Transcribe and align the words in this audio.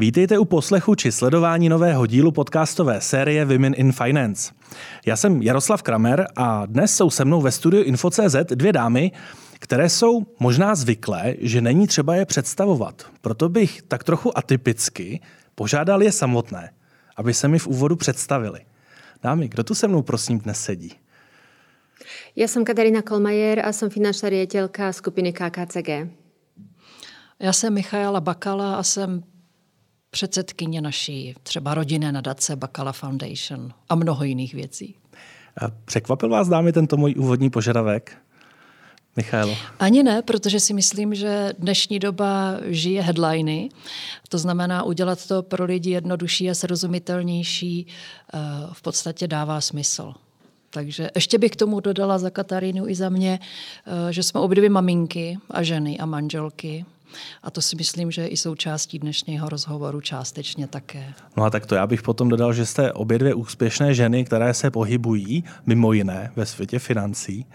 Vítejte 0.00 0.38
u 0.38 0.44
poslechu 0.44 0.94
či 0.94 1.12
sledování 1.12 1.68
nového 1.68 2.06
dílu 2.06 2.32
podcastové 2.32 3.00
série 3.00 3.44
Women 3.44 3.74
in 3.76 3.92
Finance. 3.92 4.52
Já 5.06 5.16
jsem 5.16 5.42
Jaroslav 5.42 5.82
Kramer 5.82 6.26
a 6.36 6.66
dnes 6.66 6.96
jsou 6.96 7.10
se 7.10 7.24
mnou 7.24 7.40
ve 7.40 7.52
studiu 7.52 7.82
Info.cz 7.82 8.36
dvě 8.54 8.72
dámy, 8.72 9.12
které 9.58 9.88
jsou 9.88 10.26
možná 10.38 10.74
zvyklé, 10.74 11.34
že 11.40 11.60
není 11.60 11.86
třeba 11.86 12.16
je 12.16 12.26
představovat. 12.26 13.06
Proto 13.20 13.48
bych 13.48 13.82
tak 13.82 14.04
trochu 14.04 14.38
atypicky 14.38 15.20
požádal 15.54 16.02
je 16.02 16.12
samotné, 16.12 16.70
aby 17.16 17.34
se 17.34 17.48
mi 17.48 17.58
v 17.58 17.66
úvodu 17.66 17.96
představili. 17.96 18.60
Dámy, 19.22 19.48
kdo 19.48 19.64
tu 19.64 19.74
se 19.74 19.88
mnou 19.88 20.02
prosím 20.02 20.38
dnes 20.38 20.60
sedí? 20.60 20.92
Já 22.36 22.48
jsem 22.48 22.64
Katarína 22.64 23.02
Kolmajer 23.02 23.66
a 23.66 23.72
jsem 23.72 23.90
finanční 23.90 24.30
ředitelka 24.30 24.92
skupiny 24.92 25.32
KKCG. 25.32 25.88
Já 27.40 27.52
jsem 27.52 27.74
Michaela 27.74 28.20
Bakala 28.20 28.76
a 28.76 28.82
jsem 28.82 29.22
předsedkyně 30.10 30.80
naší 30.80 31.34
třeba 31.42 31.74
rodinné 31.74 32.12
nadace 32.12 32.56
Bakala 32.56 32.92
Foundation 32.92 33.72
a 33.88 33.94
mnoho 33.94 34.24
jiných 34.24 34.54
věcí. 34.54 34.94
A 35.62 35.70
překvapil 35.84 36.28
vás, 36.28 36.48
dámy, 36.48 36.72
tento 36.72 36.96
můj 36.96 37.14
úvodní 37.18 37.50
požadavek? 37.50 38.16
Michaelo. 39.16 39.56
Ani 39.78 40.02
ne, 40.02 40.22
protože 40.22 40.60
si 40.60 40.74
myslím, 40.74 41.14
že 41.14 41.52
dnešní 41.58 41.98
doba 41.98 42.56
žije 42.64 43.02
headliny. 43.02 43.68
To 44.28 44.38
znamená, 44.38 44.82
udělat 44.82 45.26
to 45.26 45.42
pro 45.42 45.64
lidi 45.64 45.90
jednodušší 45.90 46.50
a 46.50 46.54
srozumitelnější 46.54 47.86
eh, 47.86 48.38
v 48.72 48.82
podstatě 48.82 49.28
dává 49.28 49.60
smysl. 49.60 50.12
Takže 50.70 51.10
ještě 51.14 51.38
bych 51.38 51.50
k 51.50 51.56
tomu 51.56 51.80
dodala 51.80 52.18
za 52.18 52.30
Katarínu 52.30 52.88
i 52.88 52.94
za 52.94 53.08
mě, 53.08 53.40
eh, 53.86 54.12
že 54.12 54.22
jsme 54.22 54.40
obě 54.40 54.56
dvě 54.56 54.70
maminky 54.70 55.38
a 55.50 55.62
ženy 55.62 55.98
a 55.98 56.06
manželky. 56.06 56.84
A 57.42 57.50
to 57.50 57.62
si 57.62 57.76
myslím, 57.76 58.10
že 58.10 58.22
je 58.22 58.28
i 58.28 58.36
součástí 58.36 58.98
dnešního 58.98 59.48
rozhovoru 59.48 60.00
částečně 60.00 60.66
také. 60.66 61.14
No 61.36 61.44
a 61.44 61.50
tak 61.50 61.66
to 61.66 61.74
já 61.74 61.86
bych 61.86 62.02
potom 62.02 62.28
dodal, 62.28 62.52
že 62.52 62.66
jste 62.66 62.92
obě 62.92 63.18
dvě 63.18 63.34
úspěšné 63.34 63.94
ženy, 63.94 64.24
které 64.24 64.54
se 64.54 64.70
pohybují 64.70 65.44
mimo 65.66 65.92
jiné 65.92 66.32
ve 66.36 66.46
světě 66.46 66.78
financí. 66.78 67.46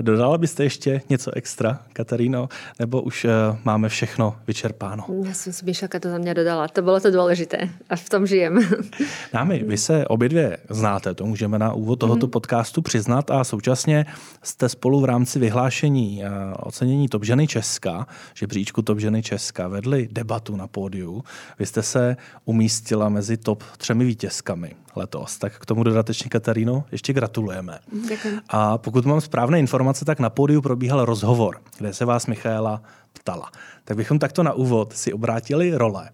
Dodala 0.00 0.38
byste 0.38 0.62
ještě 0.64 1.02
něco 1.08 1.36
extra, 1.36 1.78
Kataríno, 1.92 2.48
nebo 2.78 3.02
už 3.02 3.24
uh, 3.24 3.30
máme 3.64 3.88
všechno 3.88 4.36
vyčerpáno? 4.46 5.06
Já 5.24 5.34
jsem 5.34 5.52
si 5.52 5.64
Mišelka 5.64 6.00
to 6.00 6.10
za 6.10 6.18
mě 6.18 6.34
dodala. 6.34 6.68
To 6.68 6.82
bylo 6.82 7.00
to 7.00 7.10
důležité 7.10 7.68
a 7.90 7.96
v 7.96 8.08
tom 8.08 8.26
žijem. 8.26 8.60
Námi, 9.34 9.64
vy 9.66 9.78
se 9.78 10.06
obě 10.06 10.28
dvě 10.28 10.58
znáte, 10.70 11.14
to 11.14 11.26
můžeme 11.26 11.58
na 11.58 11.72
úvod 11.72 11.96
tohoto 11.96 12.26
mm. 12.26 12.30
podcastu 12.30 12.82
přiznat 12.82 13.30
a 13.30 13.44
současně 13.44 14.06
jste 14.42 14.68
spolu 14.68 15.00
v 15.00 15.04
rámci 15.04 15.38
vyhlášení 15.38 16.22
uh, 16.24 16.54
ocenění 16.56 17.08
Top 17.08 17.24
ženy 17.24 17.46
Česka, 17.46 18.06
žebříčku 18.34 18.82
Top 18.82 18.98
ženy 18.98 19.22
Česka, 19.22 19.68
vedli 19.68 20.08
debatu 20.12 20.56
na 20.56 20.66
pódiu. 20.66 21.24
Vy 21.58 21.66
jste 21.66 21.82
se 21.82 22.16
umístila 22.44 23.08
mezi 23.08 23.36
top 23.36 23.62
třemi 23.78 24.04
vítězkami 24.04 24.74
letos. 24.96 25.38
Tak 25.38 25.58
k 25.58 25.66
tomu 25.66 25.82
dodatečně, 25.82 26.30
Kataríno, 26.30 26.84
ještě 26.92 27.12
gratulujeme. 27.12 27.78
Děkuji. 28.08 28.38
A 28.48 28.78
pokud 28.78 29.06
mám 29.06 29.20
správné 29.20 29.58
informace, 29.58 30.04
tak 30.04 30.20
na 30.20 30.30
pódiu 30.30 30.62
probíhal 30.62 31.04
rozhovor, 31.04 31.60
kde 31.78 31.94
se 31.94 32.04
vás 32.04 32.26
Michaela 32.26 32.82
ptala. 33.12 33.50
Tak 33.84 33.96
bychom 33.96 34.18
takto 34.18 34.42
na 34.42 34.52
úvod 34.52 34.96
si 34.96 35.12
obrátili 35.12 35.74
role. 35.74 36.10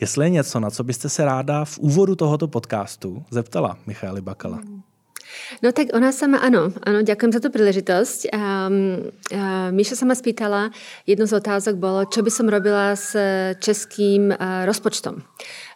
Jestli 0.00 0.26
je 0.26 0.30
něco, 0.30 0.60
na 0.60 0.70
co 0.70 0.84
byste 0.84 1.08
se 1.08 1.24
ráda 1.24 1.64
v 1.64 1.78
úvodu 1.78 2.14
tohoto 2.14 2.48
podcastu 2.48 3.24
zeptala 3.30 3.78
Michaeli 3.86 4.20
Bakala. 4.20 4.56
Hmm. 4.56 4.82
No 5.62 5.72
tak 5.72 5.92
ona 5.94 6.12
sama, 6.12 6.38
ano, 6.38 6.72
ano, 6.82 7.04
ďakujem 7.04 7.32
za 7.32 7.40
tu 7.40 7.52
príležitosť. 7.52 8.32
Um, 8.32 9.12
uh, 9.28 9.68
Míša 9.70 10.00
sa 10.00 10.04
ma 10.08 10.16
spýtala, 10.16 10.72
jednu 11.04 11.28
z 11.28 11.36
otázok 11.36 11.76
bolo, 11.76 12.08
čo 12.08 12.24
by 12.24 12.30
som 12.32 12.48
robila 12.48 12.96
s 12.96 13.12
českým 13.60 14.32
uh, 14.32 14.64
rozpočtom. 14.64 15.20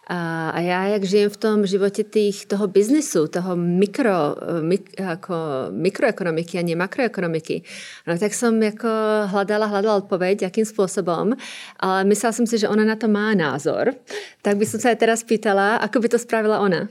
A, 0.07 0.49
a 0.49 0.59
já, 0.59 0.85
jak 0.87 1.03
žijem 1.03 1.29
v 1.29 1.37
tom 1.37 1.65
životě 1.65 2.03
tých, 2.03 2.45
toho 2.45 2.67
biznesu, 2.67 3.27
toho 3.27 3.55
mikro, 3.55 4.35
mik, 4.61 4.99
jako 4.99 5.35
mikroekonomiky 5.71 6.59
a 6.59 6.61
nie 6.61 6.75
makroekonomiky, 6.75 7.63
no, 8.07 8.17
tak 8.17 8.33
jsem 8.33 8.63
jako 8.63 8.87
hledala, 9.25 9.65
hledala 9.65 9.95
odpověď, 9.95 10.41
jakým 10.41 10.65
způsobem, 10.65 11.33
ale 11.79 12.03
myslela 12.03 12.31
jsem 12.31 12.47
si, 12.47 12.57
že 12.57 12.69
ona 12.69 12.83
na 12.83 12.95
to 12.95 13.07
má 13.07 13.33
názor. 13.33 13.93
Tak 14.41 14.57
bych 14.57 14.69
se 14.69 14.95
teraz 14.95 15.23
pýtala, 15.23 15.75
ako 15.75 15.99
by 15.99 16.09
to 16.09 16.19
spravila 16.19 16.59
ona 16.59 16.87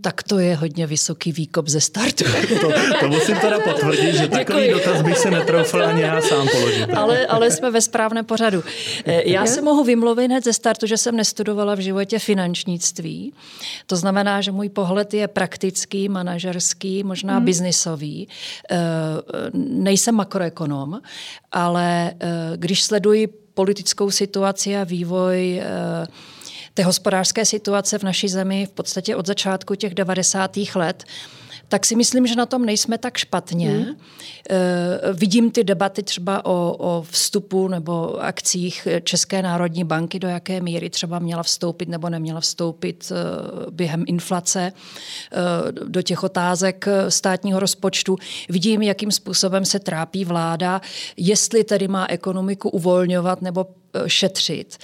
tak 0.00 0.22
to 0.22 0.38
je 0.38 0.56
hodně 0.56 0.86
vysoký 0.86 1.32
výkop 1.32 1.68
ze 1.68 1.80
startu. 1.80 2.24
to, 2.60 2.72
to 3.00 3.08
musím 3.08 3.36
teda 3.36 3.60
potvrdit, 3.60 4.14
že 4.14 4.28
takový 4.28 4.66
Děkuji. 4.66 4.84
dotaz 4.84 5.02
bych 5.02 5.18
se 5.18 5.30
netroufl 5.30 5.84
ani 5.84 6.02
já 6.02 6.20
sám 6.20 6.48
položit. 6.52 6.84
Ale, 6.84 7.26
ale 7.26 7.50
jsme 7.50 7.70
ve 7.70 7.80
správném 7.80 8.24
pořadu. 8.24 8.62
Eh, 9.04 9.30
já 9.30 9.46
se 9.46 9.62
mohu 9.62 9.84
vymluvit 9.84 10.26
hned 10.26 10.44
ze 10.44 10.52
startu, 10.52 10.86
že 10.86 10.96
jsem 10.96 11.16
nestudovala 11.16 11.74
v 11.74 11.78
životě 11.78 12.18
finančnictví. 12.18 13.32
To 13.86 13.96
znamená, 13.96 14.40
že 14.40 14.52
můj 14.52 14.68
pohled 14.68 15.14
je 15.14 15.28
praktický, 15.28 16.08
manažerský, 16.08 17.04
možná 17.04 17.36
hmm. 17.36 17.44
biznisový. 17.44 18.28
Eh, 18.70 18.76
nejsem 19.54 20.14
makroekonom, 20.14 21.00
ale 21.52 22.12
eh, 22.20 22.28
když 22.56 22.82
sleduji 22.82 23.28
politickou 23.54 24.10
situaci 24.10 24.76
a 24.76 24.84
vývoj 24.84 25.62
té 26.74 26.84
hospodářské 26.84 27.44
situace 27.44 27.98
v 27.98 28.02
naší 28.02 28.28
zemi 28.28 28.66
v 28.66 28.70
podstatě 28.70 29.16
od 29.16 29.26
začátku 29.26 29.74
těch 29.74 29.94
90. 29.94 30.56
let, 30.74 31.04
tak 31.72 31.86
si 31.86 31.96
myslím, 31.96 32.26
že 32.26 32.36
na 32.36 32.46
tom 32.46 32.64
nejsme 32.64 32.98
tak 32.98 33.16
špatně. 33.16 33.70
Hmm. 33.70 33.88
Uh, 33.88 33.96
vidím 35.12 35.50
ty 35.50 35.64
debaty 35.64 36.02
třeba 36.02 36.44
o, 36.44 36.76
o 36.78 37.02
vstupu 37.02 37.68
nebo 37.68 38.22
akcích 38.22 38.88
České 39.04 39.42
národní 39.42 39.84
banky, 39.84 40.18
do 40.18 40.28
jaké 40.28 40.60
míry 40.60 40.90
třeba 40.90 41.18
měla 41.18 41.42
vstoupit 41.42 41.88
nebo 41.88 42.08
neměla 42.10 42.40
vstoupit 42.40 43.12
uh, 43.12 43.72
během 43.72 44.04
inflace 44.06 44.72
uh, 44.72 45.88
do 45.88 46.02
těch 46.02 46.22
otázek 46.22 46.88
státního 47.08 47.60
rozpočtu. 47.60 48.18
Vidím, 48.48 48.82
jakým 48.82 49.10
způsobem 49.10 49.64
se 49.64 49.78
trápí 49.78 50.24
vláda, 50.24 50.80
jestli 51.16 51.64
tedy 51.64 51.88
má 51.88 52.06
ekonomiku 52.08 52.68
uvolňovat 52.70 53.42
nebo 53.42 53.66
šetřit. 54.06 54.78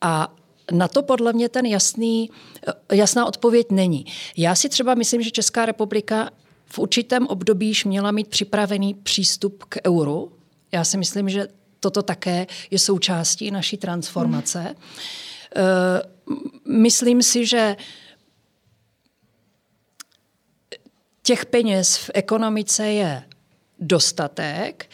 A 0.00 0.34
na 0.72 0.88
to 0.88 1.02
podle 1.02 1.32
mě 1.32 1.48
ten 1.48 1.66
jasný, 1.66 2.30
jasná 2.92 3.26
odpověď 3.26 3.66
není. 3.70 4.06
Já 4.36 4.54
si 4.54 4.68
třeba 4.68 4.94
myslím, 4.94 5.22
že 5.22 5.30
Česká 5.30 5.66
republika 5.66 6.30
v 6.66 6.78
určitém 6.78 7.26
období 7.26 7.66
již 7.66 7.84
měla 7.84 8.10
mít 8.10 8.28
připravený 8.28 8.94
přístup 8.94 9.64
k 9.68 9.78
euru. 9.86 10.32
Já 10.72 10.84
si 10.84 10.98
myslím, 10.98 11.28
že 11.28 11.48
toto 11.80 12.02
také 12.02 12.46
je 12.70 12.78
součástí 12.78 13.50
naší 13.50 13.76
transformace. 13.76 14.60
Hmm. 14.60 14.76
Myslím 16.64 17.22
si, 17.22 17.46
že 17.46 17.76
těch 21.22 21.46
peněz 21.46 21.96
v 21.96 22.10
ekonomice 22.14 22.86
je 22.86 23.24
dostatek 23.80 24.90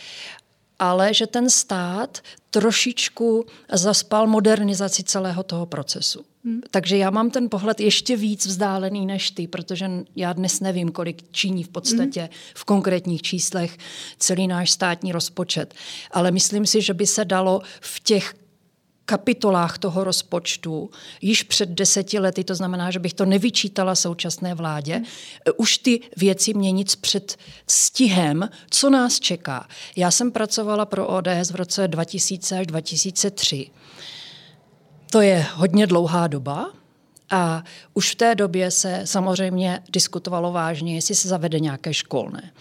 ale 0.78 1.14
že 1.14 1.26
ten 1.26 1.50
stát 1.50 2.18
trošičku 2.50 3.46
zaspal 3.72 4.26
modernizaci 4.26 5.02
celého 5.02 5.42
toho 5.42 5.66
procesu. 5.66 6.24
Hmm. 6.44 6.60
Takže 6.70 6.96
já 6.96 7.10
mám 7.10 7.30
ten 7.30 7.50
pohled 7.50 7.80
ještě 7.80 8.16
víc 8.16 8.46
vzdálený 8.46 9.06
než 9.06 9.30
ty, 9.30 9.46
protože 9.46 9.90
já 10.16 10.32
dnes 10.32 10.60
nevím, 10.60 10.88
kolik 10.92 11.22
činí 11.30 11.64
v 11.64 11.68
podstatě 11.68 12.20
hmm. 12.20 12.30
v 12.54 12.64
konkrétních 12.64 13.22
číslech 13.22 13.78
celý 14.18 14.46
náš 14.46 14.70
státní 14.70 15.12
rozpočet. 15.12 15.74
Ale 16.10 16.30
myslím 16.30 16.66
si, 16.66 16.82
že 16.82 16.94
by 16.94 17.06
se 17.06 17.24
dalo 17.24 17.62
v 17.80 18.00
těch 18.00 18.34
kapitolách 19.04 19.78
toho 19.78 20.04
rozpočtu 20.04 20.90
již 21.20 21.42
před 21.42 21.68
deseti 21.68 22.18
lety, 22.18 22.44
to 22.44 22.54
znamená, 22.54 22.90
že 22.90 22.98
bych 22.98 23.14
to 23.14 23.24
nevyčítala 23.24 23.94
současné 23.94 24.54
vládě, 24.54 25.02
už 25.56 25.78
ty 25.78 26.00
věci 26.16 26.54
měnit 26.54 26.96
před 26.96 27.36
stihem, 27.66 28.48
co 28.70 28.90
nás 28.90 29.20
čeká. 29.20 29.68
Já 29.96 30.10
jsem 30.10 30.32
pracovala 30.32 30.86
pro 30.86 31.06
ODS 31.06 31.50
v 31.50 31.54
roce 31.54 31.88
2000 31.88 32.58
až 32.58 32.66
2003. 32.66 33.70
To 35.10 35.20
je 35.20 35.46
hodně 35.54 35.86
dlouhá 35.86 36.26
doba, 36.26 36.70
a 37.30 37.64
už 37.94 38.12
v 38.12 38.14
té 38.14 38.34
době 38.34 38.70
se 38.70 39.00
samozřejmě 39.04 39.80
diskutovalo 39.88 40.52
vážně, 40.52 40.94
jestli 40.94 41.14
se 41.14 41.28
zavede 41.28 41.60
nějaké 41.60 41.94
školné. 41.94 42.52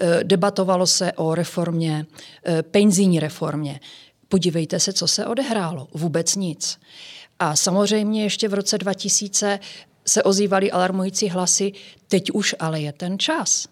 E, 0.00 0.24
debatovalo 0.24 0.86
se 0.86 1.12
o 1.12 1.34
reformě, 1.34 2.06
e, 2.46 2.62
penzijní 2.62 3.20
reformě. 3.20 3.80
Podívejte 4.28 4.80
se, 4.80 4.92
co 4.92 5.08
se 5.08 5.26
odehrálo. 5.26 5.88
Vůbec 5.94 6.36
nic. 6.36 6.78
A 7.38 7.56
samozřejmě 7.56 8.22
ještě 8.22 8.48
v 8.48 8.54
roce 8.54 8.78
2000 8.78 9.58
se 10.06 10.22
ozývaly 10.22 10.70
alarmující 10.70 11.28
hlasy, 11.28 11.72
teď 12.08 12.30
už 12.30 12.54
ale 12.58 12.80
je 12.80 12.92
ten 12.92 13.18
čas. 13.18 13.68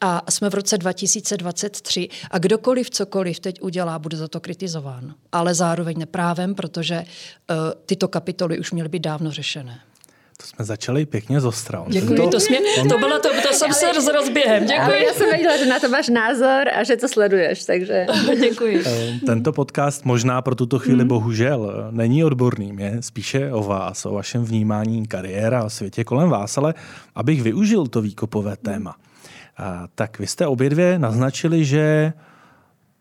A 0.00 0.30
jsme 0.30 0.50
v 0.50 0.54
roce 0.54 0.78
2023 0.78 2.08
a 2.30 2.38
kdokoliv 2.38 2.90
cokoliv 2.90 3.40
teď 3.40 3.62
udělá, 3.62 3.98
bude 3.98 4.16
za 4.16 4.28
to 4.28 4.40
kritizován. 4.40 5.14
Ale 5.32 5.54
zároveň 5.54 5.98
neprávem, 5.98 6.54
protože 6.54 6.98
uh, 7.04 7.56
tyto 7.86 8.08
kapitoly 8.08 8.58
už 8.58 8.72
měly 8.72 8.88
být 8.88 9.02
dávno 9.02 9.30
řešené. 9.32 9.80
To 10.40 10.46
jsme 10.46 10.64
začali 10.64 11.06
pěkně 11.06 11.40
zostra. 11.40 11.84
Děkuji, 11.88 12.16
to, 12.16 12.28
to, 12.28 12.38
mě, 12.50 12.88
to 12.88 12.98
bylo 12.98 13.18
to, 13.18 13.28
to 13.48 13.52
jsem 13.52 13.72
se 13.72 14.00
s 14.00 14.06
rozběhem. 14.06 14.64
Děkuji. 14.64 14.80
Ale 14.80 15.04
já 15.04 15.12
jsem 15.12 15.30
věděla, 15.30 15.56
že 15.56 15.66
na 15.66 15.78
to 15.78 15.88
máš 15.88 16.08
názor 16.08 16.68
a 16.74 16.84
že 16.84 16.96
to 16.96 17.08
sleduješ, 17.08 17.64
takže 17.64 18.06
děkuji. 18.40 18.82
Eh, 18.86 19.20
tento 19.26 19.52
podcast 19.52 20.04
možná 20.04 20.42
pro 20.42 20.54
tuto 20.54 20.78
chvíli 20.78 21.04
mm. 21.04 21.08
bohužel 21.08 21.88
není 21.90 22.24
odborným, 22.24 22.78
je 22.78 22.96
spíše 23.00 23.52
o 23.52 23.62
vás, 23.62 24.06
o 24.06 24.12
vašem 24.12 24.44
vnímání 24.44 25.06
kariéra 25.06 25.60
a 25.60 25.68
světě 25.68 26.04
kolem 26.04 26.28
vás, 26.28 26.58
ale 26.58 26.74
abych 27.14 27.42
využil 27.42 27.86
to 27.86 28.02
výkopové 28.02 28.56
téma. 28.56 28.96
A, 29.56 29.88
tak 29.94 30.18
vy 30.18 30.26
jste 30.26 30.46
obě 30.46 30.70
dvě 30.70 30.98
naznačili, 30.98 31.64
že 31.64 32.12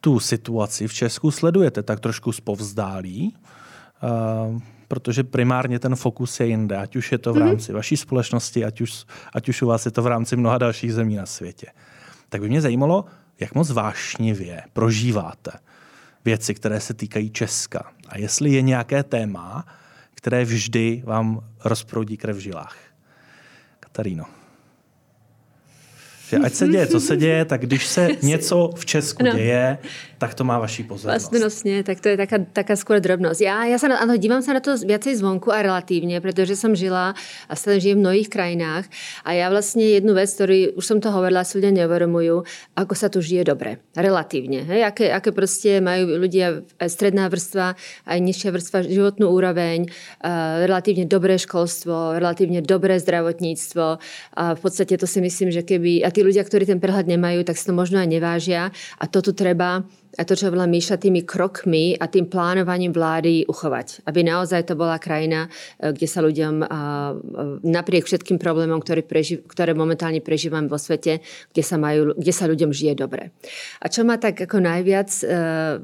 tu 0.02 0.20
situaci 0.20 0.88
v 0.88 0.94
Česku 0.94 1.32
sledujete 1.32 1.84
tak 1.84 2.00
trošku 2.00 2.32
zpovzdálí. 2.32 3.36
Uh, 4.04 4.60
protože 4.90 5.24
primárně 5.24 5.80
ten 5.80 5.96
fokus 5.96 6.40
je 6.40 6.48
jinde, 6.48 6.78
ať 6.78 6.96
už 6.96 7.12
je 7.12 7.18
to 7.18 7.34
v 7.34 7.38
mhm. 7.38 7.46
rámci 7.46 7.72
mm-hmm. 7.72 7.76
vaší 7.76 7.98
společnosti, 7.98 8.66
ať 8.66 8.82
už, 8.82 9.06
ať 9.34 9.50
už 9.50 9.62
u 9.62 9.68
vás 9.68 9.86
je 9.86 9.92
to 9.92 10.02
v 10.02 10.08
rámci 10.08 10.36
mnoha 10.36 10.58
dalších 10.58 10.94
zemí 10.94 11.16
na 11.16 11.26
světě. 11.26 11.68
Tak 12.30 12.42
by 12.42 12.50
mě 12.50 12.62
zajímalo, 12.62 13.06
jak 13.40 13.56
moc 13.56 13.72
vášnivě 13.72 14.62
prožíváte 14.74 15.52
věci, 16.26 16.54
které 16.56 16.80
se 16.80 16.94
týkají 16.94 17.30
Česka. 17.30 17.92
A 18.08 18.18
jestli 18.18 18.50
je 18.50 18.62
nějaké 18.62 19.04
téma, 19.04 19.66
které 20.16 20.46
vždy 20.46 21.04
vám 21.06 21.40
rozproudí 21.64 22.18
krev 22.18 22.38
v 22.38 22.40
žilách. 22.40 22.78
Kataríno. 23.80 24.39
Že 26.30 26.38
ať 26.38 26.54
se 26.54 26.68
děje, 26.68 26.88
co 26.88 27.00
se 27.00 27.18
děje, 27.18 27.46
tak 27.46 27.62
když 27.62 27.88
se 27.88 28.10
něco 28.22 28.70
v 28.76 28.86
Česku 28.86 29.24
no. 29.26 29.34
děje, 29.34 29.78
tak 30.18 30.34
to 30.34 30.44
má 30.44 30.60
vaší 30.60 30.84
pozornost. 30.84 31.32
Vlastnostně, 31.32 31.84
tak 31.84 32.00
to 32.00 32.10
je 32.10 32.18
taká, 32.18 32.38
taká 32.54 32.76
skôr 32.76 33.00
drobnosť. 33.00 33.42
Já, 33.42 33.66
já 33.66 33.78
sa 33.80 33.88
na, 33.88 33.98
ano, 33.98 34.18
dívám 34.20 34.42
se 34.42 34.54
na 34.54 34.60
to 34.60 34.78
viacej 34.78 35.16
zvonku 35.16 35.52
a 35.52 35.62
relativně, 35.62 36.22
protože 36.22 36.56
jsem 36.56 36.76
žila 36.76 37.16
a 37.50 37.56
stále 37.56 37.80
žijem 37.80 37.98
v 37.98 38.02
mnohých 38.02 38.30
krajinách 38.30 38.86
a 39.26 39.32
já 39.32 39.50
vlastně 39.50 39.90
jednu 39.90 40.14
věc, 40.14 40.30
ktorú 40.36 40.58
už 40.76 40.86
jsem 40.86 41.00
to 41.02 41.12
hovorila, 41.12 41.44
si 41.44 41.58
ľudia 41.58 41.72
neuvedomujú, 41.72 42.44
ako 42.76 42.94
sa 42.96 43.08
tu 43.10 43.24
žije 43.24 43.44
dobre, 43.44 43.80
relatívne. 43.96 44.64
Hej, 44.68 44.84
aké, 44.84 45.12
aké 45.12 45.32
prostě 45.32 45.82
majú 45.82 46.20
ľudia, 46.20 46.62
stredná 46.88 47.28
vrstva, 47.28 47.76
aj 48.06 48.20
nižšia 48.20 48.52
vrstva 48.52 48.84
životnú 48.84 49.32
úroveň, 49.32 49.88
uh, 49.88 50.68
relatívne 50.68 51.06
dobré 51.06 51.40
školstvo, 51.40 52.20
relatívne 52.20 52.62
dobré 52.62 53.00
zdravotníctvo 53.00 53.86
a 54.36 54.44
v 54.56 54.60
podstate 54.60 54.98
to 54.98 55.08
si 55.08 55.22
myslím, 55.22 55.52
že 55.52 55.64
keby, 55.64 56.04
a 56.04 56.12
tí 56.20 56.28
ľudia, 56.28 56.44
ktorí 56.44 56.68
ten 56.68 56.84
prehľad 56.84 57.08
nemajú, 57.08 57.48
tak 57.48 57.56
si 57.56 57.64
to 57.64 57.72
možno 57.72 58.04
aj 58.04 58.12
nevážia. 58.12 58.76
A 59.00 59.08
to 59.08 59.24
tu 59.24 59.32
treba 59.32 59.88
a 60.18 60.22
to, 60.26 60.34
čo 60.34 60.50
bola 60.50 60.66
Míša 60.66 60.98
tými 60.98 61.28
krokmi 61.28 61.94
a 61.94 62.10
tým 62.10 62.26
plánovaním 62.26 62.96
vlády 62.96 63.46
uchovať. 63.46 64.08
Aby 64.10 64.26
naozaj 64.26 64.66
to 64.66 64.74
bola 64.74 64.98
krajina, 64.98 65.52
e, 65.78 65.94
kde 65.94 66.08
sa 66.10 66.24
ľuďom 66.26 66.56
napriek 67.64 68.06
všetkým 68.06 68.40
problémom, 68.40 68.80
ktoré, 68.82 69.04
preži- 69.04 69.42
ktoré 69.44 69.76
momentálne 69.76 70.22
prežívame 70.24 70.70
vo 70.70 70.80
svete, 70.80 71.22
kde 71.52 71.64
sa, 71.64 71.76
majú, 71.76 72.16
kde 72.16 72.34
sa 72.34 72.46
ľuďom 72.48 72.72
žije 72.72 72.94
dobre. 72.96 73.34
A 73.84 73.92
čo 73.92 74.06
ma 74.06 74.16
tak 74.18 74.40
ako 74.46 74.64
najviac 74.64 75.10
uh, 75.26 75.80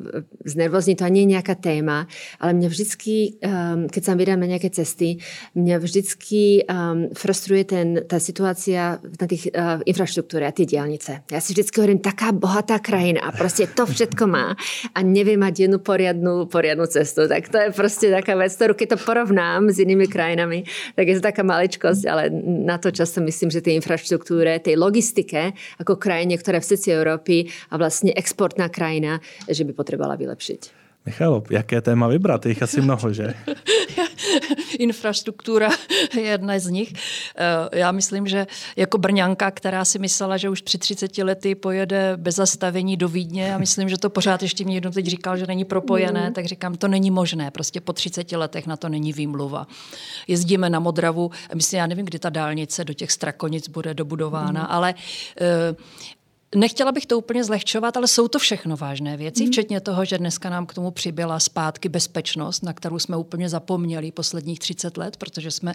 znervozní, 0.46 0.96
to 0.96 1.08
nie 1.10 1.28
je 1.28 1.34
nejaká 1.38 1.56
téma, 1.60 2.08
ale 2.40 2.52
mňa 2.56 2.70
vždycky, 2.70 3.40
um, 3.42 3.88
keď 3.90 4.02
sa 4.04 4.14
vydám 4.14 4.40
na 4.42 4.50
nejaké 4.56 4.70
cesty, 4.72 5.20
mňa 5.58 5.78
vždycky 5.82 6.64
um, 6.66 7.12
frustruje 7.14 7.64
ten, 7.68 7.88
tá 8.06 8.22
situácia 8.22 9.00
na 9.02 9.26
tých 9.26 9.52
uh, 9.52 9.82
infraštruktúre 9.84 10.48
a 10.48 10.56
tie 10.56 10.68
diálnice. 10.68 11.28
Ja 11.30 11.40
si 11.42 11.56
vždycky 11.56 11.82
hovorím, 11.82 12.02
taká 12.04 12.32
bohatá 12.32 12.80
krajina 12.80 13.26
a 13.26 13.30
proste 13.36 13.68
to 13.72 13.88
všetko 13.94 14.15
všetko 14.16 14.32
má 14.32 14.56
a 14.96 15.00
nevie 15.04 15.36
mať 15.36 15.68
jednu 15.68 15.84
poriadnu, 15.84 16.48
poriadnu 16.48 16.88
cestu. 16.88 17.28
Tak 17.28 17.50
to 17.52 17.58
je 17.58 17.70
prostě 17.72 18.12
taká 18.12 18.36
vec, 18.36 18.56
ktorú 18.56 18.74
keď 18.74 18.96
to 18.96 18.98
porovnám 19.04 19.70
s 19.70 19.84
inými 19.84 20.08
krajinami, 20.08 20.64
tak 20.96 21.08
je 21.08 21.16
to 21.20 21.22
taká 21.22 21.44
maličkosť, 21.44 22.08
ale 22.08 22.32
na 22.64 22.80
to 22.80 22.92
často 22.96 23.20
myslím, 23.20 23.52
že 23.52 23.60
tej 23.60 23.76
infraštruktúre, 23.76 24.64
tej 24.64 24.80
logistike, 24.80 25.52
ako 25.80 26.00
krajine, 26.00 26.40
ktorá 26.40 26.64
v 26.64 26.70
srdci 26.72 26.96
Európy 26.96 27.52
a 27.72 27.76
vlastne 27.76 28.16
exportná 28.16 28.72
krajina, 28.72 29.20
že 29.52 29.68
by 29.68 29.76
potrebovala 29.76 30.16
vylepšiť. 30.16 30.85
Michalo, 31.06 31.44
jaké 31.50 31.82
téma 31.82 32.08
vybrat? 32.08 32.46
Je 32.46 32.52
jich 32.52 32.64
asi 32.64 32.82
mnoho, 32.82 33.14
že? 33.14 33.34
Infrastruktura 34.80 35.70
je 36.16 36.22
jedna 36.22 36.60
z 36.60 36.68
nich. 36.68 36.94
Eh, 37.38 37.80
já 37.80 37.92
myslím, 37.92 38.28
že 38.28 38.48
jako 38.76 38.98
Brňanka, 38.98 39.52
která 39.52 39.86
si 39.86 40.00
myslela, 40.00 40.38
že 40.38 40.50
už 40.50 40.62
při 40.62 40.78
30 40.78 41.18
lety 41.18 41.56
pojede 41.56 42.14
bez 42.18 42.36
zastavení 42.36 42.98
do 42.98 43.10
Vídně 43.10 43.56
a 43.56 43.58
myslím, 43.58 43.90
že 43.90 43.98
to 43.98 44.10
pořád 44.10 44.42
ještě 44.42 44.64
mě 44.64 44.76
jednou 44.76 44.92
teď 44.92 45.06
říkal, 45.06 45.38
že 45.38 45.48
není 45.48 45.66
propojené, 45.66 46.28
mm. 46.28 46.34
tak 46.34 46.46
říkám, 46.46 46.76
to 46.76 46.88
není 46.88 47.12
možné. 47.12 47.52
Prostě 47.52 47.82
po 47.82 47.94
30 47.94 48.32
letech 48.32 48.68
na 48.68 48.78
to 48.78 48.90
není 48.90 49.14
výmluva. 49.14 49.68
Jezdíme 50.28 50.70
na 50.70 50.80
Modravu, 50.80 51.32
myslím, 51.54 51.78
já 51.78 51.88
nevím, 51.88 52.06
kdy 52.06 52.20
ta 52.20 52.30
dálnice 52.30 52.86
do 52.86 52.94
těch 52.94 53.12
Strakonic 53.12 53.68
bude 53.68 53.94
dobudována, 53.94 54.62
mm. 54.62 54.68
ale 54.70 54.94
uh, 55.72 55.78
Nechtěla 56.56 56.92
bych 56.92 57.06
to 57.06 57.18
úplně 57.18 57.44
zlehčovat, 57.44 57.98
ale 57.98 58.08
jsou 58.08 58.28
to 58.28 58.40
všechno 58.40 58.78
vážné 58.78 59.18
věci, 59.18 59.44
mm. 59.44 59.52
včetně 59.52 59.82
toho, 59.82 60.06
že 60.06 60.18
dneska 60.18 60.50
nám 60.50 60.66
k 60.66 60.74
tomu 60.74 60.92
přibyla 60.92 61.40
zpátky 61.40 61.90
bezpečnost, 61.90 62.64
na 62.64 62.74
kterou 62.74 63.00
jsme 63.00 63.18
úplně 63.18 63.50
zapomněli 63.50 64.12
posledních 64.12 64.60
30 64.60 64.98
let, 64.98 65.18
protože 65.18 65.52
jsme 65.52 65.74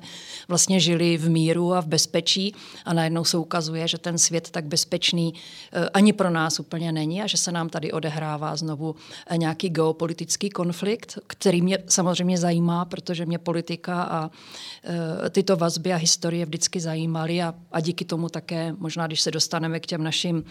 vlastně 0.48 0.80
žili 0.80 1.16
v 1.16 1.28
míru 1.28 1.74
a 1.74 1.80
v 1.80 1.86
bezpečí 1.86 2.54
a 2.84 2.92
najednou 2.92 3.24
se 3.24 3.38
ukazuje, 3.38 3.88
že 3.88 3.98
ten 3.98 4.18
svět 4.18 4.50
tak 4.50 4.64
bezpečný 4.64 5.34
eh, 5.72 5.88
ani 5.88 6.12
pro 6.12 6.30
nás 6.30 6.60
úplně 6.60 6.92
není 6.92 7.22
a 7.22 7.26
že 7.26 7.36
se 7.36 7.52
nám 7.52 7.68
tady 7.68 7.92
odehrává 7.92 8.56
znovu 8.56 8.94
eh, 9.26 9.38
nějaký 9.38 9.68
geopolitický 9.68 10.50
konflikt, 10.50 11.18
který 11.26 11.62
mě 11.62 11.78
samozřejmě 11.88 12.38
zajímá, 12.38 12.84
protože 12.84 13.26
mě 13.26 13.38
politika 13.38 14.02
a 14.02 14.30
eh, 14.84 15.30
tyto 15.30 15.56
vazby 15.56 15.92
a 15.92 15.96
historie 15.96 16.46
vždycky 16.46 16.80
zajímaly 16.80 17.42
a, 17.42 17.54
a 17.72 17.80
díky 17.80 18.04
tomu 18.04 18.28
také, 18.28 18.74
možná 18.78 19.06
když 19.06 19.20
se 19.20 19.30
dostaneme 19.30 19.80
k 19.80 19.86
těm 19.86 20.02
našim 20.02 20.44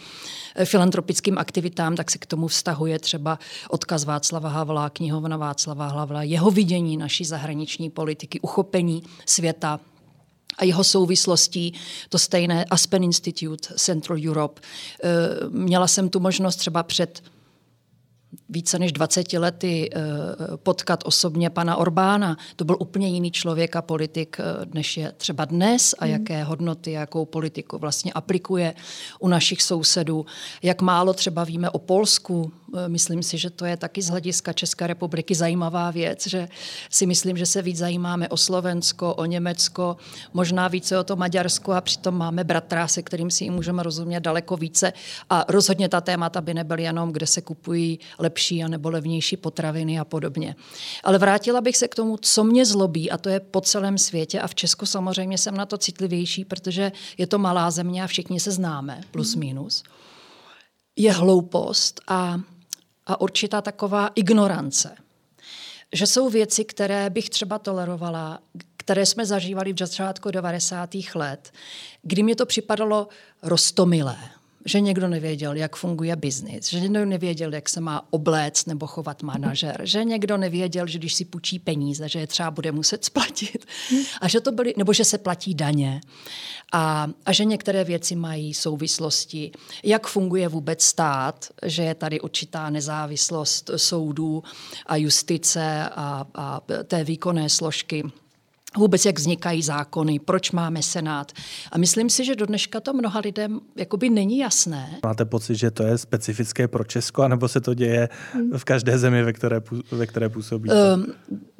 filantropickým 0.65 1.37
aktivitám, 1.37 1.95
tak 1.95 2.11
se 2.11 2.17
k 2.17 2.25
tomu 2.25 2.47
vztahuje 2.47 2.99
třeba 2.99 3.39
odkaz 3.69 4.05
Václava 4.05 4.49
Havla, 4.49 4.89
knihovna 4.89 5.37
Václava 5.37 5.87
Havla, 5.87 6.23
jeho 6.23 6.51
vidění 6.51 6.97
naší 6.97 7.25
zahraniční 7.25 7.89
politiky, 7.89 8.39
uchopení 8.39 9.03
světa 9.25 9.79
a 10.57 10.63
jeho 10.63 10.83
souvislostí, 10.83 11.73
to 12.09 12.19
stejné 12.19 12.65
Aspen 12.65 13.03
Institute, 13.03 13.73
Central 13.77 14.19
Europe. 14.27 14.61
Eh, 15.03 15.09
měla 15.49 15.87
jsem 15.87 16.09
tu 16.09 16.19
možnost 16.19 16.55
třeba 16.55 16.83
před 16.83 17.23
více 18.49 18.79
než 18.79 18.91
20 18.91 19.33
lety 19.33 19.89
eh, 19.93 19.99
potkat 20.57 21.03
osobně 21.05 21.49
pana 21.49 21.75
Orbána. 21.75 22.37
To 22.55 22.65
byl 22.65 22.77
úplně 22.79 23.07
jiný 23.07 23.31
člověk 23.31 23.75
a 23.75 23.81
politik, 23.81 24.37
eh, 24.39 24.65
než 24.73 24.97
je 24.97 25.11
třeba 25.17 25.45
dnes 25.45 25.95
a 25.99 26.05
hmm. 26.05 26.13
jaké 26.13 26.43
hodnoty, 26.43 26.91
jakou 26.91 27.25
politiku 27.25 27.77
vlastně 27.77 28.13
aplikuje 28.13 28.73
u 29.19 29.27
našich 29.27 29.61
sousedů. 29.61 30.25
Jak 30.63 30.81
málo 30.81 31.13
třeba 31.13 31.43
víme 31.43 31.69
o 31.69 31.79
Polsku, 31.79 32.51
Eh, 32.77 32.89
myslím 32.89 33.23
si, 33.23 33.37
že 33.37 33.49
to 33.49 33.65
je 33.65 33.77
taky 33.77 34.01
z 34.01 34.09
hlediska 34.09 34.53
České 34.53 34.87
republiky 34.87 35.35
zajímavá 35.35 35.91
věc, 35.91 36.27
že 36.27 36.47
si 36.89 37.05
myslím, 37.05 37.37
že 37.37 37.45
se 37.45 37.61
víc 37.61 37.77
zajímáme 37.77 38.29
o 38.29 38.37
Slovensko, 38.37 39.15
o 39.15 39.25
Německo, 39.25 39.97
možná 40.33 40.67
více 40.67 40.99
o 40.99 41.03
to 41.03 41.15
Maďarsko 41.15 41.71
a 41.71 41.81
přitom 41.81 42.17
máme 42.17 42.43
bratra, 42.43 42.87
se 42.87 43.01
kterým 43.01 43.31
si 43.31 43.49
můžeme 43.49 43.83
rozumět 43.83 44.19
daleko 44.19 44.57
více. 44.57 44.93
A 45.29 45.45
rozhodně 45.47 45.89
ta 45.89 46.01
témata 46.01 46.41
by 46.41 46.53
nebyly 46.53 46.83
jenom, 46.83 47.11
kde 47.11 47.27
se 47.27 47.41
kupují 47.41 47.99
lepší 48.19 48.38
a 48.63 48.67
nebo 48.67 48.89
levnější 48.89 49.37
potraviny 49.37 49.99
a 49.99 50.05
podobně. 50.05 50.55
Ale 51.03 51.17
vrátila 51.17 51.61
bych 51.61 51.77
se 51.77 51.87
k 51.87 51.95
tomu, 51.95 52.17
co 52.21 52.43
mě 52.43 52.65
zlobí, 52.65 53.11
a 53.11 53.17
to 53.17 53.29
je 53.29 53.39
po 53.39 53.61
celém 53.61 53.97
světě 53.97 54.39
a 54.39 54.47
v 54.47 54.55
Česku 54.55 54.85
samozřejmě 54.85 55.37
jsem 55.37 55.57
na 55.57 55.65
to 55.65 55.77
citlivější, 55.77 56.45
protože 56.45 56.91
je 57.17 57.27
to 57.27 57.39
malá 57.39 57.71
země 57.71 58.03
a 58.03 58.07
všichni 58.07 58.39
se 58.39 58.51
známe, 58.51 59.01
plus 59.11 59.35
minus. 59.35 59.83
Je 60.95 61.11
hloupost 61.11 62.01
a 62.07 62.39
a 63.09 63.21
určitá 63.21 63.61
taková 63.61 64.09
ignorance. 64.15 64.95
Že 65.93 66.07
jsou 66.07 66.29
věci, 66.29 66.65
které 66.65 67.09
bych 67.09 67.29
třeba 67.29 67.59
tolerovala, 67.59 68.39
které 68.77 69.05
jsme 69.05 69.25
zažívali 69.25 69.73
v 69.73 69.79
začátku 69.79 70.31
90. 70.31 70.89
let, 71.15 71.51
kdy 72.01 72.23
mě 72.23 72.35
to 72.35 72.45
připadalo 72.45 73.07
rostomilé 73.43 74.17
že 74.69 74.79
někdo 74.79 75.07
nevěděl, 75.07 75.55
jak 75.55 75.75
funguje 75.75 76.15
biznis, 76.15 76.69
že 76.69 76.79
někdo 76.79 77.05
nevěděl, 77.05 77.53
jak 77.53 77.69
se 77.69 77.81
má 77.81 78.07
obléct 78.09 78.67
nebo 78.67 78.87
chovat 78.87 79.23
manažer, 79.23 79.81
že 79.83 80.03
někdo 80.03 80.37
nevěděl, 80.37 80.87
že 80.87 80.99
když 80.99 81.13
si 81.13 81.25
půjčí 81.25 81.59
peníze, 81.59 82.09
že 82.09 82.19
je 82.19 82.27
třeba 82.27 82.51
bude 82.51 82.71
muset 82.71 83.05
splatit, 83.05 83.65
a 84.21 84.27
že 84.27 84.41
to 84.41 84.51
byly, 84.51 84.73
nebo 84.77 84.93
že 84.93 85.05
se 85.05 85.17
platí 85.17 85.55
daně. 85.55 86.01
A, 86.71 87.07
a 87.25 87.33
že 87.33 87.45
některé 87.45 87.83
věci 87.83 88.15
mají 88.15 88.53
souvislosti, 88.53 89.51
jak 89.83 90.07
funguje 90.07 90.47
vůbec 90.47 90.83
stát, 90.83 91.45
že 91.65 91.83
je 91.83 91.95
tady 91.95 92.21
určitá 92.21 92.69
nezávislost 92.69 93.71
soudů 93.75 94.43
a 94.85 94.95
justice 94.95 95.89
a, 95.95 96.25
a 96.35 96.61
té 96.87 97.03
výkonné 97.03 97.49
složky 97.49 98.03
vůbec 98.77 99.05
jak 99.05 99.19
vznikají 99.19 99.61
zákony, 99.61 100.19
proč 100.19 100.51
máme 100.51 100.83
senát. 100.83 101.31
A 101.71 101.77
myslím 101.77 102.09
si, 102.09 102.25
že 102.25 102.35
do 102.35 102.45
dneška 102.45 102.79
to 102.79 102.93
mnoha 102.93 103.19
lidem 103.19 103.59
jakoby 103.75 104.09
není 104.09 104.37
jasné. 104.37 104.99
Máte 105.03 105.25
pocit, 105.25 105.55
že 105.55 105.71
to 105.71 105.83
je 105.83 105.97
specifické 105.97 106.67
pro 106.67 106.83
Česko, 106.83 107.21
anebo 107.23 107.47
se 107.47 107.61
to 107.61 107.73
děje 107.73 108.09
v 108.57 108.63
každé 108.63 108.97
zemi, 108.97 109.23
ve 109.23 109.33
které, 109.33 109.61
ve 109.91 110.07
které 110.07 110.29
působí? 110.29 110.69
Um, 110.69 111.05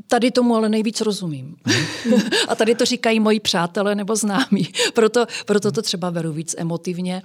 Tady 0.07 0.31
tomu 0.31 0.55
ale 0.55 0.69
nejvíc 0.69 1.01
rozumím. 1.01 1.55
a 2.47 2.55
tady 2.55 2.75
to 2.75 2.85
říkají 2.85 3.19
moji 3.19 3.39
přátelé 3.39 3.95
nebo 3.95 4.15
známí. 4.15 4.67
Proto, 4.93 5.25
proto 5.45 5.71
to 5.71 5.81
třeba 5.81 6.11
beru 6.11 6.33
víc 6.33 6.55
emotivně, 6.57 7.21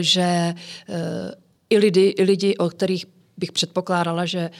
že 0.00 0.20
e, 0.20 0.54
i 1.70 1.78
lidi, 1.78 2.14
i 2.18 2.22
lidi, 2.22 2.56
o 2.56 2.68
kterých 2.68 3.06
bych 3.40 3.52
předpokládala, 3.52 4.26
že 4.26 4.38
e, 4.38 4.50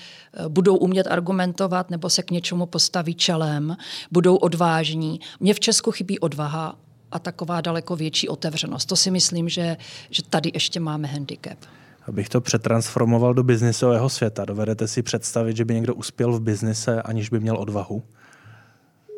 budou 0.49 0.77
umět 0.77 1.07
argumentovat 1.07 1.91
nebo 1.91 2.11
se 2.11 2.23
k 2.23 2.31
něčemu 2.31 2.67
postaví 2.67 3.15
čelem, 3.15 3.77
budou 4.11 4.37
odvážní. 4.37 5.21
Mně 5.41 5.55
v 5.55 5.61
Česku 5.61 5.91
chybí 5.91 6.19
odvaha 6.19 6.79
a 7.13 7.19
taková 7.19 7.61
daleko 7.61 7.97
větší 7.97 8.29
otevřenost. 8.29 8.87
To 8.87 8.97
si 8.97 9.11
myslím, 9.11 9.49
že, 9.49 9.77
že 10.11 10.23
tady 10.23 10.51
ještě 10.55 10.81
máme 10.81 11.09
handicap. 11.09 11.59
Abych 12.07 12.29
to 12.29 12.41
přetransformoval 12.41 13.35
do 13.35 13.43
biznisového 13.43 14.09
světa. 14.09 14.45
Dovedete 14.45 14.89
si 14.89 15.03
představit, 15.03 15.57
že 15.57 15.65
by 15.65 15.75
někdo 15.75 15.95
uspěl 15.95 16.33
v 16.33 16.41
biznise, 16.41 17.03
aniž 17.03 17.29
by 17.29 17.41
měl 17.41 17.57
odvahu? 17.57 18.03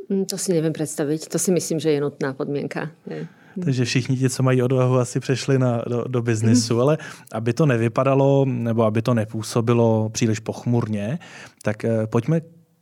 Mm, 0.09 0.25
to 0.25 0.38
si 0.38 0.52
nevím 0.52 0.73
představit. 0.73 1.28
To 1.28 1.38
si 1.38 1.52
myslím, 1.52 1.81
že 1.81 1.90
je 1.90 2.00
nutná 2.00 2.33
podmínka. 2.33 2.90
Je. 3.07 3.28
Takže 3.64 3.85
všichni 3.85 4.16
ti, 4.16 4.30
co 4.30 4.42
mají 4.42 4.62
odvahu, 4.62 4.99
asi 4.99 5.21
přešli 5.21 5.59
na, 5.59 5.82
do, 5.87 6.04
do 6.09 6.23
biznisu. 6.23 6.80
Ale 6.80 6.99
aby 7.32 7.52
to 7.52 7.66
nevypadalo, 7.66 8.44
nebo 8.44 8.85
aby 8.85 9.02
to 9.02 9.14
nepůsobilo 9.14 10.09
příliš 10.09 10.40
pochmurně, 10.40 11.18
tak 11.62 11.85
eh, 11.85 12.06
pojďme 12.06 12.40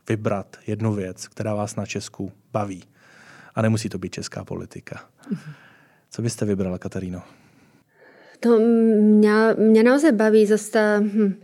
vybrat 0.09 0.57
jednu 0.67 0.93
věc, 0.93 1.29
která 1.29 1.55
vás 1.55 1.77
na 1.77 1.87
Česku 1.87 2.33
baví. 2.53 2.83
A 3.55 3.63
nemusí 3.63 3.89
to 3.89 3.99
být 3.99 4.13
česká 4.13 4.45
politika. 4.45 5.01
Co 6.11 6.23
byste 6.23 6.45
vybrala, 6.45 6.79
Kataríno? 6.79 7.23
To 8.41 8.57
mňa, 8.59 9.55
mňa 9.61 9.83
naozaj 9.85 10.13
baví 10.17 10.47
zase 10.47 10.99
hm, 11.05 11.35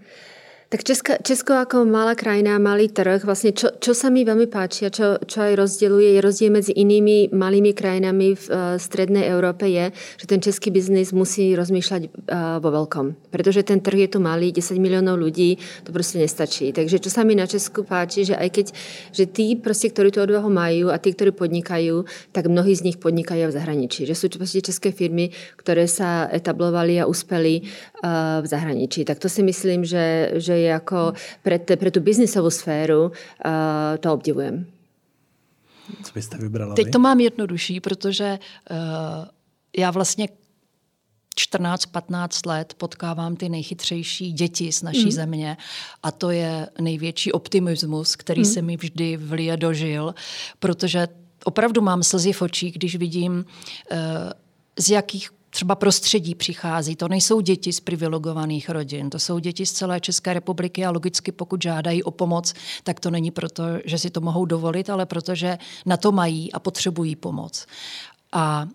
tak 0.76 0.85
Česko, 0.85 1.12
Česko 1.25 1.52
ako 1.56 1.88
malá 1.88 2.12
krajina, 2.12 2.61
malý 2.61 2.92
trh, 2.92 3.25
vlastne 3.25 3.56
čo, 3.56 3.73
čo 3.80 3.97
sa 3.97 4.12
mi 4.12 4.28
veľmi 4.28 4.45
páči 4.45 4.85
a 4.85 4.92
čo, 4.92 5.16
čo 5.25 5.40
aj 5.40 5.56
rozdieluje, 5.56 6.12
je 6.12 6.21
rozdiel 6.21 6.52
medzi 6.52 6.76
inými 6.76 7.33
malými 7.33 7.73
krajinami 7.73 8.37
v 8.37 8.45
uh, 8.52 8.76
strednej 8.76 9.25
Európe 9.25 9.64
je, 9.73 9.88
že 10.21 10.28
ten 10.28 10.37
český 10.37 10.68
biznis 10.68 11.16
musí 11.16 11.56
rozmýšľať 11.56 12.02
uh, 12.04 12.61
vo 12.61 12.68
veľkom. 12.76 13.33
Pretože 13.33 13.64
ten 13.64 13.80
trh 13.80 14.04
je 14.04 14.09
tu 14.12 14.18
malý, 14.21 14.52
10 14.52 14.76
miliónov 14.76 15.16
ľudí, 15.16 15.56
to 15.80 15.97
proste 15.97 16.21
nestačí. 16.21 16.76
Takže 16.76 17.00
čo 17.00 17.09
sa 17.09 17.25
mi 17.25 17.33
na 17.33 17.49
Česku 17.49 17.80
páči, 17.80 18.28
že 18.28 18.37
aj 18.37 18.49
keď, 18.52 18.66
že 19.16 19.25
tí 19.33 19.56
proste, 19.56 19.88
ktorí 19.88 20.12
tu 20.12 20.21
odvahu 20.21 20.52
majú 20.52 20.92
a 20.92 21.00
tí, 21.00 21.16
ktorí 21.16 21.33
podnikajú, 21.33 22.04
tak 22.37 22.52
mnohí 22.52 22.76
z 22.76 22.85
nich 22.85 23.00
podnikajú 23.00 23.49
v 23.49 23.56
zahraničí. 23.56 24.04
Že 24.04 24.12
sú 24.12 24.26
proste 24.37 24.61
české 24.61 24.92
firmy, 24.92 25.33
ktoré 25.56 25.88
sa 25.88 26.28
etablovali 26.28 27.00
a 27.00 27.09
uspeli 27.09 27.64
uh, 27.64 27.96
v 28.43 28.47
zahraničí. 28.47 29.05
Tak 29.05 29.19
to 29.19 29.29
si 29.29 29.43
myslím, 29.43 29.85
že, 29.85 30.33
že 30.35 30.53
je 30.53 30.69
jako 30.69 31.12
pre, 31.43 31.59
pre 31.59 31.91
tu 31.91 32.00
biznisovou 32.00 32.50
sféru, 32.50 33.05
uh, 33.05 33.12
to 34.00 34.12
obdivujem. 34.12 34.67
Co 36.03 36.12
byste 36.15 36.38
vybrala 36.38 36.75
Teď 36.75 36.91
to 36.91 36.99
mám 36.99 37.21
jednodušší, 37.21 37.81
protože 37.81 38.38
uh, 38.71 38.76
já 39.76 39.91
vlastně 39.91 40.29
14-15 41.41 42.50
let 42.50 42.75
potkávám 42.79 43.37
ty 43.37 43.49
nejchytřejší 43.49 44.33
děti 44.33 44.73
z 44.73 44.83
naší 44.83 45.05
mm. 45.05 45.11
země 45.11 45.57
a 46.03 46.11
to 46.11 46.31
je 46.31 46.69
největší 46.81 47.33
optimismus, 47.33 48.17
který 48.17 48.41
mm. 48.41 48.45
se 48.45 48.62
mi 48.62 48.76
vždy 48.76 49.17
vlije 49.17 49.57
dožil, 49.57 50.15
protože 50.59 51.09
opravdu 51.45 51.81
mám 51.81 52.03
slzy 52.03 52.33
v 52.33 52.43
očích, 52.43 52.75
když 52.75 52.97
vidím, 52.97 53.45
uh, 53.93 53.99
z 54.79 54.91
jakých 54.91 55.31
třeba 55.56 55.75
prostředí 55.75 56.34
přichází. 56.34 56.96
To 56.96 57.08
nejsou 57.08 57.40
děti 57.40 57.72
z 57.72 57.80
privilegovaných 57.80 58.68
rodin, 58.68 59.10
to 59.10 59.18
jsou 59.18 59.38
děti 59.38 59.66
z 59.66 59.72
celé 59.72 60.00
České 60.00 60.34
republiky 60.34 60.84
a 60.84 60.90
logicky 60.90 61.32
pokud 61.32 61.62
žádají 61.62 62.02
o 62.02 62.10
pomoc, 62.10 62.54
tak 62.84 63.00
to 63.00 63.10
není 63.10 63.30
proto, 63.30 63.62
že 63.84 63.98
si 63.98 64.10
to 64.10 64.20
mohou 64.20 64.44
dovolit, 64.44 64.90
ale 64.90 65.06
protože 65.06 65.58
na 65.86 65.96
to 65.96 66.12
mají 66.12 66.52
a 66.52 66.58
potřebují 66.58 67.16
pomoc. 67.16 67.66
A 68.32 68.66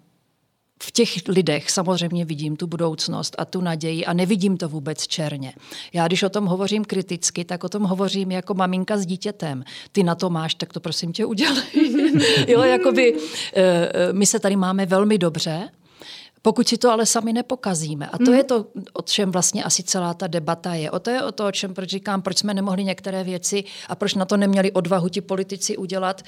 v 0.83 0.91
těch 0.91 1.27
lidech 1.27 1.71
samozřejmě 1.71 2.25
vidím 2.25 2.55
tu 2.55 2.67
budoucnost 2.67 3.35
a 3.37 3.45
tu 3.45 3.61
naději 3.61 4.05
a 4.05 4.13
nevidím 4.13 4.57
to 4.57 4.69
vůbec 4.69 5.07
černě. 5.07 5.53
Já 5.93 6.07
když 6.07 6.23
o 6.23 6.29
tom 6.29 6.45
hovořím 6.45 6.85
kriticky, 6.85 7.45
tak 7.45 7.63
o 7.63 7.69
tom 7.69 7.83
hovořím 7.83 8.31
jako 8.31 8.53
maminka 8.53 8.97
s 8.97 9.05
dítětem. 9.05 9.63
Ty 9.91 10.03
na 10.03 10.15
to 10.15 10.29
máš, 10.29 10.55
tak 10.55 10.73
to 10.73 10.79
prosím 10.79 11.13
tě 11.13 11.25
udělej. 11.25 11.63
jo, 12.47 12.61
jakoby, 12.61 13.17
eh, 13.53 13.61
eh, 13.93 14.13
my 14.13 14.25
se 14.25 14.39
tady 14.39 14.55
máme 14.55 14.85
velmi 14.85 15.17
dobře, 15.17 15.69
pokud 16.41 16.67
si 16.67 16.77
to 16.77 16.91
ale 16.91 17.05
sami 17.05 17.33
nepokazíme. 17.33 18.07
A 18.07 18.17
to 18.17 18.23
hmm. 18.23 18.33
je 18.33 18.43
to, 18.43 18.65
o 18.93 19.01
čem 19.01 19.31
vlastně 19.31 19.63
asi 19.63 19.83
celá 19.83 20.13
ta 20.13 20.27
debata 20.27 20.73
je. 20.73 20.91
O 20.91 20.99
to 20.99 21.09
je 21.09 21.23
o 21.23 21.31
to, 21.31 21.47
o 21.47 21.51
čem 21.51 21.73
proč 21.73 21.89
říkám, 21.89 22.21
proč 22.21 22.37
jsme 22.37 22.53
nemohli 22.53 22.83
některé 22.83 23.23
věci 23.23 23.63
a 23.87 23.95
proč 23.95 24.13
na 24.13 24.25
to 24.25 24.37
neměli 24.37 24.71
odvahu 24.71 25.09
ti 25.09 25.21
politici 25.21 25.77
udělat 25.77 26.21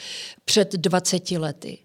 před 0.46 0.74
20 0.74 1.32
lety. 1.32 1.77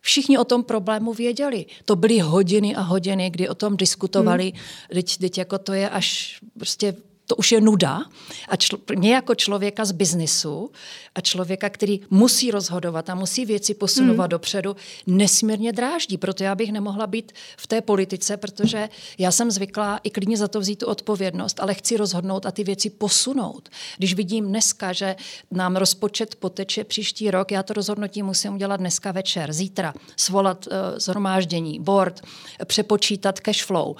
Všichni 0.00 0.38
o 0.38 0.44
tom 0.44 0.64
problému 0.64 1.12
věděli. 1.12 1.66
To 1.84 1.96
byly 1.96 2.18
hodiny 2.18 2.76
a 2.76 2.80
hodiny, 2.80 3.30
kdy 3.30 3.48
o 3.48 3.54
tom 3.54 3.76
diskutovali. 3.76 4.52
Hmm. 4.54 4.62
Teď, 4.92 5.16
teď 5.16 5.38
jako 5.38 5.58
to 5.58 5.72
je 5.72 5.90
až 5.90 6.38
prostě 6.58 6.94
to 7.30 7.36
už 7.36 7.52
je 7.52 7.60
nuda. 7.60 8.02
A 8.48 8.56
čl- 8.56 8.98
mě 8.98 9.14
jako 9.14 9.34
člověka 9.34 9.84
z 9.84 9.92
biznisu 9.92 10.70
a 11.14 11.20
člověka, 11.20 11.68
který 11.68 12.00
musí 12.10 12.50
rozhodovat 12.50 13.10
a 13.10 13.14
musí 13.14 13.46
věci 13.46 13.74
posunovat 13.74 14.24
mm. 14.24 14.28
dopředu, 14.28 14.76
nesmírně 15.06 15.72
dráždí. 15.72 16.18
Proto 16.18 16.44
já 16.44 16.54
bych 16.54 16.72
nemohla 16.72 17.06
být 17.06 17.32
v 17.56 17.66
té 17.66 17.80
politice, 17.80 18.36
protože 18.36 18.88
já 19.18 19.32
jsem 19.32 19.50
zvyklá 19.50 20.00
i 20.02 20.10
klidně 20.10 20.36
za 20.36 20.48
to 20.48 20.60
vzít 20.60 20.78
tu 20.78 20.86
odpovědnost, 20.86 21.60
ale 21.60 21.74
chci 21.74 21.96
rozhodnout 21.96 22.46
a 22.46 22.50
ty 22.50 22.64
věci 22.64 22.90
posunout. 22.90 23.68
Když 23.98 24.14
vidím 24.14 24.48
dneska, 24.48 24.92
že 24.92 25.16
nám 25.50 25.76
rozpočet 25.76 26.34
poteče 26.34 26.84
příští 26.84 27.30
rok, 27.30 27.52
já 27.52 27.62
to 27.62 27.72
rozhodnutí 27.72 28.22
musím 28.22 28.54
udělat 28.54 28.76
dneska 28.76 29.12
večer, 29.12 29.52
zítra, 29.52 29.94
svolat 30.16 30.66
uh, 30.66 30.72
zhromáždění, 30.98 31.80
board, 31.80 32.20
přepočítat 32.66 33.40
cash 33.40 33.64
flow. 33.64 33.94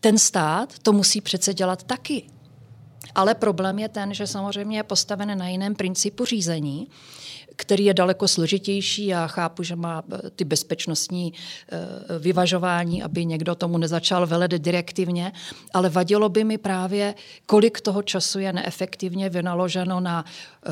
Ten 0.00 0.18
stát 0.18 0.78
to 0.82 0.92
musí 0.92 1.20
přece 1.20 1.54
dělat 1.54 1.82
taky. 1.82 2.37
Ale 3.14 3.34
problém 3.34 3.78
je 3.78 3.88
ten, 3.88 4.14
že 4.14 4.26
samozřejmě 4.26 4.78
je 4.78 4.82
postaven 4.82 5.38
na 5.38 5.48
jiném 5.48 5.74
principu 5.74 6.24
řízení, 6.24 6.88
který 7.56 7.84
je 7.84 7.94
daleko 7.94 8.28
složitější. 8.28 9.06
Já 9.06 9.26
chápu, 9.26 9.62
že 9.62 9.76
má 9.76 10.02
eh, 10.12 10.30
ty 10.30 10.44
bezpečnostní 10.44 11.32
eh, 11.32 12.18
vyvažování, 12.18 13.02
aby 13.02 13.24
někdo 13.24 13.54
tomu 13.54 13.78
nezačal 13.78 14.26
velet 14.26 14.50
direktivně, 14.50 15.32
ale 15.74 15.88
vadilo 15.88 16.28
by 16.28 16.44
mi 16.44 16.58
právě, 16.58 17.14
kolik 17.46 17.80
toho 17.80 18.02
času 18.02 18.38
je 18.38 18.52
neefektivně 18.52 19.28
vynaloženo 19.28 20.00
na 20.00 20.24
eh, 20.24 20.70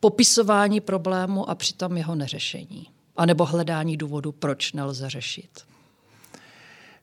popisování 0.00 0.80
problému 0.80 1.50
a 1.50 1.54
přitom 1.54 1.96
jeho 1.96 2.14
neřešení. 2.14 2.86
A 3.16 3.26
nebo 3.26 3.44
hledání 3.44 3.96
důvodu, 3.96 4.32
proč 4.32 4.72
nelze 4.72 5.10
řešit. 5.10 5.50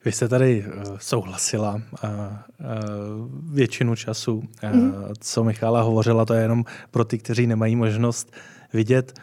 Vy 0.05 0.12
jste 0.12 0.27
tady 0.27 0.65
uh, 0.65 0.98
souhlasila 0.98 1.74
uh, 1.74 1.79
uh, 1.81 3.53
většinu 3.53 3.95
času. 3.95 4.43
Mm. 4.74 4.93
Co 5.19 5.43
Michála 5.43 5.81
hovořila, 5.81 6.25
to 6.25 6.33
je 6.33 6.41
jenom 6.41 6.65
pro 6.91 7.05
ty, 7.05 7.17
kteří 7.17 7.48
nemají 7.48 7.75
možnost 7.75 8.31
vidět 8.74 9.19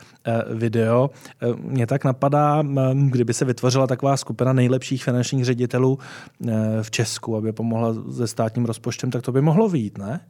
video. 0.54 1.10
Mě 1.56 1.86
tak 1.86 2.04
napadá, 2.04 2.60
um, 2.60 3.10
kdyby 3.10 3.34
se 3.34 3.44
vytvořila 3.44 3.86
taková 3.86 4.16
skupina 4.16 4.52
nejlepších 4.52 5.04
finančních 5.04 5.44
ředitelů 5.44 5.98
v 6.82 6.90
Česku, 6.90 7.36
aby 7.36 7.52
pomohla 7.52 7.94
se 8.16 8.26
státním 8.26 8.64
rozpočtem, 8.64 9.10
tak 9.10 9.22
to 9.22 9.32
by 9.32 9.40
mohlo 9.40 9.68
výjít, 9.68 9.98
ne? 9.98 10.20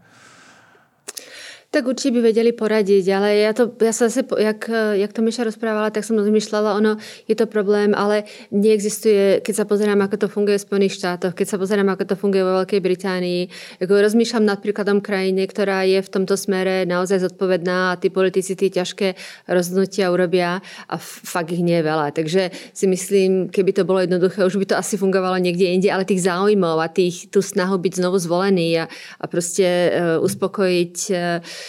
Tak 1.71 1.87
určite 1.87 2.19
by 2.19 2.35
vedeli 2.35 2.51
poradiť, 2.51 3.05
ale 3.15 3.47
ja, 3.47 3.55
to, 3.55 3.71
ja 3.79 3.95
sa 3.95 4.11
zase, 4.11 4.27
jak, 4.27 4.67
jak 4.75 5.15
to 5.15 5.23
Miša 5.23 5.47
rozprávala, 5.47 5.95
tak 5.95 6.03
som 6.03 6.19
rozmýšľala, 6.19 6.75
ono, 6.75 6.99
je 7.31 7.39
to 7.39 7.47
problém, 7.47 7.95
ale 7.95 8.27
neexistuje, 8.51 9.39
keď 9.39 9.55
sa 9.55 9.65
pozerám, 9.71 10.03
ako 10.03 10.27
to 10.27 10.27
funguje 10.27 10.59
v 10.59 10.67
Spojených 10.67 10.99
štátoch, 10.99 11.31
keď 11.31 11.47
sa 11.47 11.63
pozerám, 11.63 11.95
ako 11.95 12.11
to 12.11 12.15
funguje 12.19 12.43
vo 12.43 12.59
Veľkej 12.59 12.83
Británii, 12.83 13.43
ako 13.79 14.03
rozmýšľam 14.03 14.51
nad 14.51 14.59
príkladom 14.59 14.99
krajiny, 14.99 15.47
ktorá 15.47 15.87
je 15.87 16.03
v 16.03 16.11
tomto 16.11 16.35
smere 16.35 16.91
naozaj 16.91 17.31
zodpovedná 17.31 17.95
a 17.95 17.99
tí 18.03 18.11
politici 18.11 18.59
tie 18.59 18.67
ťažké 18.75 19.15
rozhodnutia 19.47 20.11
urobia 20.11 20.59
a 20.91 20.99
fakt 20.99 21.55
ich 21.55 21.63
nie 21.63 21.79
je 21.79 21.87
veľa. 21.87 22.11
Takže 22.11 22.51
si 22.75 22.91
myslím, 22.91 23.47
keby 23.47 23.79
to 23.79 23.87
bolo 23.87 24.03
jednoduché, 24.03 24.43
už 24.43 24.59
by 24.59 24.67
to 24.67 24.75
asi 24.75 24.99
fungovalo 24.99 25.39
niekde 25.39 25.71
inde, 25.71 25.87
ale 25.87 26.03
tých 26.03 26.27
záujmov 26.27 26.83
a 26.83 26.91
tých, 26.91 27.31
tú 27.31 27.39
snahu 27.39 27.79
byť 27.79 28.03
znovu 28.03 28.19
zvolený 28.19 28.83
a, 28.83 28.85
a 29.23 29.25
proste 29.31 29.63
uh, 29.63 30.19
uspokojiť 30.19 30.97
uh, 31.15 31.60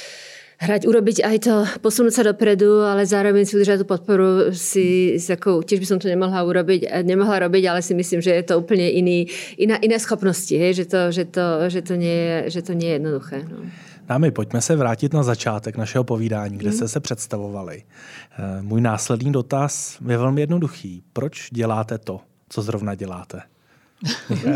hrať, 0.61 0.85
urobiť 0.85 1.17
aj 1.25 1.37
to, 1.41 1.55
posunúť 1.81 2.13
sa 2.13 2.23
dopredu, 2.23 2.85
ale 2.85 3.01
zároveň 3.05 3.49
si 3.49 3.57
udržať 3.57 3.81
tú 3.81 3.85
podporu 3.89 4.53
si, 4.53 5.17
si 5.17 5.29
ako, 5.33 5.65
tiež 5.65 5.81
by 5.81 5.87
som 5.89 5.97
to 5.97 6.05
nemohla 6.05 6.45
urobiť, 6.45 7.01
nemohla 7.01 7.49
robiť, 7.49 7.63
ale 7.65 7.81
si 7.81 7.97
myslím, 7.97 8.21
že 8.21 8.29
je 8.37 8.45
to 8.45 8.61
úplne 8.61 8.85
iný, 8.85 9.25
iná, 9.57 9.81
iné 9.81 9.97
schopnosti, 9.97 10.53
hej? 10.53 10.77
Že, 10.77 10.85
to, 10.85 10.99
že, 11.09 11.23
to, 11.33 11.45
že, 11.69 11.81
to 11.81 11.93
nie 11.97 12.13
je, 12.13 12.37
že 12.53 12.61
to 12.61 12.73
nie 12.77 12.93
je 12.93 12.95
jednoduché. 13.01 13.37
No. 13.49 13.65
Dámy, 14.07 14.31
pojďme 14.31 14.61
se 14.61 14.75
vrátit 14.75 15.13
na 15.13 15.23
začátek 15.23 15.77
našeho 15.77 16.03
povídání, 16.03 16.57
kde 16.57 16.69
mm. 16.69 16.75
jste 16.75 16.87
se 16.87 16.99
představovali. 16.99 17.83
Eh, 17.83 18.61
můj 18.61 18.81
následný 18.81 19.31
dotaz 19.31 19.97
je 20.09 20.17
velmi 20.17 20.41
jednoduchý. 20.41 21.03
Proč 21.13 21.49
děláte 21.51 21.97
to, 21.97 22.21
co 22.49 22.61
zrovna 22.61 22.95
děláte? 22.95 23.41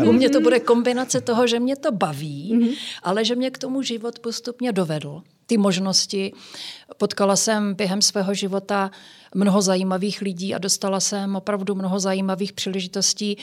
U 0.08 0.12
mě 0.12 0.30
to 0.30 0.40
bude 0.40 0.60
kombinace 0.60 1.20
toho, 1.20 1.46
že 1.46 1.60
mě 1.60 1.76
to 1.76 1.92
baví, 1.92 2.52
mm-hmm. 2.54 2.76
ale 3.02 3.24
že 3.24 3.34
mě 3.34 3.50
k 3.50 3.58
tomu 3.58 3.82
život 3.82 4.18
postupně 4.18 4.72
dovedl. 4.72 5.22
ty 5.46 5.56
možnosti. 5.56 6.32
Potkala 6.96 7.36
jsem 7.36 7.74
během 7.74 8.02
svého 8.02 8.34
života 8.34 8.90
mnoho 9.34 9.62
zajímavých 9.62 10.20
lidí 10.20 10.54
a 10.54 10.58
dostala 10.58 11.00
jsem 11.00 11.36
opravdu 11.36 11.74
mnoho 11.74 12.00
zajímavých 12.00 12.52
příležitostí 12.52 13.38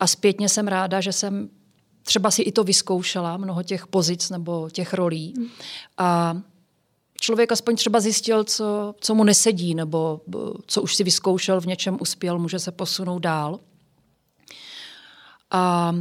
a 0.00 0.06
zpětně 0.06 0.48
jsem 0.48 0.68
ráda, 0.68 1.00
že 1.00 1.12
jsem 1.12 1.48
třeba 2.02 2.30
si 2.30 2.42
i 2.42 2.52
to 2.52 2.64
vyzkoušela, 2.64 3.36
mnoho 3.36 3.62
těch 3.62 3.86
pozic 3.86 4.30
nebo 4.30 4.70
těch 4.70 4.94
rolí. 4.94 5.34
Hmm. 5.36 5.48
A 5.98 6.36
člověk 7.20 7.52
aspoň 7.52 7.76
třeba 7.76 8.00
zjistil, 8.00 8.44
co, 8.44 8.94
co 9.00 9.14
mu 9.14 9.24
nesedí, 9.24 9.74
nebo 9.74 10.20
co 10.66 10.82
už 10.82 10.94
si 10.94 11.04
vyzkoušel, 11.04 11.60
v 11.60 11.66
něčem 11.66 11.96
uspěl, 12.00 12.38
může 12.38 12.58
se 12.58 12.72
posunout 12.72 13.18
dál. 13.18 13.60
A 15.54 15.94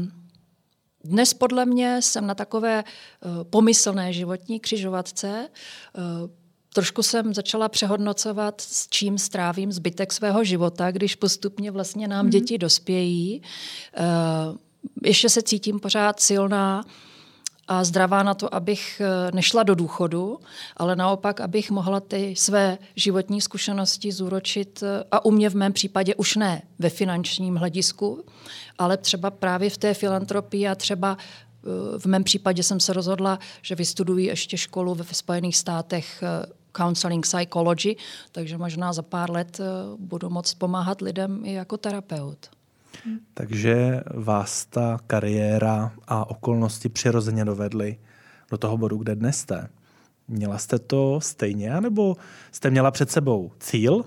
dnes 1.03 1.33
podle 1.33 1.65
mě 1.65 2.01
jsem 2.01 2.27
na 2.27 2.35
takové 2.35 2.83
uh, 2.83 3.43
pomyslné 3.43 4.13
životní 4.13 4.59
křižovatce. 4.59 5.49
Uh, 5.97 6.29
trošku 6.73 7.03
jsem 7.03 7.33
začala 7.33 7.69
přehodnocovat, 7.69 8.61
s 8.61 8.87
čím 8.87 9.17
strávím 9.17 9.71
zbytek 9.71 10.13
svého 10.13 10.43
života, 10.43 10.91
když 10.91 11.15
postupně 11.15 11.71
vlastně 11.71 12.07
nám 12.07 12.25
mm-hmm. 12.25 12.31
děti 12.31 12.57
dospějí. 12.57 13.41
Uh, 13.99 14.57
ještě 15.03 15.29
se 15.29 15.41
cítím 15.41 15.79
pořád 15.79 16.19
silná 16.19 16.83
a 17.67 17.83
zdravá 17.83 18.23
na 18.23 18.33
to, 18.33 18.55
abych 18.55 19.01
nešla 19.33 19.63
do 19.63 19.75
důchodu, 19.75 20.39
ale 20.77 20.95
naopak, 20.95 21.41
abych 21.41 21.71
mohla 21.71 21.99
ty 21.99 22.35
své 22.37 22.77
životní 22.95 23.41
zkušenosti 23.41 24.11
zúročit 24.11 24.83
a 25.11 25.25
u 25.25 25.31
mě 25.31 25.49
v 25.49 25.55
mém 25.55 25.73
případě 25.73 26.15
už 26.15 26.35
ne 26.35 26.61
ve 26.79 26.89
finančním 26.89 27.55
hledisku, 27.55 28.23
ale 28.77 28.97
třeba 28.97 29.31
právě 29.31 29.69
v 29.69 29.77
té 29.77 29.93
filantropii 29.93 30.67
a 30.67 30.75
třeba 30.75 31.17
eh, 31.17 31.99
v 31.99 32.05
mém 32.05 32.23
případě 32.23 32.63
jsem 32.63 32.79
se 32.79 32.93
rozhodla, 32.93 33.39
že 33.61 33.75
vystuduji 33.75 34.25
ještě 34.25 34.57
školu 34.57 34.95
ve 34.95 35.03
Spojených 35.03 35.57
státech 35.57 36.23
eh, 36.23 36.45
counseling 36.77 37.25
psychology, 37.25 37.95
takže 38.31 38.57
možná 38.57 38.93
za 38.93 39.01
pár 39.01 39.31
let 39.31 39.59
eh, 39.59 39.63
budu 39.97 40.29
moct 40.29 40.53
pomáhat 40.53 41.01
lidem 41.01 41.45
i 41.45 41.53
jako 41.53 41.77
terapeut. 41.77 42.49
Takže 43.33 44.01
vás 44.13 44.65
ta 44.65 44.99
kariéra 45.07 45.91
a 46.07 46.29
okolnosti 46.29 46.89
přirozeně 46.89 47.45
dovedly 47.45 47.99
do 48.51 48.57
toho 48.57 48.77
bodu, 48.77 48.97
kde 48.97 49.15
dnes 49.15 49.37
jste. 49.37 49.69
Měla 50.27 50.57
jste 50.57 50.79
to 50.79 51.21
stejně, 51.21 51.81
nebo 51.81 52.15
jste 52.51 52.69
měla 52.69 52.91
před 52.91 53.11
sebou 53.11 53.51
cíl 53.59 54.05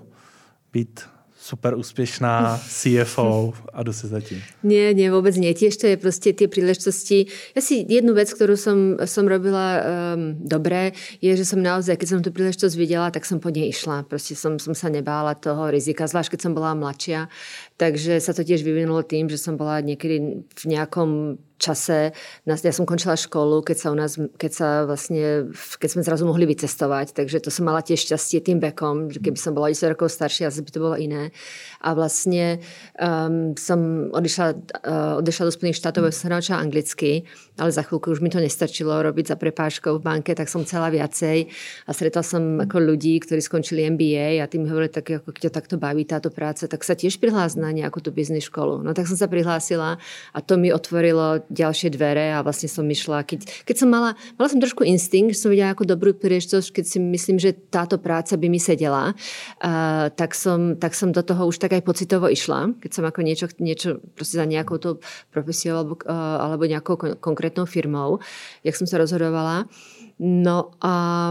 být 0.73 1.09
super 1.47 1.77
úspěšná 1.77 2.59
CFO 2.67 3.53
a 3.73 3.83
jdu 3.83 3.93
si 3.93 4.07
zatím. 4.07 4.41
Nie, 4.63 4.91
nie, 4.91 5.07
vôbec 5.07 5.31
nie. 5.39 5.55
Tiež 5.55 5.79
to 5.79 5.87
je 5.87 5.95
proste 5.95 6.35
tie 6.35 6.51
príležitosti. 6.51 7.31
Ja 7.55 7.63
si 7.63 7.87
jednu 7.87 8.11
vec, 8.11 8.27
ktorú 8.35 8.59
som, 8.59 8.99
som 9.07 9.23
robila 9.23 9.79
um, 9.79 10.35
dobre, 10.35 10.91
je, 11.23 11.31
že 11.31 11.47
som 11.47 11.63
naozaj, 11.63 11.95
keď 11.95 12.07
som 12.07 12.19
tú 12.19 12.35
príležitosť 12.35 12.75
videla, 12.75 13.07
tak 13.07 13.23
som 13.23 13.39
po 13.39 13.47
nej 13.47 13.71
išla. 13.71 14.03
Proste 14.03 14.35
som, 14.35 14.59
som 14.59 14.75
sa 14.75 14.91
nebála 14.91 15.39
toho 15.39 15.71
rizika, 15.71 16.03
zvlášť 16.03 16.35
keď 16.35 16.39
som 16.43 16.51
bola 16.51 16.75
mladšia. 16.75 17.31
Takže 17.79 18.19
sa 18.19 18.35
to 18.35 18.43
tiež 18.43 18.67
vyvinulo 18.67 19.07
tým, 19.07 19.31
že 19.31 19.39
som 19.39 19.55
bola 19.55 19.79
niekedy 19.79 20.43
v 20.43 20.63
nejakom 20.67 21.39
čase, 21.57 22.13
ja 22.45 22.73
som 22.73 22.85
končila 22.85 23.17
školu, 23.17 23.65
keď 23.65 23.77
sa 23.77 23.87
u 23.89 23.95
nás, 23.97 24.13
keď 24.15 24.51
sa 24.53 24.69
vlastne, 24.85 25.49
keď 25.81 25.89
sme 25.89 26.01
zrazu 26.05 26.23
mohli 26.29 26.45
vycestovať, 26.45 27.17
takže 27.17 27.41
to 27.41 27.49
som 27.49 27.65
mala 27.65 27.81
tiež 27.81 28.05
šťastie 28.05 28.45
tým 28.45 28.61
vekom, 28.61 29.09
že 29.09 29.19
keby 29.19 29.37
som 29.37 29.57
bola 29.57 29.73
10 29.73 29.97
rokov 29.97 30.13
staršia, 30.13 30.53
asi 30.53 30.61
by 30.61 30.69
to 30.69 30.79
bolo 30.79 30.95
iné. 30.95 31.33
A 31.81 31.97
vlastne 31.97 32.61
um, 33.01 33.57
som 33.57 34.09
odišla, 34.13 34.47
uh, 34.85 35.21
odešla 35.21 35.49
do 35.49 35.53
Spojených 35.53 35.81
štátov, 35.81 36.13
som 36.13 36.29
naučila 36.29 36.61
anglicky, 36.61 37.25
ale 37.57 37.73
za 37.73 37.81
chvíľku 37.81 38.13
už 38.13 38.21
mi 38.21 38.29
to 38.29 38.37
nestačilo 38.37 38.93
robiť 39.01 39.33
za 39.33 39.35
prepážkou 39.35 39.97
v 39.97 40.05
banke, 40.05 40.31
tak 40.37 40.45
som 40.47 40.61
chcela 40.61 40.93
viacej. 40.93 41.49
A 41.85 41.91
stretla 41.91 42.21
som 42.21 42.61
ako 42.61 42.93
ľudí, 42.93 43.17
ktorí 43.17 43.41
skončili 43.41 43.89
MBA 43.89 44.41
a 44.41 44.45
tí 44.45 44.61
mi 44.61 44.69
hovorili, 44.69 44.93
tak 44.93 45.09
ako 45.09 45.33
keď 45.33 45.49
takto 45.49 45.75
baví 45.81 46.05
táto 46.05 46.29
práca, 46.29 46.69
tak 46.69 46.85
sa 46.85 46.93
tiež 46.93 47.17
prihlás 47.17 47.57
na 47.57 47.73
nejakú 47.73 47.97
tú 47.97 48.13
biznis 48.13 48.45
školu. 48.45 48.85
No 48.85 48.93
tak 48.93 49.09
som 49.09 49.17
sa 49.17 49.25
prihlásila 49.25 49.97
a 50.31 50.39
to 50.45 50.61
mi 50.61 50.69
otvorilo 50.69 51.46
ďalšie 51.49 51.91
dvere 51.93 52.35
a 52.35 52.43
vlastne 52.43 52.67
som 52.71 52.83
myšla, 52.87 53.23
keď, 53.23 53.47
keď 53.63 53.75
som 53.75 53.89
mala, 53.89 54.13
mala 54.35 54.47
som 54.47 54.59
trošku 54.59 54.83
instinkt, 54.83 55.35
že 55.35 55.41
som 55.43 55.51
videla 55.51 55.73
ako 55.73 55.87
dobrú 55.87 56.11
príležitosť, 56.15 56.81
keď 56.81 56.85
si 56.85 56.97
myslím, 56.99 57.37
že 57.39 57.55
táto 57.55 57.97
práca 57.99 58.35
by 58.35 58.47
mi 58.47 58.59
sedela, 58.59 59.11
uh, 59.13 60.07
tak, 60.13 60.35
som, 60.35 60.75
tak 60.75 60.93
som 60.93 61.11
do 61.11 61.23
toho 61.23 61.47
už 61.47 61.57
tak 61.59 61.75
aj 61.75 61.83
pocitovo 61.83 62.27
išla, 62.27 62.77
keď 62.79 62.91
som 62.91 63.03
ako 63.07 63.19
niečo, 63.23 63.47
niečo 63.59 64.03
proste 64.15 64.39
za 64.39 64.45
nejakou 64.45 64.77
tou 64.77 64.93
profesiou 65.31 65.83
alebo, 65.83 65.95
uh, 66.03 66.37
alebo 66.43 66.63
nejakou 66.67 67.17
konkrétnou 67.19 67.65
firmou, 67.65 68.19
jak 68.61 68.75
som 68.75 68.85
sa 68.85 68.99
rozhodovala. 68.99 69.67
No, 70.17 70.73
a, 70.81 71.29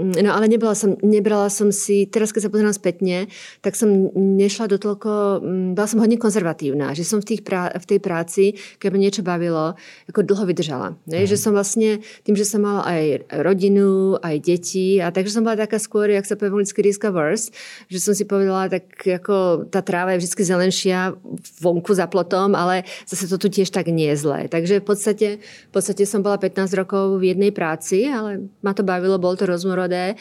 no 0.00 0.30
ale 0.32 0.48
nebrala 0.48 0.72
som, 0.72 0.96
nebrala 1.04 1.52
som 1.52 1.68
si, 1.68 2.08
teraz 2.08 2.32
keď 2.32 2.48
sa 2.48 2.52
pozerám 2.56 2.72
spätne, 2.72 3.28
tak 3.60 3.76
som 3.76 4.08
nešla 4.16 4.64
do 4.72 4.80
toľko, 4.80 5.44
mm, 5.44 5.68
bola 5.76 5.84
som 5.84 6.00
hodne 6.00 6.16
konzervatívna, 6.16 6.96
že 6.96 7.04
som 7.04 7.20
v, 7.20 7.36
tých 7.36 7.44
prá, 7.44 7.68
v 7.76 7.84
tej 7.84 8.00
práci, 8.00 8.56
keď 8.80 8.88
ma 8.88 8.98
niečo 9.04 9.20
bavilo, 9.20 9.76
ako 10.08 10.24
dlho 10.24 10.48
vydržala. 10.48 10.96
Ne? 11.04 11.20
Mm. 11.20 11.28
Že 11.28 11.36
som 11.36 11.52
vlastne, 11.52 12.00
tým, 12.24 12.32
že 12.32 12.48
som 12.48 12.64
mala 12.64 12.88
aj 12.88 13.28
rodinu, 13.44 14.16
aj 14.16 14.40
deti, 14.40 15.04
a 15.04 15.12
takže 15.12 15.36
som 15.36 15.44
bola 15.44 15.60
taká 15.60 15.76
skôr, 15.76 16.08
jak 16.08 16.24
sa 16.24 16.40
poviem 16.40 16.64
vždycky 16.64 16.80
risk 16.80 17.04
averse, 17.04 17.52
že 17.92 18.00
som 18.00 18.16
si 18.16 18.24
povedala, 18.24 18.72
tak 18.72 19.04
ako 19.04 19.68
tá 19.68 19.84
tráva 19.84 20.16
je 20.16 20.24
vždy 20.24 20.48
zelenšia 20.48 21.12
vonku 21.60 21.92
za 21.92 22.08
plotom, 22.08 22.56
ale 22.56 22.88
zase 23.04 23.28
to 23.28 23.36
tu 23.36 23.52
tiež 23.52 23.68
tak 23.68 23.92
nie 23.92 24.08
je 24.16 24.16
zlé. 24.16 24.48
Takže 24.48 24.80
v 24.80 24.86
podstate, 24.88 25.28
v 25.44 25.72
podstate 25.76 26.08
som 26.08 26.24
bola 26.24 26.40
15 26.40 26.72
rokov 26.72 27.20
v 27.20 27.36
jednej 27.36 27.52
práci 27.52 28.13
ale 28.14 28.38
ma 28.62 28.74
to 28.74 28.82
bavilo, 28.82 29.18
bolo 29.18 29.36
to 29.36 29.46
rozmorodé. 29.46 30.14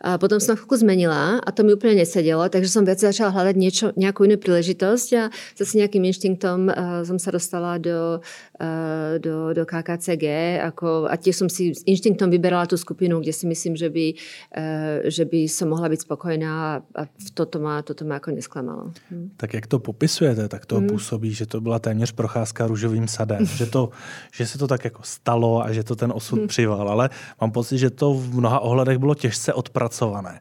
A 0.00 0.20
potom 0.20 0.36
som 0.36 0.52
chvíľku 0.52 0.76
zmenila 0.76 1.40
a 1.40 1.48
to 1.52 1.64
mi 1.64 1.72
úplne 1.72 2.04
nesedelo, 2.04 2.44
takže 2.52 2.68
som 2.68 2.84
viac 2.84 3.00
začala 3.00 3.32
hľadať 3.32 3.56
niečo, 3.56 3.86
nejakú 3.96 4.28
inú 4.28 4.36
príležitosť 4.36 5.08
a 5.16 5.22
zase 5.56 5.80
nejakým 5.80 6.04
inštinktom 6.04 6.68
uh, 6.68 7.00
som 7.08 7.16
sa 7.16 7.32
dostala 7.32 7.80
do, 7.80 8.20
uh, 8.60 9.16
do, 9.16 9.56
do 9.56 9.62
KKCG 9.64 10.24
ako, 10.68 11.08
a 11.08 11.16
tiež 11.16 11.40
som 11.40 11.48
si 11.48 11.72
s 11.72 11.80
inštinktom 11.88 12.28
vyberala 12.28 12.68
tú 12.68 12.76
skupinu, 12.76 13.24
kde 13.24 13.32
si 13.32 13.48
myslím, 13.48 13.72
že 13.72 13.88
by, 13.88 14.06
uh, 14.12 15.08
že 15.08 15.24
by 15.24 15.48
som 15.48 15.72
mohla 15.72 15.88
byť 15.88 16.00
spokojná 16.04 16.84
a, 16.92 17.02
toto, 17.32 17.56
ma, 17.56 17.80
toto 17.80 18.04
ma 18.04 18.20
ako 18.20 18.36
nesklamalo. 18.36 18.92
Hm. 19.08 19.40
Tak 19.40 19.56
jak 19.56 19.66
to 19.66 19.80
popisujete, 19.80 20.48
tak 20.48 20.68
to 20.68 20.80
hm. 20.80 20.86
působí, 20.86 21.32
že 21.32 21.46
to 21.46 21.60
byla 21.60 21.78
téměř 21.78 22.12
procházka 22.12 22.66
růžovým 22.66 23.08
sadem, 23.08 23.46
že, 23.60 23.66
to, 23.66 23.90
že 24.32 24.46
se 24.46 24.58
to 24.58 24.68
tak 24.68 24.84
jako 24.84 25.00
stalo 25.02 25.64
a 25.64 25.72
že 25.72 25.84
to 25.84 25.96
ten 25.96 26.12
osud 26.12 26.38
hm. 26.44 26.46
přival, 26.46 26.88
ale 26.88 27.10
mám 27.40 27.50
pocit, 27.50 27.78
že 27.78 27.90
to 27.90 28.14
v 28.14 28.36
mnoha 28.36 28.60
ohledech 28.60 28.98
bylo 28.98 29.14
těžce 29.14 29.52
odpracovat 29.52 29.85
odpracované. 29.86 30.40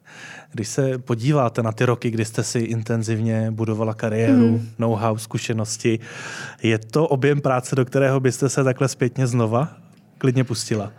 Když 0.51 0.67
se 0.67 0.97
podíváte 0.97 1.63
na 1.63 1.71
ty 1.71 1.85
roky, 1.85 2.11
kdy 2.11 2.25
jste 2.25 2.43
si 2.43 2.59
intenzivně 2.59 3.51
budovala 3.51 3.93
kariéru, 3.93 4.57
mm. 4.57 4.69
know-how, 4.79 5.17
zkušenosti, 5.17 5.99
je 6.63 6.77
to 6.77 7.07
objem 7.07 7.41
práce, 7.41 7.75
do 7.75 7.85
kterého 7.85 8.19
byste 8.19 8.49
se 8.49 8.63
takhle 8.63 8.87
zpětně 8.87 9.27
znova 9.27 9.69
klidně 10.17 10.43
pustila? 10.43 10.91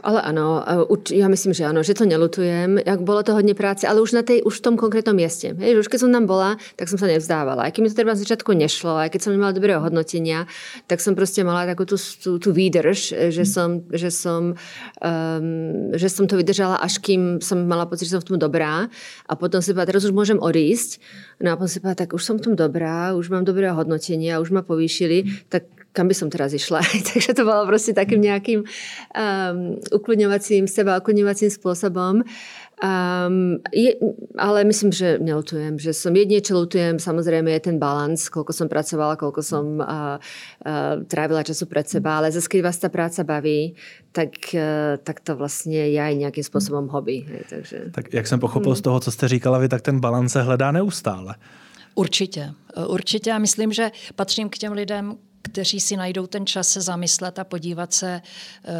Ale 0.00 0.24
áno, 0.24 0.64
ja 1.12 1.28
myslím, 1.28 1.52
že 1.52 1.68
áno, 1.68 1.84
že 1.84 1.92
to 1.92 2.08
nelutujem. 2.08 2.80
Jak 2.80 3.04
bolo 3.04 3.20
to 3.20 3.36
hodne 3.36 3.52
práce, 3.52 3.84
ale 3.84 4.00
už, 4.00 4.16
na 4.16 4.24
tej, 4.24 4.40
už 4.40 4.60
v 4.60 4.64
tom 4.64 4.74
konkrétnom 4.80 5.12
mieste. 5.12 5.52
Hej, 5.52 5.84
už 5.84 5.92
keď 5.92 6.08
som 6.08 6.10
tam 6.12 6.24
bola, 6.24 6.56
tak 6.80 6.88
som 6.88 6.96
sa 6.96 7.04
nevzdávala. 7.04 7.68
Aj 7.68 7.72
keď 7.72 7.80
mi 7.84 7.88
to 7.92 7.96
teda 8.00 8.16
na 8.16 8.18
začiatku 8.18 8.50
nešlo, 8.56 8.96
aj 8.96 9.12
keď 9.12 9.20
som 9.28 9.32
nemala 9.36 9.52
dobré 9.52 9.76
hodnotenia, 9.76 10.48
tak 10.88 11.04
som 11.04 11.12
proste 11.12 11.44
mala 11.44 11.68
takú 11.68 11.84
tú, 11.84 12.00
tú, 12.00 12.40
tú 12.40 12.50
výdrž, 12.56 13.32
že 13.32 13.44
som, 13.44 13.84
že, 13.92 14.08
som, 14.08 14.56
um, 15.04 15.44
že 15.92 16.08
som 16.08 16.24
to 16.24 16.40
vydržala, 16.40 16.80
až 16.80 17.00
kým 17.00 17.44
som 17.44 17.68
mala 17.68 17.84
pocit, 17.84 18.08
že 18.08 18.16
som 18.16 18.24
v 18.24 18.36
tom 18.36 18.38
dobrá. 18.40 18.88
A 19.28 19.32
potom 19.36 19.60
si 19.60 19.76
povedala, 19.76 19.96
teraz 19.96 20.08
už 20.08 20.16
môžem 20.16 20.40
odísť. 20.40 21.00
No 21.44 21.52
a 21.52 21.54
potom 21.56 21.68
si 21.68 21.80
povedala, 21.80 22.02
tak 22.04 22.16
už 22.16 22.22
som 22.24 22.36
v 22.40 22.52
tom 22.52 22.54
dobrá, 22.56 23.12
už 23.12 23.28
mám 23.28 23.44
dobré 23.44 23.68
hodnotenia, 23.72 24.40
už 24.40 24.52
ma 24.52 24.64
povýšili, 24.64 25.48
tak 25.48 25.79
kam 25.92 26.08
by 26.08 26.14
som 26.14 26.30
teraz 26.30 26.54
išla. 26.54 26.80
Takže 27.10 27.34
to 27.34 27.42
bolo 27.42 27.66
proste 27.66 27.92
takým 27.92 28.22
nejakým 28.22 28.62
um, 28.62 29.78
ukludňovacím, 29.90 30.70
seba 30.70 30.98
ukludňovacím 30.98 31.50
spôsobom. 31.50 32.22
Um, 32.80 33.60
je, 33.72 33.92
ale 34.38 34.64
myslím, 34.64 34.88
že 34.92 35.20
nelutujem, 35.20 35.76
že 35.76 35.92
som 35.92 36.16
jedine, 36.16 36.40
čo 36.40 36.56
lutujem, 36.56 36.96
samozrejme 36.96 37.52
je 37.52 37.60
ten 37.60 37.76
balans, 37.76 38.16
koľko 38.32 38.56
som 38.56 38.72
pracovala, 38.72 39.20
koľko 39.20 39.44
som 39.44 39.84
uh, 39.84 40.16
uh, 40.16 41.04
trávila 41.04 41.44
času 41.44 41.68
pred 41.68 41.84
seba, 41.84 42.16
ale 42.16 42.32
zase, 42.32 42.48
keď 42.48 42.60
vás 42.64 42.80
tá 42.80 42.88
práca 42.88 43.20
baví, 43.20 43.76
tak, 44.16 44.32
uh, 44.56 44.96
tak 45.04 45.20
to 45.20 45.36
vlastně 45.36 45.92
je 45.92 46.00
aj 46.00 46.14
nějakým 46.14 46.44
způsobem 46.44 46.88
hobby. 46.88 47.26
Hej, 47.28 47.44
takže... 47.50 47.76
Tak 47.92 48.14
jak 48.14 48.26
jsem 48.26 48.40
pochopil 48.40 48.72
hmm. 48.72 48.76
z 48.76 48.80
toho, 48.80 49.00
co 49.00 49.10
jste 49.10 49.28
říkala 49.28 49.58
vy, 49.58 49.68
tak 49.68 49.82
ten 49.82 50.00
balans 50.00 50.32
se 50.32 50.42
hledá 50.42 50.72
neustále. 50.72 51.34
Určitě. 51.94 52.50
Určitě. 52.86 53.30
Já 53.30 53.38
myslím, 53.38 53.72
že 53.72 53.90
patřím 54.16 54.48
k 54.48 54.58
těm 54.58 54.72
lidem, 54.72 55.16
kteří 55.42 55.80
si 55.80 55.96
najdou 55.96 56.26
ten 56.26 56.46
čas 56.46 56.68
se 56.68 56.80
zamyslet 56.80 57.38
a 57.38 57.44
podívat 57.44 57.92
se 57.92 58.22
uh, 58.68 58.72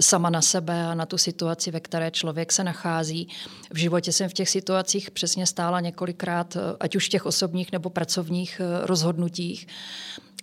sama 0.00 0.30
na 0.30 0.42
sebe 0.42 0.84
a 0.84 0.94
na 0.94 1.06
tu 1.06 1.18
situaci, 1.18 1.70
ve 1.70 1.80
které 1.80 2.10
člověk 2.10 2.52
se 2.52 2.64
nachází. 2.64 3.28
V 3.72 3.76
životě 3.76 4.12
jsem 4.12 4.28
v 4.28 4.32
těch 4.32 4.48
situacích 4.48 5.10
přesně 5.10 5.46
stála 5.46 5.80
několikrát, 5.80 6.56
eh, 6.56 6.60
ať 6.80 6.96
už 6.96 7.08
těch 7.08 7.26
osobních 7.26 7.72
nebo 7.72 7.90
pracovních 7.90 8.60
eh, 8.60 8.86
rozhodnutích. 8.86 9.66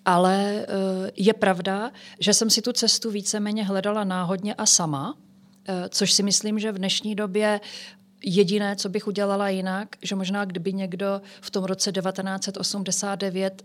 Ale 0.06 0.66
je 1.16 1.34
pravda, 1.34 1.92
že 2.20 2.34
jsem 2.34 2.50
si 2.50 2.62
tu 2.62 2.74
cestu 2.74 3.12
víceméně 3.12 3.64
hledala 3.64 4.04
náhodně 4.04 4.54
a 4.54 4.66
sama, 4.66 5.18
což 5.90 6.14
si 6.14 6.24
myslím, 6.24 6.60
že 6.60 6.72
v 6.72 6.78
dnešní 6.78 7.16
době 7.16 7.60
Jediné, 8.24 8.76
co 8.76 8.90
bych 8.90 9.08
udělala 9.08 9.50
jinak, 9.50 9.96
že 10.02 10.16
možná 10.16 10.46
kdyby 10.46 10.74
někdo 10.74 11.22
v 11.42 11.52
tom 11.52 11.64
roce 11.64 11.92
1989 11.92 13.64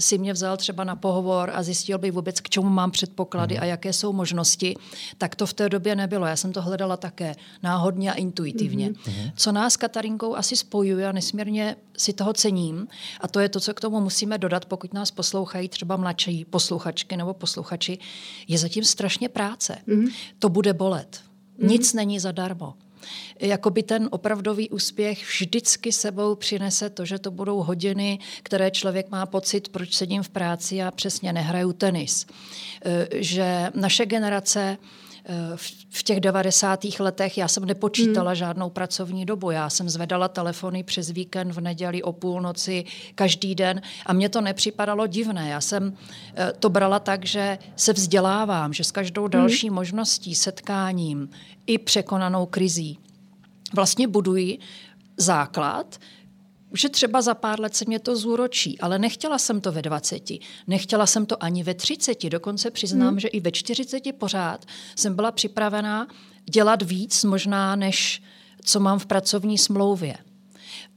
si 0.00 0.18
mě 0.18 0.32
vzal 0.32 0.56
třeba 0.56 0.84
na 0.84 0.96
pohovor 0.96 1.50
a 1.54 1.62
zjistil 1.62 1.98
by 1.98 2.10
vůbec, 2.10 2.40
k 2.40 2.48
čemu 2.48 2.68
mám 2.68 2.90
předpoklady 2.90 3.54
mm. 3.54 3.62
a 3.62 3.64
jaké 3.64 3.92
jsou 3.92 4.12
možnosti, 4.12 4.74
tak 5.18 5.36
to 5.36 5.46
v 5.46 5.52
té 5.52 5.68
době 5.68 5.96
nebylo. 5.96 6.26
Já 6.26 6.36
jsem 6.36 6.52
to 6.52 6.62
hledala 6.62 6.96
také 6.96 7.34
náhodně 7.62 8.12
a 8.12 8.14
intuitivně. 8.14 8.88
Mm. 8.88 8.94
Co 9.36 9.52
nás 9.52 9.76
Katarinkou 9.76 10.36
asi 10.36 10.56
spojuje 10.56 11.08
a 11.08 11.12
nesmírně 11.12 11.76
si 11.96 12.12
toho 12.12 12.32
cením, 12.32 12.88
a 13.20 13.28
to 13.28 13.40
je 13.40 13.48
to, 13.48 13.60
co 13.60 13.74
k 13.74 13.80
tomu 13.80 14.00
musíme 14.00 14.38
dodat, 14.38 14.64
pokud 14.64 14.94
nás 14.94 15.10
poslouchají 15.10 15.68
třeba 15.68 15.96
mladší 15.96 16.44
posluchačky 16.44 17.16
nebo 17.16 17.34
posluchači, 17.34 17.98
je 18.48 18.58
zatím 18.58 18.84
strašně 18.84 19.28
práce. 19.28 19.78
Mm. 19.86 20.06
To 20.38 20.48
bude 20.48 20.72
bolet. 20.72 21.20
Mm. 21.58 21.68
Nic 21.68 21.92
není 21.92 22.20
zadarmo 22.20 22.74
jakoby 23.40 23.82
ten 23.82 24.08
opravdový 24.10 24.70
úspěch 24.70 25.24
vždycky 25.26 25.92
sebou 25.92 26.34
přinese 26.34 26.90
to, 26.90 27.04
že 27.04 27.18
to 27.18 27.30
budou 27.30 27.62
hodiny, 27.62 28.18
které 28.42 28.70
člověk 28.70 29.10
má 29.10 29.26
pocit, 29.26 29.68
proč 29.68 29.94
sedím 29.94 30.22
v 30.22 30.28
práci 30.28 30.82
a 30.82 30.90
přesně 30.90 31.32
nehraju 31.32 31.72
tenis. 31.72 32.26
E, 32.84 33.08
že 33.12 33.70
naše 33.74 34.06
generace 34.06 34.78
v 35.90 36.02
těch 36.02 36.20
90. 36.20 36.80
letech 36.98 37.38
já 37.38 37.48
jsem 37.48 37.64
nepočítala 37.64 38.30
hmm. 38.30 38.36
žádnou 38.36 38.70
pracovní 38.70 39.26
dobu. 39.26 39.50
Já 39.50 39.70
jsem 39.70 39.88
zvedala 39.88 40.28
telefony 40.28 40.82
přes 40.82 41.10
víkend 41.10 41.52
v 41.52 41.60
neděli 41.60 42.02
o 42.02 42.12
půlnoci 42.12 42.84
každý 43.14 43.54
den 43.54 43.82
a 44.06 44.12
mně 44.12 44.28
to 44.28 44.40
nepřipadalo 44.40 45.06
divné. 45.06 45.48
Já 45.48 45.60
jsem 45.60 45.96
e, 46.36 46.52
to 46.52 46.70
brala 46.70 46.98
tak, 46.98 47.26
že 47.26 47.58
se 47.76 47.92
vzdělávám, 47.92 48.72
že 48.72 48.84
s 48.84 48.90
každou 48.90 49.28
další 49.28 49.68
hmm. 49.68 49.74
možností, 49.74 50.34
setkáním 50.34 51.30
i 51.66 51.78
překonanou 51.78 52.46
krizí 52.46 52.98
vlastně 53.74 54.08
buduji 54.08 54.58
základ, 55.16 55.98
že 56.74 56.88
třeba 56.88 57.22
za 57.22 57.34
pár 57.34 57.60
let 57.60 57.76
se 57.76 57.84
mě 57.88 57.98
to 57.98 58.16
zúročí, 58.16 58.78
ale 58.80 58.98
nechtěla 58.98 59.38
jsem 59.38 59.60
to 59.60 59.72
ve 59.72 59.82
20, 59.82 60.22
nechtěla 60.66 61.06
jsem 61.06 61.26
to 61.26 61.42
ani 61.42 61.62
ve 61.62 61.74
30, 61.74 62.28
dokonce 62.28 62.70
přiznám, 62.70 63.08
hmm. 63.08 63.20
že 63.20 63.28
i 63.28 63.40
ve 63.40 63.52
40 63.52 64.02
pořád 64.18 64.66
jsem 64.96 65.14
byla 65.16 65.32
připravená 65.32 66.08
dělat 66.50 66.82
víc 66.82 67.24
možná, 67.24 67.76
než 67.76 68.22
co 68.64 68.80
mám 68.80 68.98
v 68.98 69.06
pracovní 69.06 69.58
smlouvě. 69.58 70.16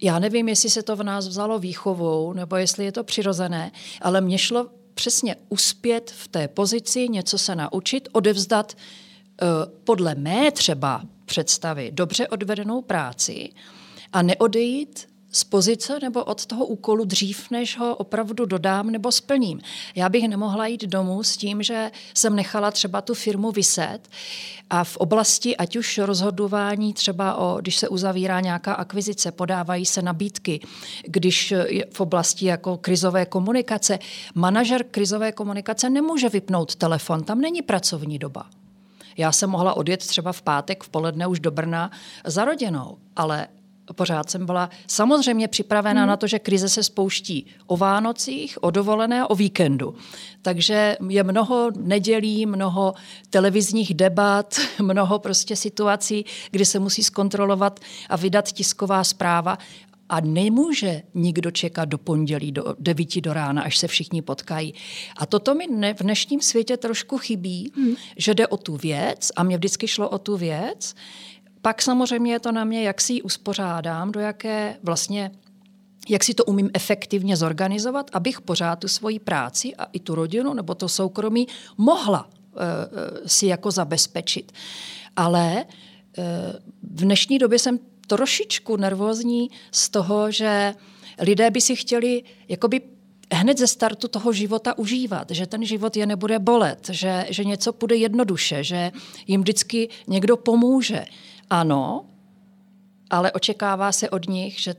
Já 0.01 0.19
nevím, 0.19 0.49
jestli 0.49 0.69
se 0.69 0.83
to 0.83 0.95
v 0.95 1.03
nás 1.03 1.27
vzalo 1.27 1.59
výchovou, 1.59 2.33
nebo 2.33 2.55
jestli 2.55 2.85
je 2.85 2.91
to 2.91 3.03
přirozené, 3.03 3.71
ale 4.01 4.21
mně 4.21 4.37
šlo 4.37 4.69
přesně 4.93 5.35
uspět 5.49 6.11
v 6.11 6.27
té 6.27 6.47
pozici, 6.47 7.09
něco 7.09 7.37
se 7.37 7.55
naučit, 7.55 8.09
odevzdat 8.11 8.73
uh, 8.73 9.47
podle 9.83 10.15
mé 10.15 10.51
třeba 10.51 11.01
představy 11.25 11.91
dobře 11.93 12.27
odvedenou 12.27 12.81
práci 12.81 13.49
a 14.13 14.21
neodejít 14.21 15.07
z 15.31 15.43
pozice 15.43 15.99
nebo 16.01 16.23
od 16.23 16.45
toho 16.45 16.65
úkolu 16.65 17.05
dřív, 17.05 17.51
než 17.51 17.77
ho 17.77 17.95
opravdu 17.95 18.45
dodám 18.45 18.89
nebo 18.89 19.11
splním. 19.11 19.59
Já 19.95 20.09
bych 20.09 20.27
nemohla 20.27 20.67
jít 20.67 20.83
domů 20.83 21.23
s 21.23 21.37
tím, 21.37 21.63
že 21.63 21.91
jsem 22.13 22.35
nechala 22.35 22.71
třeba 22.71 23.01
tu 23.01 23.13
firmu 23.13 23.51
vyset 23.51 23.99
a 24.69 24.83
v 24.83 24.97
oblasti 24.97 25.57
ať 25.57 25.75
už 25.75 25.97
rozhodování 25.97 26.93
třeba 26.93 27.35
o, 27.35 27.57
když 27.61 27.77
se 27.77 27.89
uzavírá 27.89 28.39
nějaká 28.39 28.73
akvizice, 28.73 29.31
podávají 29.31 29.85
se 29.85 30.01
nabídky, 30.01 30.59
když 31.07 31.53
v 31.93 32.01
oblasti 32.01 32.45
jako 32.45 32.77
krizové 32.77 33.25
komunikace, 33.25 33.99
manažer 34.35 34.83
krizové 34.83 35.31
komunikace 35.31 35.89
nemůže 35.89 36.29
vypnout 36.29 36.75
telefon, 36.75 37.23
tam 37.23 37.41
není 37.41 37.61
pracovní 37.61 38.19
doba. 38.19 38.45
Já 39.17 39.31
jsem 39.31 39.49
mohla 39.49 39.73
odjet 39.73 40.07
třeba 40.07 40.31
v 40.31 40.41
pátek 40.41 40.83
v 40.83 40.89
poledne 40.89 41.27
už 41.27 41.39
do 41.39 41.51
Brna 41.51 41.91
za 42.25 42.45
rodinou, 42.45 42.97
ale 43.15 43.47
pořád 43.93 44.29
jsem 44.29 44.45
byla 44.45 44.69
samozřejmě 44.87 45.47
připravená 45.47 46.01
hmm. 46.01 46.09
na 46.09 46.17
to, 46.17 46.27
že 46.27 46.39
krize 46.39 46.69
se 46.69 46.83
spouští 46.83 47.45
o 47.67 47.77
Vánocích, 47.77 48.57
o 48.61 48.71
dovolené, 48.71 49.25
o 49.25 49.35
víkendu. 49.35 49.95
Takže 50.41 50.97
je 51.09 51.23
mnoho 51.23 51.71
nedělí, 51.77 52.45
mnoho 52.45 52.93
televizních 53.29 53.93
debat, 53.93 54.55
mnoho 54.81 55.19
prostě 55.19 55.55
situací, 55.55 56.25
kdy 56.51 56.65
se 56.65 56.79
musí 56.79 57.03
zkontrolovat 57.03 57.79
a 58.09 58.15
vydat 58.15 58.51
tisková 58.51 59.03
zpráva 59.03 59.57
a 60.09 60.19
nemůže 60.19 61.01
nikdo 61.13 61.51
čekat 61.51 61.85
do 61.85 61.97
pondělí, 61.97 62.51
do 62.51 62.75
devíti 62.79 63.21
do 63.21 63.33
rána, 63.33 63.61
až 63.61 63.77
se 63.77 63.87
všichni 63.87 64.21
potkají. 64.21 64.73
A 65.17 65.25
toto 65.25 65.55
mi 65.55 65.67
ne, 65.67 65.93
v 65.93 65.99
dnešním 65.99 66.41
světě 66.41 66.77
trošku 66.77 67.17
chybí, 67.17 67.71
hmm. 67.75 67.95
že 68.17 68.33
jde 68.33 68.47
o 68.47 68.57
tu 68.57 68.77
věc 68.77 69.31
a 69.35 69.43
mě 69.43 69.57
vždycky 69.57 69.87
šlo 69.87 70.09
o 70.09 70.17
tu 70.17 70.37
věc. 70.37 70.95
Pak 71.65 71.81
samozřejmě 71.81 72.31
je 72.31 72.39
to 72.39 72.51
na 72.51 72.63
mě, 72.63 72.83
jak 72.83 73.01
si 73.01 73.13
ji 73.13 73.21
uspořádám, 73.21 74.11
do 74.11 74.19
jaké 74.19 74.77
vlastně 74.83 75.31
jak 76.09 76.23
si 76.23 76.33
to 76.33 76.45
umím 76.45 76.69
efektivně 76.73 77.37
zorganizovat, 77.37 78.09
abych 78.13 78.41
pořád 78.41 78.79
tu 78.79 78.87
svoji 78.87 79.19
práci 79.19 79.75
a 79.75 79.83
i 79.83 79.99
tu 79.99 80.15
rodinu 80.15 80.53
nebo 80.53 80.75
to 80.75 80.89
soukromí 80.89 81.47
mohla 81.77 82.25
uh, 82.25 82.61
si 83.25 83.45
jako 83.45 83.71
zabezpečit. 83.71 84.51
Ale 85.15 85.65
uh, 85.65 86.23
v 86.83 87.01
dnešní 87.01 87.37
době 87.37 87.59
jsem 87.59 87.79
trošičku 88.07 88.77
nervózní 88.77 89.49
z 89.71 89.89
toho, 89.89 90.31
že 90.31 90.73
lidé 91.19 91.51
by 91.51 91.61
si 91.61 91.75
chtěli 91.75 92.23
jakoby 92.47 92.81
hned 93.31 93.57
ze 93.57 93.67
startu 93.67 94.07
toho 94.07 94.33
života 94.33 94.77
užívat, 94.77 95.31
že 95.31 95.47
ten 95.47 95.65
život 95.65 95.97
je 95.97 96.05
nebude 96.05 96.39
bolet, 96.39 96.89
že, 96.91 97.25
že 97.29 97.43
něco 97.43 97.73
půjde 97.73 97.95
jednoduše, 97.95 98.63
že 98.63 98.91
jim 99.27 99.41
vždycky 99.41 99.89
někdo 100.07 100.37
pomůže. 100.37 101.05
Ano, 101.49 102.05
ale 103.09 103.31
očekává 103.31 103.91
se 103.91 104.09
od 104.09 104.27
nich, 104.27 104.59
že, 104.59 104.75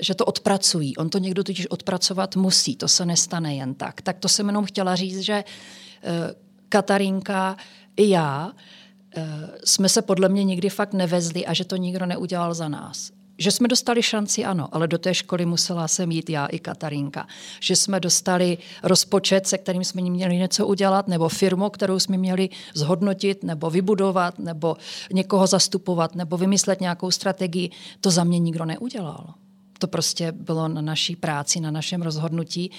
že 0.00 0.14
to 0.14 0.24
odpracují. 0.24 0.96
On 0.96 1.10
to 1.10 1.18
někdo 1.18 1.44
totiž 1.44 1.66
odpracovat 1.66 2.36
musí, 2.36 2.76
to 2.76 2.88
se 2.88 3.06
nestane 3.06 3.54
jen 3.54 3.74
tak. 3.74 4.02
Tak 4.02 4.18
to 4.18 4.28
jsem 4.28 4.46
jenom 4.46 4.64
chtěla 4.64 4.96
říct, 4.96 5.20
že 5.20 5.44
uh, 5.44 6.10
Katarinka 6.68 7.56
i 7.96 8.08
já 8.08 8.52
Eh, 9.16 9.48
jsme 9.64 9.88
se 9.88 10.02
podle 10.02 10.28
mě 10.28 10.44
nikdy 10.44 10.68
fakt 10.68 10.92
nevezli 10.92 11.46
a 11.46 11.54
že 11.54 11.64
to 11.64 11.76
nikdo 11.76 12.06
neudělal 12.06 12.54
za 12.54 12.68
nás. 12.68 13.10
Že 13.38 13.50
jsme 13.50 13.68
dostali 13.68 14.02
šanci, 14.02 14.44
ano, 14.44 14.68
ale 14.72 14.88
do 14.88 14.98
té 14.98 15.14
školy 15.14 15.46
musela 15.46 15.88
jsem 15.88 16.10
jít 16.10 16.30
já 16.30 16.46
i 16.46 16.58
Katarinka. 16.58 17.26
Že 17.60 17.76
jsme 17.76 18.00
dostali 18.00 18.58
rozpočet, 18.82 19.46
se 19.46 19.58
kterým 19.58 19.84
jsme 19.84 20.02
měli 20.02 20.36
něco 20.36 20.66
udělat, 20.66 21.08
nebo 21.08 21.28
firmu, 21.28 21.70
kterou 21.70 21.98
jsme 21.98 22.16
měli 22.16 22.48
zhodnotit, 22.74 23.44
nebo 23.44 23.70
vybudovat, 23.70 24.38
nebo 24.38 24.76
někoho 25.12 25.46
zastupovat, 25.46 26.14
nebo 26.14 26.36
vymyslet 26.36 26.80
nějakou 26.80 27.10
strategii, 27.10 27.70
to 28.00 28.10
za 28.10 28.24
mě 28.24 28.38
nikdo 28.38 28.64
neudělal. 28.64 29.34
To 29.78 29.88
prostě 29.88 30.32
bylo 30.32 30.68
na 30.68 30.80
naší 30.80 31.16
práci, 31.16 31.60
na 31.60 31.70
našem 31.70 32.02
rozhodnutí. 32.02 32.70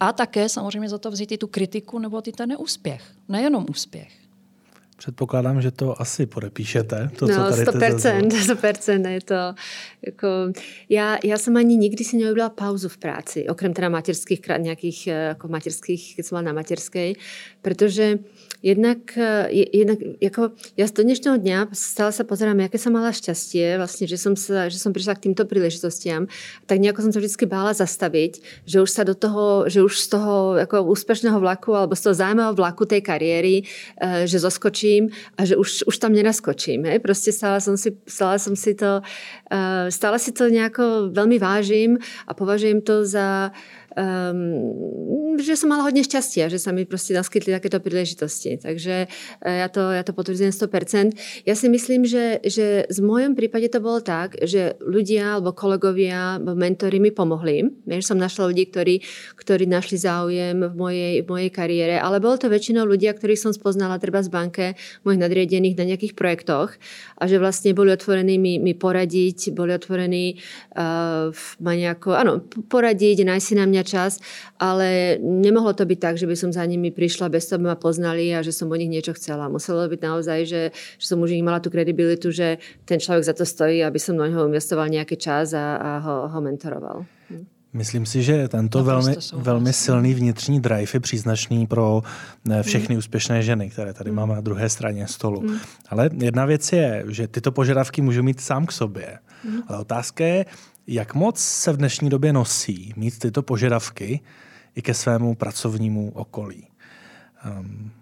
A 0.00 0.12
také 0.12 0.48
samozřejmě 0.48 0.88
za 0.88 0.98
to 0.98 1.10
vzít 1.10 1.32
i 1.32 1.38
tu 1.38 1.46
kritiku 1.46 1.98
nebo 1.98 2.28
i 2.28 2.32
ten 2.32 2.48
neúspěch. 2.48 3.02
Nejenom 3.28 3.66
úspěch. 3.70 4.27
Předpokládám, 4.98 5.62
že 5.62 5.70
to 5.70 6.00
asi 6.00 6.26
podepíšete, 6.26 7.10
to, 7.18 7.26
no, 7.26 7.34
co 7.34 7.56
tady 7.72 7.94
100%, 7.94 8.28
100%, 8.28 9.08
je 9.10 9.20
to 9.20 9.34
jako, 10.06 10.28
já, 10.88 11.18
já 11.24 11.38
jsem 11.38 11.56
ani 11.56 11.76
nikdy 11.76 12.04
si 12.04 12.16
neurobila 12.16 12.48
pauzu 12.48 12.88
v 12.88 12.96
práci, 12.96 13.48
okrem 13.48 13.74
teda 13.74 13.88
materských, 13.88 14.40
nějakých 14.58 15.06
jako 15.06 15.48
materských, 15.48 16.16
keď 16.16 16.26
jsem 16.26 16.36
byla 16.36 16.42
na 16.42 16.52
materskej, 16.52 17.14
protože 17.62 18.18
jednak, 18.62 18.98
jednak 19.72 19.98
jako, 20.20 20.50
ja 20.74 20.86
z 20.86 20.92
dnešného 20.92 21.38
dňa 21.38 21.58
stále 21.70 22.10
sa 22.10 22.26
pozerám, 22.26 22.58
jaké 22.58 22.78
som 22.78 22.90
mala 22.90 23.14
šťastie, 23.14 23.78
vlastne, 23.78 24.10
že 24.10 24.18
som, 24.18 24.34
sa, 24.34 24.66
že 24.66 24.82
som 24.82 24.90
prišla 24.90 25.14
k 25.14 25.30
týmto 25.30 25.46
príležitostiam, 25.46 26.26
tak 26.66 26.82
nejako 26.82 27.06
som 27.06 27.12
sa 27.14 27.22
vždy 27.22 27.46
bála 27.46 27.70
zastaviť, 27.70 28.42
že 28.66 28.82
už 28.82 28.90
sa 28.90 29.06
do 29.06 29.14
toho, 29.14 29.70
že 29.70 29.78
už 29.78 29.94
z 29.94 30.06
toho 30.10 30.58
ako 30.58 30.90
úspešného 30.90 31.38
vlaku 31.38 31.70
alebo 31.78 31.94
z 31.94 32.10
toho 32.10 32.14
zájmového 32.18 32.54
vlaku 32.58 32.82
tej 32.82 33.02
kariéry, 33.02 33.62
eh, 33.62 34.26
že 34.26 34.42
zoskočím 34.42 35.14
a 35.38 35.46
že 35.46 35.54
už, 35.54 35.86
už 35.86 35.96
tam 36.02 36.10
nenaskočím. 36.10 36.82
Hej? 36.90 36.98
Proste 36.98 37.30
stále 37.30 37.62
som 37.62 37.78
si, 37.78 37.94
stále 38.10 38.42
som 38.42 38.58
si 38.58 38.74
to, 38.74 39.06
eh, 39.54 39.86
stále 39.94 40.18
si 40.18 40.34
to 40.34 40.50
nejako 40.50 41.14
veľmi 41.14 41.38
vážim 41.38 41.94
a 42.26 42.34
považujem 42.34 42.82
to 42.82 43.06
za 43.06 43.54
um, 43.98 45.38
že 45.38 45.56
som 45.56 45.68
mala 45.70 45.82
hodně 45.82 46.04
šťastia, 46.04 46.48
že 46.48 46.58
sa 46.58 46.72
mi 46.72 46.84
prostě 46.84 47.14
naskytli 47.14 47.52
takéto 47.52 47.80
príležitosti. 47.80 48.58
Takže 48.62 49.06
uh, 49.10 49.50
ja 49.50 49.68
to, 49.68 49.90
ja 49.90 50.02
to 50.02 50.12
potvrdzujem 50.12 50.50
100%. 50.50 51.18
Ja 51.46 51.54
si 51.54 51.68
myslím, 51.68 52.06
že, 52.06 52.38
že 52.44 52.86
v 52.90 53.00
mojom 53.02 53.34
prípade 53.34 53.68
to 53.68 53.80
bolo 53.82 54.00
tak, 54.00 54.38
že 54.42 54.78
ľudia 54.82 55.38
alebo 55.38 55.52
kolegovia, 55.52 56.38
alebo 56.38 56.54
mentori 56.54 56.98
mi 57.02 57.10
pomohli. 57.10 57.70
Vieš, 57.86 58.14
som 58.14 58.18
našla 58.18 58.50
ľudí, 58.50 58.70
ktorí, 58.70 58.94
ktorí 59.38 59.66
našli 59.66 59.98
záujem 59.98 60.58
v 60.62 60.74
mojej, 60.74 61.14
v 61.22 61.26
mojej 61.26 61.50
kariére, 61.50 61.94
ale 61.98 62.22
bolo 62.22 62.38
to 62.38 62.50
väčšinou 62.50 62.86
ľudia, 62.86 63.14
ktorých 63.14 63.40
som 63.40 63.52
spoznala 63.54 63.98
treba 63.98 64.22
z 64.22 64.30
banke, 64.30 64.64
mojich 65.02 65.22
nadriedených 65.22 65.78
na 65.78 65.84
nejakých 65.94 66.14
projektoch 66.14 66.74
a 67.18 67.22
že 67.26 67.38
vlastne 67.38 67.74
boli 67.74 67.90
otvorení 67.94 68.38
mi, 68.38 68.58
mi 68.62 68.74
poradiť, 68.74 69.54
boli 69.54 69.74
otvorení 69.74 70.38
uh, 70.78 71.30
ma 71.62 71.72
nejako, 71.74 72.14
áno, 72.14 72.42
poradiť, 72.70 73.26
nájsť 73.26 73.46
si 73.46 73.54
na 73.58 73.66
mňa 73.66 73.82
čas, 73.88 74.20
ale 74.60 75.16
nemohlo 75.24 75.72
to 75.72 75.88
byť 75.88 75.98
tak, 75.98 76.14
že 76.20 76.28
by 76.28 76.36
som 76.36 76.52
za 76.52 76.60
nimi 76.68 76.92
prišla 76.92 77.32
bez 77.32 77.48
toho, 77.48 77.56
aby 77.56 77.72
ma 77.72 77.78
poznali 77.80 78.28
a 78.36 78.44
že 78.44 78.52
som 78.52 78.68
o 78.68 78.76
nich 78.76 78.92
niečo 78.92 79.16
chcela. 79.16 79.48
Muselo 79.48 79.88
byť 79.88 80.00
naozaj, 80.04 80.38
že, 80.44 80.62
že 81.00 81.06
som 81.08 81.16
už 81.24 81.32
mala 81.40 81.64
tú 81.64 81.72
kredibilitu, 81.72 82.28
že 82.28 82.60
ten 82.84 83.00
človek 83.00 83.24
za 83.24 83.32
to 83.32 83.48
stojí, 83.48 83.80
aby 83.80 83.96
som 83.96 84.20
do 84.20 84.28
neho 84.28 84.44
investoval 84.44 84.92
nejaký 84.92 85.16
čas 85.16 85.56
a, 85.56 85.80
a 85.80 85.90
ho, 86.04 86.28
ho 86.28 86.40
mentoroval. 86.44 87.08
Myslím 87.72 88.06
si, 88.06 88.22
že 88.22 88.48
tento 88.48 88.84
velmi, 88.84 89.14
velmi 89.32 89.72
silný 89.72 90.14
vnitřní 90.14 90.60
drive 90.60 90.90
je 90.94 91.00
příznačný 91.00 91.66
pro 91.66 92.02
eh, 92.50 92.62
všechny 92.62 92.94
mm. 92.94 92.98
úspěšné 92.98 93.42
ženy, 93.42 93.70
které 93.70 93.92
tady 93.92 94.10
mm. 94.10 94.16
máme 94.16 94.34
na 94.34 94.40
druhé 94.40 94.68
straně 94.68 95.06
stolu. 95.06 95.40
Mm. 95.40 95.56
Ale 95.88 96.10
jedna 96.22 96.44
věc 96.44 96.72
je, 96.72 97.04
že 97.08 97.28
tyto 97.28 97.52
požadavky 97.52 98.02
můžu 98.02 98.22
mít 98.22 98.40
sám 98.40 98.66
k 98.66 98.72
sobě. 98.72 99.18
Mm. 99.44 99.60
Ale 99.68 99.78
otázka 99.78 100.24
je, 100.24 100.44
jak 100.88 101.14
moc 101.14 101.38
se 101.38 101.72
v 101.72 101.76
dnešní 101.76 102.10
době 102.10 102.32
nosí 102.32 102.92
mít 102.96 103.18
tyto 103.18 103.42
požadavky 103.42 104.20
i 104.74 104.82
ke 104.82 104.94
svému 104.94 105.34
pracovnímu 105.34 106.10
okolí. 106.10 106.68
Um, 107.60 107.92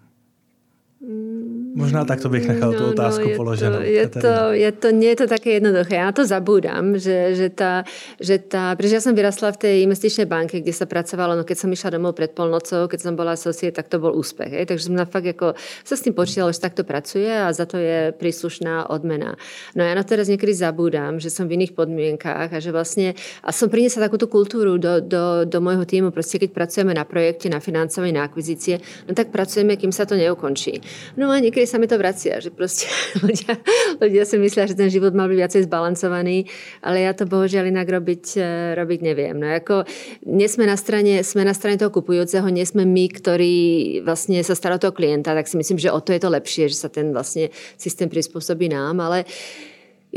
Možná 1.77 2.09
takto 2.09 2.25
bych 2.25 2.47
nechal 2.49 2.73
no, 2.73 2.77
tu 2.77 2.83
otázku 2.89 3.21
no, 3.21 3.29
je 3.29 3.37
položenou. 3.37 3.77
To, 3.77 3.85
je, 3.85 4.05
to, 4.09 4.33
je 4.57 4.71
to, 4.71 4.87
nie 4.89 5.09
je 5.13 5.17
to 5.21 5.27
také 5.29 5.49
jednoduché. 5.61 5.95
Já 5.95 6.11
to 6.11 6.25
zabúdam, 6.25 6.97
že, 6.97 7.37
že, 7.37 7.53
tá, 7.53 7.85
že 8.17 8.41
tá, 8.41 8.73
protože 8.73 8.97
ja 8.97 9.01
som 9.05 9.13
vyrastla 9.13 9.53
v 9.53 9.61
tej 9.61 9.75
investičnej 9.85 10.25
banke, 10.25 10.57
kde 10.57 10.73
sa 10.73 10.89
pracovalo, 10.89 11.37
no 11.37 11.45
keď 11.45 11.57
som 11.61 11.69
išla 11.69 11.93
domov 11.93 12.17
pred 12.17 12.33
polnocou, 12.33 12.89
keď 12.89 12.99
som 12.99 13.13
bola 13.13 13.37
associate, 13.37 13.77
tak 13.77 13.93
to 13.93 14.01
bol 14.01 14.09
úspech. 14.09 14.49
Hej? 14.49 14.73
Takže 14.73 14.89
som 14.89 14.97
na 14.97 15.05
fakt 15.05 15.29
ako, 15.29 15.53
sa 15.85 15.93
s 15.93 16.01
tým 16.01 16.17
počítala, 16.17 16.49
že 16.49 16.65
takto 16.65 16.81
pracuje 16.81 17.29
a 17.29 17.53
za 17.53 17.69
to 17.69 17.77
je 17.77 18.09
príslušná 18.17 18.89
odmena. 18.89 19.37
No 19.77 19.85
ja 19.85 19.93
na 19.93 20.01
to 20.01 20.17
teraz 20.17 20.33
niekedy 20.33 20.57
zabúdam, 20.57 21.21
že 21.21 21.29
som 21.29 21.45
v 21.45 21.61
iných 21.61 21.77
podmienkách 21.77 22.49
a 22.49 22.57
že 22.57 22.73
vlastne, 22.73 23.13
a 23.45 23.53
som 23.53 23.69
priniesla 23.69 24.09
takúto 24.09 24.25
kultúru 24.25 24.81
do, 24.81 24.97
do, 24.97 25.45
do 25.45 25.59
môjho 25.61 25.85
týmu, 25.85 26.09
proste 26.09 26.41
keď 26.41 26.57
pracujeme 26.57 26.97
na 26.97 27.05
projekte, 27.05 27.53
na 27.53 27.61
financovanie, 27.61 28.17
na 28.17 28.25
akvizície, 28.25 28.81
no 29.05 29.13
tak 29.13 29.29
pracujeme, 29.29 29.77
kým 29.77 29.93
sa 29.93 30.09
to 30.09 30.17
neukončí. 30.17 30.86
No 31.19 31.29
a 31.29 31.37
niekedy 31.37 31.65
sa 31.65 31.77
mi 31.77 31.85
to 31.85 31.97
vracia, 31.99 32.39
že 32.39 32.49
proste 32.49 32.87
ľudia, 33.25 33.57
ľudia 34.01 34.23
si 34.23 34.35
myslia, 34.41 34.69
že 34.69 34.77
ten 34.77 34.91
život 34.91 35.15
mal 35.15 35.29
byť 35.31 35.37
viacej 35.37 35.61
zbalancovaný, 35.67 36.49
ale 36.83 37.07
ja 37.07 37.11
to 37.13 37.29
bohužiaľ 37.29 37.69
inak 37.69 37.87
robiť, 37.87 38.25
e, 38.37 38.49
robiť 38.77 38.99
neviem. 39.03 39.35
No 39.37 39.47
ako, 39.51 39.87
nie 40.27 40.47
sme 40.47 40.67
na 40.67 40.75
strane, 40.75 41.21
sme 41.21 41.47
na 41.47 41.53
strane 41.53 41.79
toho 41.79 41.93
kupujúceho, 41.93 42.45
nie 42.49 42.65
sme 42.65 42.83
my, 42.83 43.05
ktorí 43.11 43.55
vlastne 44.03 44.41
sa 44.41 44.57
stará 44.57 44.81
toho 44.81 44.91
klienta, 44.93 45.37
tak 45.37 45.47
si 45.47 45.55
myslím, 45.55 45.77
že 45.77 45.93
o 45.93 45.99
to 46.03 46.13
je 46.13 46.21
to 46.21 46.29
lepšie, 46.29 46.71
že 46.71 46.77
sa 46.77 46.89
ten 46.91 47.15
vlastne 47.15 47.49
systém 47.75 48.07
prispôsobí 48.07 48.69
nám, 48.71 48.99
ale 48.99 49.27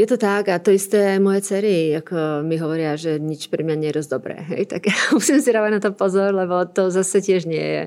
je 0.01 0.07
to 0.09 0.17
tak 0.17 0.49
a 0.49 0.57
to 0.57 0.73
isté 0.73 1.21
moje 1.21 1.45
dcery, 1.45 2.01
ako 2.01 2.41
mi 2.41 2.57
hovoria, 2.57 2.97
že 2.97 3.21
nič 3.21 3.53
pre 3.53 3.61
mňa 3.61 3.77
nie 3.77 3.89
je 3.93 3.97
dosť 4.01 4.11
dobré. 4.11 4.37
Hej? 4.57 4.73
Tak 4.73 4.89
ja 4.89 4.97
musím 5.17 5.45
si 5.45 5.53
dávať 5.53 5.73
na 5.77 5.81
to 5.85 5.91
pozor, 5.93 6.33
lebo 6.33 6.65
to 6.65 6.89
zase 6.89 7.21
tiež 7.21 7.45
nie 7.45 7.61
je, 7.61 7.83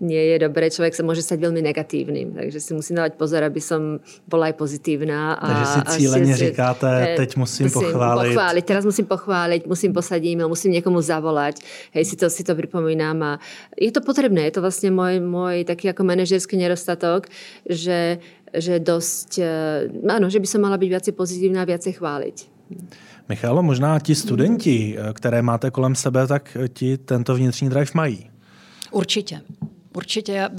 nie 0.00 0.22
je 0.32 0.36
dobré. 0.40 0.72
Človek 0.72 0.96
sa 0.96 1.04
môže 1.04 1.20
stať 1.20 1.44
veľmi 1.44 1.60
negatívnym, 1.60 2.32
takže 2.32 2.58
si 2.64 2.72
musím 2.72 3.04
dávať 3.04 3.20
pozor, 3.20 3.44
aby 3.44 3.60
som 3.60 4.00
bola 4.24 4.48
aj 4.48 4.54
pozitívna. 4.56 5.36
A, 5.36 5.44
takže 5.44 5.66
si 5.66 5.80
cíleně 6.00 6.34
si, 6.36 6.44
říkáte, 6.48 7.14
teď 7.16 7.36
musím, 7.36 7.66
musím 7.66 7.80
pochválit. 7.82 8.28
pochváliť. 8.28 8.64
Teraz 8.64 8.84
musím 8.84 9.06
pochváliť, 9.06 9.60
musím 9.66 9.92
posadím, 9.92 10.48
musím 10.48 10.72
niekomu 10.72 11.00
zavolať. 11.00 11.60
Hej, 11.92 12.04
si 12.04 12.16
to, 12.16 12.30
si 12.30 12.42
to 12.44 12.54
pripomínam 12.54 13.22
a 13.22 13.32
je 13.76 13.92
to 13.92 14.00
potrebné. 14.00 14.48
Je 14.48 14.56
to 14.56 14.64
vlastne 14.64 14.88
môj, 14.88 15.20
môj 15.20 15.68
taký 15.68 15.92
ako 15.92 16.02
manažerský 16.08 16.56
nedostatok, 16.56 17.28
že 17.68 18.22
že 18.54 18.78
dosť, 18.80 19.30
ano, 20.08 20.26
eh, 20.26 20.30
že 20.30 20.40
by 20.40 20.46
som 20.46 20.60
mala 20.60 20.76
být 20.76 20.88
viacej 20.88 21.12
pozitívna 21.12 21.62
a 21.62 21.68
viacej 21.68 21.92
chváliť. 21.92 22.36
Michalo, 23.28 23.62
možná 23.62 23.98
ti 24.00 24.14
studenti, 24.14 24.96
eh, 24.96 25.12
které 25.12 25.42
máte 25.42 25.70
kolem 25.70 25.94
sebe, 25.94 26.26
tak 26.26 26.56
ti 26.72 26.98
tento 26.98 27.34
vnitřní 27.34 27.68
drive 27.68 27.90
mají. 27.94 28.30
Určitě. 28.90 29.40
Určitě 29.96 30.32
eh, 30.32 30.50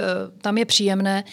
tam 0.42 0.58
je 0.58 0.66
příjemné, 0.66 1.24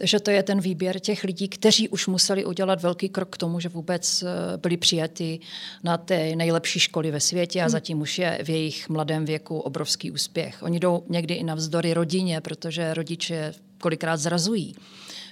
že 0.00 0.20
to 0.20 0.30
je 0.30 0.42
ten 0.42 0.60
výběr 0.60 1.00
těch 1.00 1.24
lidí, 1.24 1.48
kteří 1.48 1.88
už 1.88 2.06
museli 2.06 2.44
udělat 2.44 2.82
velký 2.82 3.08
krok 3.08 3.28
k 3.28 3.36
tomu, 3.36 3.60
že 3.60 3.68
vůbec 3.68 4.24
byli 4.56 4.76
přijati 4.76 5.40
na 5.84 5.96
ty 5.96 6.36
nejlepší 6.36 6.80
školy 6.80 7.10
ve 7.10 7.20
světě 7.20 7.60
a 7.60 7.64
hmm. 7.64 7.70
zatím 7.70 8.00
už 8.00 8.18
je 8.18 8.38
v 8.44 8.50
jejich 8.50 8.88
mladém 8.88 9.24
věku 9.24 9.58
obrovský 9.58 10.10
úspěch. 10.10 10.62
Oni 10.62 10.80
jdou 10.80 11.02
někdy 11.08 11.34
i 11.34 11.44
navzdory 11.44 11.94
rodině, 11.94 12.40
protože 12.40 12.94
rodiče 12.94 13.52
kolikrát 13.78 14.16
zrazují 14.16 14.74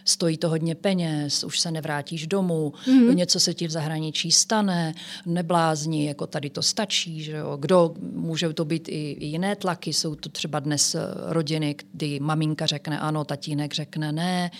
stojí 0.05 0.38
to 0.38 0.49
hodně 0.49 0.75
peněz, 0.75 1.45
už 1.45 1.61
se 1.61 1.71
nevrátíš 1.71 2.27
domů, 2.27 2.73
mm-hmm. 2.87 3.14
něco 3.14 3.40
se 3.40 3.55
ti 3.55 3.67
v 3.67 3.71
zahraničí 3.71 4.33
stane, 4.33 4.95
neblázni, 5.27 6.07
jako 6.07 6.27
tady 6.27 6.51
to 6.51 6.62
stačí, 6.62 7.23
že 7.23 7.33
jo. 7.33 7.57
Kdo, 7.61 7.95
může 8.12 8.53
to 8.53 8.64
být 8.64 8.88
i, 8.88 9.11
i 9.12 9.27
jiné 9.27 9.57
tlaky, 9.57 9.93
jsou 9.93 10.14
to 10.14 10.29
třeba 10.29 10.61
dnes 10.61 10.95
eh, 10.95 11.01
rodiny, 11.17 11.77
kdy 11.93 12.21
maminka 12.21 12.67
řekne 12.67 12.99
ano, 13.01 13.25
tatínek 13.25 13.75
řekne 13.75 14.12
ne. 14.12 14.51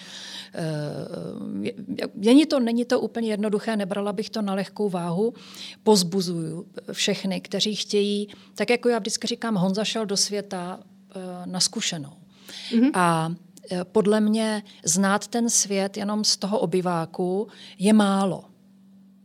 E, 0.54 2.11
není 2.14 2.46
to, 2.46 2.61
není 2.61 2.85
to 2.85 3.00
úplně 3.00 3.28
jednoduché, 3.28 3.76
nebrala 3.76 4.12
bych 4.12 4.30
to 4.30 4.42
na 4.42 4.54
lehkou 4.54 4.88
váhu. 4.88 5.35
Pozbuzuju 5.83 6.66
všechny, 6.92 7.40
kteří 7.40 7.74
chtějí, 7.74 8.28
tak 8.54 8.70
jako 8.70 8.88
já 8.88 8.98
vždycky 8.98 9.26
říkám, 9.26 9.54
Honza 9.54 9.85
šel 9.85 10.07
do 10.07 10.16
světa 10.16 10.80
e, 11.14 11.46
na 11.46 11.61
zkušenou. 11.61 12.12
Mm-hmm. 12.72 12.90
A 12.94 13.35
Eh, 13.35 13.53
podle 13.85 14.20
mě 14.20 14.62
znát 14.85 15.29
ten 15.29 15.50
svět 15.50 15.96
jenom 15.96 16.24
z 16.24 16.37
toho 16.37 16.59
obyváku 16.59 17.48
je 17.79 17.92
málo. 17.92 18.44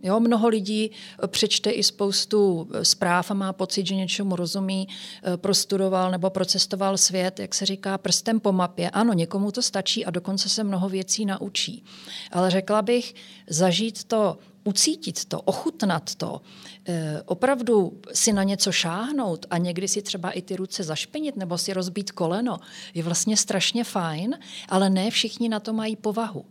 Jo, 0.04 0.20
mnoho 0.20 0.48
lidí 0.48 0.92
eh, 0.92 1.28
přečte 1.28 1.70
i 1.70 1.84
spoustu 1.84 2.68
eh, 2.74 2.86
zpráv 2.86 3.32
a 3.32 3.34
má 3.34 3.54
pocit, 3.54 3.88
že 3.88 3.96
něčemu 3.96 4.36
rozumí, 4.36 4.88
prostudoval 5.36 6.12
nebo 6.12 6.30
procestoval 6.30 6.98
svět, 6.98 7.40
jak 7.40 7.56
se 7.56 7.66
říká, 7.66 7.98
prstem 7.98 8.40
po 8.40 8.52
mapě. 8.52 8.90
Ano, 8.90 9.14
někomu 9.14 9.52
to 9.52 9.62
stačí 9.62 10.06
a 10.06 10.12
dokonce 10.12 10.50
se 10.50 10.64
mnoho 10.64 10.90
věcí 10.90 11.26
naučí. 11.26 11.84
Ale 12.32 12.50
řekla 12.50 12.82
bych, 12.82 13.16
zažít 13.50 14.04
to 14.04 14.38
ucítit 14.64 15.26
to, 15.26 15.42
ochutnat 15.42 16.16
to, 16.16 16.42
eh, 16.86 17.22
opravdu 17.26 18.02
si 18.14 18.34
na 18.34 18.44
něco 18.44 18.72
šáhnout 18.72 19.46
a 19.50 19.58
někdy 19.58 19.88
si 19.88 20.02
třeba 20.02 20.32
i 20.32 20.42
ty 20.42 20.56
ruce 20.56 20.84
zašpinit 20.84 21.38
nebo 21.38 21.58
si 21.58 21.74
rozbít 21.74 22.12
koleno, 22.12 22.60
je 22.94 23.04
vlastně 23.04 23.38
strašně 23.38 23.84
fajn, 23.84 24.38
ale 24.70 24.90
ne 24.90 25.12
všichni 25.12 25.50
na 25.50 25.60
to 25.60 25.74
mají 25.74 25.96
povahu. 25.96 26.46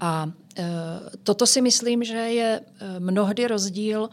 A 0.00 0.30
eh, 0.56 0.64
toto 1.22 1.46
si 1.46 1.60
myslím, 1.60 2.04
že 2.04 2.14
je 2.14 2.60
eh, 2.60 3.00
mnohdy 3.00 3.46
rozdíl 3.46 4.08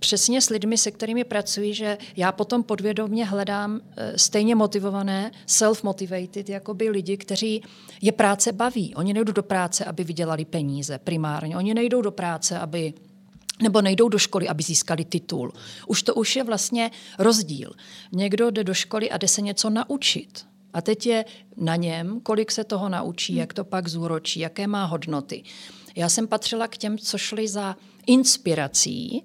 přesně 0.00 0.40
s 0.40 0.50
lidmi, 0.50 0.78
se 0.78 0.90
kterými 0.90 1.24
pracuji, 1.24 1.74
že 1.74 1.98
já 2.16 2.32
potom 2.32 2.62
podvědomě 2.62 3.24
hledám 3.24 3.80
eh, 3.96 4.18
stejně 4.18 4.54
motivované, 4.54 5.30
self-motivated, 5.46 6.50
jako 6.50 6.74
by 6.74 6.88
lidi, 6.88 7.16
kteří 7.16 7.62
je 8.02 8.12
práce 8.12 8.52
baví. 8.52 8.94
Oni 8.94 9.14
nejdou 9.14 9.32
do 9.32 9.42
práce, 9.42 9.84
aby 9.84 10.04
vydělali 10.04 10.44
peníze 10.44 10.98
primárně. 10.98 11.56
Oni 11.56 11.74
nejdou 11.74 12.02
do 12.02 12.10
práce, 12.10 12.58
aby 12.58 12.94
nebo 13.62 13.82
nejdou 13.82 14.08
do 14.08 14.18
školy, 14.18 14.48
aby 14.48 14.62
získali 14.62 15.04
titul. 15.04 15.52
Už 15.86 16.02
to 16.02 16.14
už 16.14 16.36
je 16.36 16.44
vlastně 16.44 16.90
rozdíl. 17.18 17.72
Někdo 18.12 18.50
jde 18.50 18.64
do 18.64 18.74
školy 18.74 19.10
a 19.10 19.18
jde 19.18 19.28
se 19.28 19.40
něco 19.40 19.70
naučit. 19.70 20.46
A 20.72 20.80
teď 20.80 21.06
je 21.06 21.24
na 21.56 21.76
něm, 21.76 22.20
kolik 22.20 22.50
se 22.50 22.64
toho 22.64 22.88
naučí, 22.88 23.34
jak 23.34 23.54
to 23.54 23.64
pak 23.64 23.88
zúročí, 23.88 24.40
jaké 24.40 24.66
má 24.66 24.84
hodnoty. 24.84 25.42
Já 25.96 26.08
jsem 26.08 26.28
patřila 26.28 26.68
k 26.68 26.76
těm, 26.76 26.98
co 26.98 27.18
šli 27.18 27.48
za 27.48 27.76
inspirací 28.06 29.24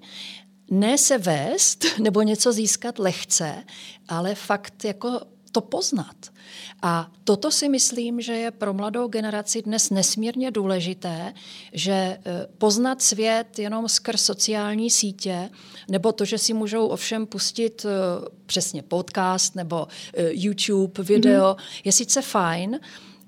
ne 0.70 0.98
se 0.98 1.18
vést 1.18 1.84
nebo 1.98 2.22
něco 2.22 2.52
získat 2.52 2.98
lehce, 2.98 3.64
ale 4.08 4.34
fakt 4.34 4.84
jako 4.84 5.20
to 5.52 5.60
poznat. 5.60 6.16
A 6.82 7.10
toto 7.24 7.50
si 7.50 7.68
myslím, 7.68 8.20
že 8.20 8.32
je 8.32 8.50
pro 8.50 8.74
mladou 8.74 9.08
generaci 9.08 9.62
dnes 9.62 9.90
nesmírně 9.90 10.50
důležité, 10.50 11.34
že 11.72 11.92
e, 11.92 12.18
poznat 12.58 13.02
svět 13.02 13.58
jenom 13.58 13.88
skrz 13.88 14.24
sociální 14.24 14.90
sítě, 14.90 15.50
nebo 15.88 16.12
to, 16.12 16.24
že 16.24 16.38
si 16.38 16.52
můžou 16.52 16.86
ovšem 16.86 17.26
pustit 17.26 17.84
e, 17.84 17.88
přesně 18.46 18.82
podcast 18.82 19.54
nebo 19.54 19.86
e, 20.14 20.28
YouTube 20.32 21.02
video, 21.02 21.52
mm-hmm. 21.52 21.80
je 21.84 21.92
sice 21.92 22.22
fajn, 22.22 22.80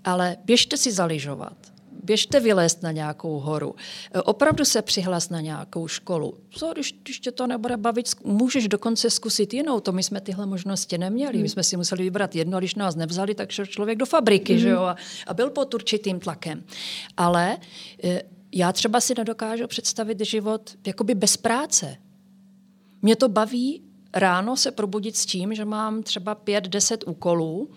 ale 0.04 0.36
běžte 0.44 0.76
si 0.76 0.92
zaližovat 0.92 1.77
běžte 2.08 2.40
vylézt 2.40 2.82
na 2.82 2.92
nějakou 2.92 3.38
horu, 3.38 3.74
e, 4.14 4.22
opravdu 4.22 4.64
se 4.64 4.82
přihlas 4.82 5.30
na 5.30 5.40
nějakou 5.40 5.88
školu. 5.88 6.34
Co, 6.50 6.72
když, 6.72 6.94
když 7.02 7.20
tě 7.20 7.32
to 7.32 7.46
nebude 7.46 7.76
bavit, 7.76 8.06
můžeš 8.24 8.68
dokonce 8.68 9.10
zkusit 9.10 9.54
jinou. 9.54 9.80
To 9.80 9.92
my 9.92 10.02
jsme 10.02 10.20
tyhle 10.20 10.46
možnosti 10.46 10.98
neměli. 10.98 11.32
My 11.32 11.38
hmm. 11.38 11.48
jsme 11.48 11.62
si 11.62 11.76
museli 11.76 12.02
vybrat 12.02 12.34
jedno, 12.34 12.58
když 12.58 12.74
nás 12.74 12.96
nevzali, 12.96 13.34
tak 13.34 13.50
šel 13.50 13.66
člověk 13.66 13.98
do 13.98 14.06
fabriky 14.06 14.52
mm. 14.52 14.58
že 14.58 14.68
jo, 14.68 14.82
a, 14.82 14.96
a 15.26 15.34
byl 15.34 15.50
pod 15.50 15.74
určitým 15.74 16.20
tlakem. 16.20 16.64
Ale 17.16 17.56
e, 18.04 18.22
já 18.52 18.72
třeba 18.72 19.00
si 19.00 19.14
nedokážu 19.18 19.66
představit 19.66 20.20
život 20.24 20.70
jakoby 20.86 21.14
bez 21.14 21.36
práce. 21.36 21.96
Mě 23.02 23.16
to 23.16 23.28
baví 23.28 23.82
ráno 24.14 24.56
se 24.56 24.70
probudit 24.70 25.16
s 25.16 25.26
tím, 25.26 25.54
že 25.54 25.64
mám 25.64 26.02
třeba 26.02 26.34
pět, 26.34 26.64
deset 26.64 27.04
úkolů, 27.06 27.70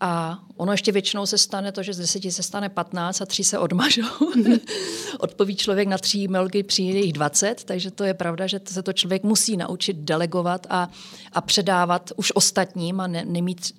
a 0.00 0.38
ono 0.56 0.72
ještě 0.72 0.92
většinou 0.92 1.26
se 1.26 1.38
stane 1.38 1.72
to, 1.72 1.82
že 1.82 1.92
z 1.92 1.98
deseti 1.98 2.32
se 2.32 2.42
stane 2.42 2.68
15 2.68 3.20
a 3.20 3.26
tři 3.26 3.44
se 3.44 3.58
odmažou. 3.58 4.32
Odpoví 5.18 5.56
člověk 5.56 5.88
na 5.88 5.98
tří 5.98 6.28
e 6.58 6.62
přijde 6.62 6.98
jich 6.98 7.12
20, 7.12 7.64
takže 7.64 7.90
to 7.90 8.04
je 8.04 8.14
pravda, 8.14 8.46
že 8.46 8.60
se 8.64 8.82
to 8.82 8.92
člověk 8.92 9.22
musí 9.22 9.56
naučit 9.56 9.96
delegovat 9.96 10.66
a, 10.70 10.90
a 11.32 11.40
předávat 11.40 12.12
už 12.16 12.32
ostatním 12.34 13.00
a 13.00 13.06
ne, 13.06 13.24
nemít 13.24 13.74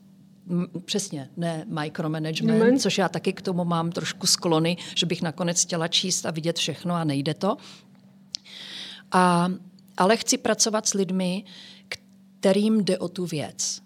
přesně, 0.86 1.30
ne 1.38 1.66
micromanagement, 1.68 2.72
mm. 2.72 2.80
což 2.80 2.98
já 2.98 3.10
taky 3.10 3.34
k 3.34 3.42
tomu 3.42 3.66
mám 3.66 3.92
trošku 3.92 4.28
sklony, 4.28 4.78
že 4.96 5.06
bych 5.06 5.22
nakonec 5.22 5.62
chtěla 5.62 5.88
číst 5.88 6.26
a 6.26 6.32
vidět 6.32 6.58
všechno 6.58 6.96
a 6.96 7.04
nejde 7.04 7.34
to. 7.34 7.58
A, 9.12 9.52
ale 9.98 10.18
chci 10.18 10.38
pracovat 10.38 10.88
s 10.88 10.94
lidmi, 10.94 11.44
kterým 12.40 12.84
jde 12.84 12.98
o 12.98 13.08
tu 13.08 13.26
věc. 13.26 13.82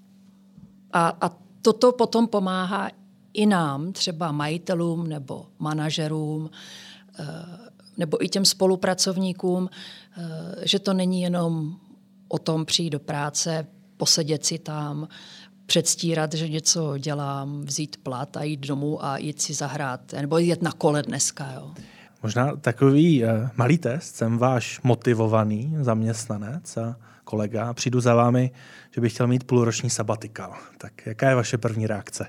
A, 0.93 1.17
a 1.21 1.43
toto 1.63 1.91
potom 1.91 2.27
pomáhá 2.27 2.89
i 3.33 3.45
nám, 3.45 3.93
třeba 3.93 4.31
majitelům 4.31 5.07
nebo 5.07 5.45
manažerům, 5.59 6.49
eh, 7.19 7.25
nebo 7.97 8.25
i 8.25 8.29
těm 8.29 8.45
spolupracovníkům, 8.45 9.69
eh, 9.69 10.67
že 10.67 10.79
to 10.79 10.93
není 10.93 11.21
jenom 11.21 11.75
o 12.27 12.39
tom 12.39 12.65
přijít 12.65 12.89
do 12.89 12.99
práce, 12.99 13.67
posedět 13.97 14.45
si 14.45 14.59
tam, 14.59 15.07
předstírat, 15.65 16.33
že 16.33 16.49
něco 16.49 16.97
dělám, 16.97 17.61
vzít 17.61 17.97
plat 18.03 18.37
a 18.37 18.43
jít 18.43 18.67
domů 18.67 19.05
a 19.05 19.17
jít 19.17 19.41
si 19.41 19.53
zahrát, 19.53 20.13
nebo 20.13 20.37
jít 20.37 20.61
na 20.61 20.71
kole 20.71 21.03
dneska. 21.03 21.51
Jo. 21.55 21.71
Možná 22.23 22.55
takový 22.55 23.23
uh, 23.23 23.29
malý 23.55 23.77
test. 23.77 24.15
Jsem 24.15 24.37
váš 24.37 24.81
motivovaný 24.83 25.75
zaměstnanec 25.79 26.77
a 26.77 26.95
kolega. 27.33 27.73
Přijdu 27.73 28.01
za 28.01 28.15
vámi, 28.15 28.51
že 28.91 29.01
bych 29.01 29.13
chtěl 29.13 29.27
mít 29.27 29.43
půlroční 29.43 29.89
sabatikal. 29.89 30.55
Tak 30.77 31.05
jaká 31.05 31.29
je 31.29 31.35
vaše 31.35 31.57
první 31.57 31.87
reakce, 31.87 32.27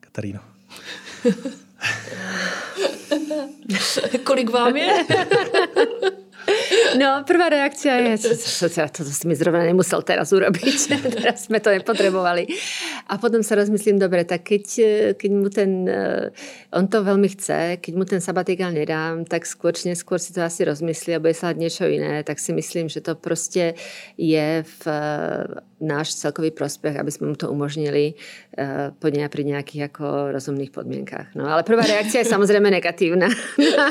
Kataríno? 0.00 0.40
Kolik 4.24 4.50
vám 4.50 4.76
je? 4.76 5.04
No, 6.96 7.22
prvá 7.28 7.52
reakcia 7.52 7.92
je, 8.00 8.12
to, 8.18 8.28
to 8.68 9.02
si 9.04 9.24
mi 9.28 9.36
zrovna 9.36 9.62
nemusel 9.68 10.00
teraz 10.02 10.32
urobiť, 10.32 10.76
teraz 11.20 11.46
sme 11.46 11.60
to 11.60 11.70
nepotrebovali. 11.70 12.48
A 13.12 13.20
potom 13.20 13.44
sa 13.44 13.54
rozmyslím, 13.60 14.00
dobre, 14.00 14.24
tak 14.24 14.48
keď, 14.48 14.64
keď 15.20 15.30
mu 15.30 15.48
ten, 15.52 15.84
eh, 15.84 16.32
on 16.72 16.88
to 16.88 17.04
veľmi 17.04 17.28
chce, 17.36 17.78
keď 17.84 17.92
mu 17.94 18.04
ten 18.08 18.20
sabatikál 18.24 18.72
nedám, 18.72 19.28
tak 19.28 19.44
skôr 19.44 19.76
či 19.76 19.92
neskôr 19.92 20.16
si 20.16 20.32
to 20.32 20.40
asi 20.40 20.64
rozmyslí 20.64 21.14
a 21.16 21.22
bude 21.22 21.36
sa 21.36 21.52
niečo 21.52 21.84
iné, 21.84 22.24
tak 22.24 22.40
si 22.40 22.56
myslím, 22.56 22.88
že 22.88 23.00
to 23.00 23.14
prostě 23.14 23.74
je 24.16 24.64
v 24.64 24.82
eh, 24.86 25.60
náš 25.80 26.16
celkový 26.16 26.50
prospech, 26.50 26.96
aby 26.96 27.10
sme 27.12 27.26
mu 27.28 27.36
to 27.36 27.52
umožnili 27.52 28.14
uh, 28.56 28.92
pri 28.96 29.42
nejakých 29.44 29.92
ako 29.92 30.32
rozumných 30.32 30.72
podmienkách. 30.72 31.36
No, 31.36 31.46
ale 31.46 31.62
prvá 31.62 31.84
reakcia 31.84 32.24
je 32.24 32.28
samozrejme 32.28 32.68
negatívna. 32.72 33.28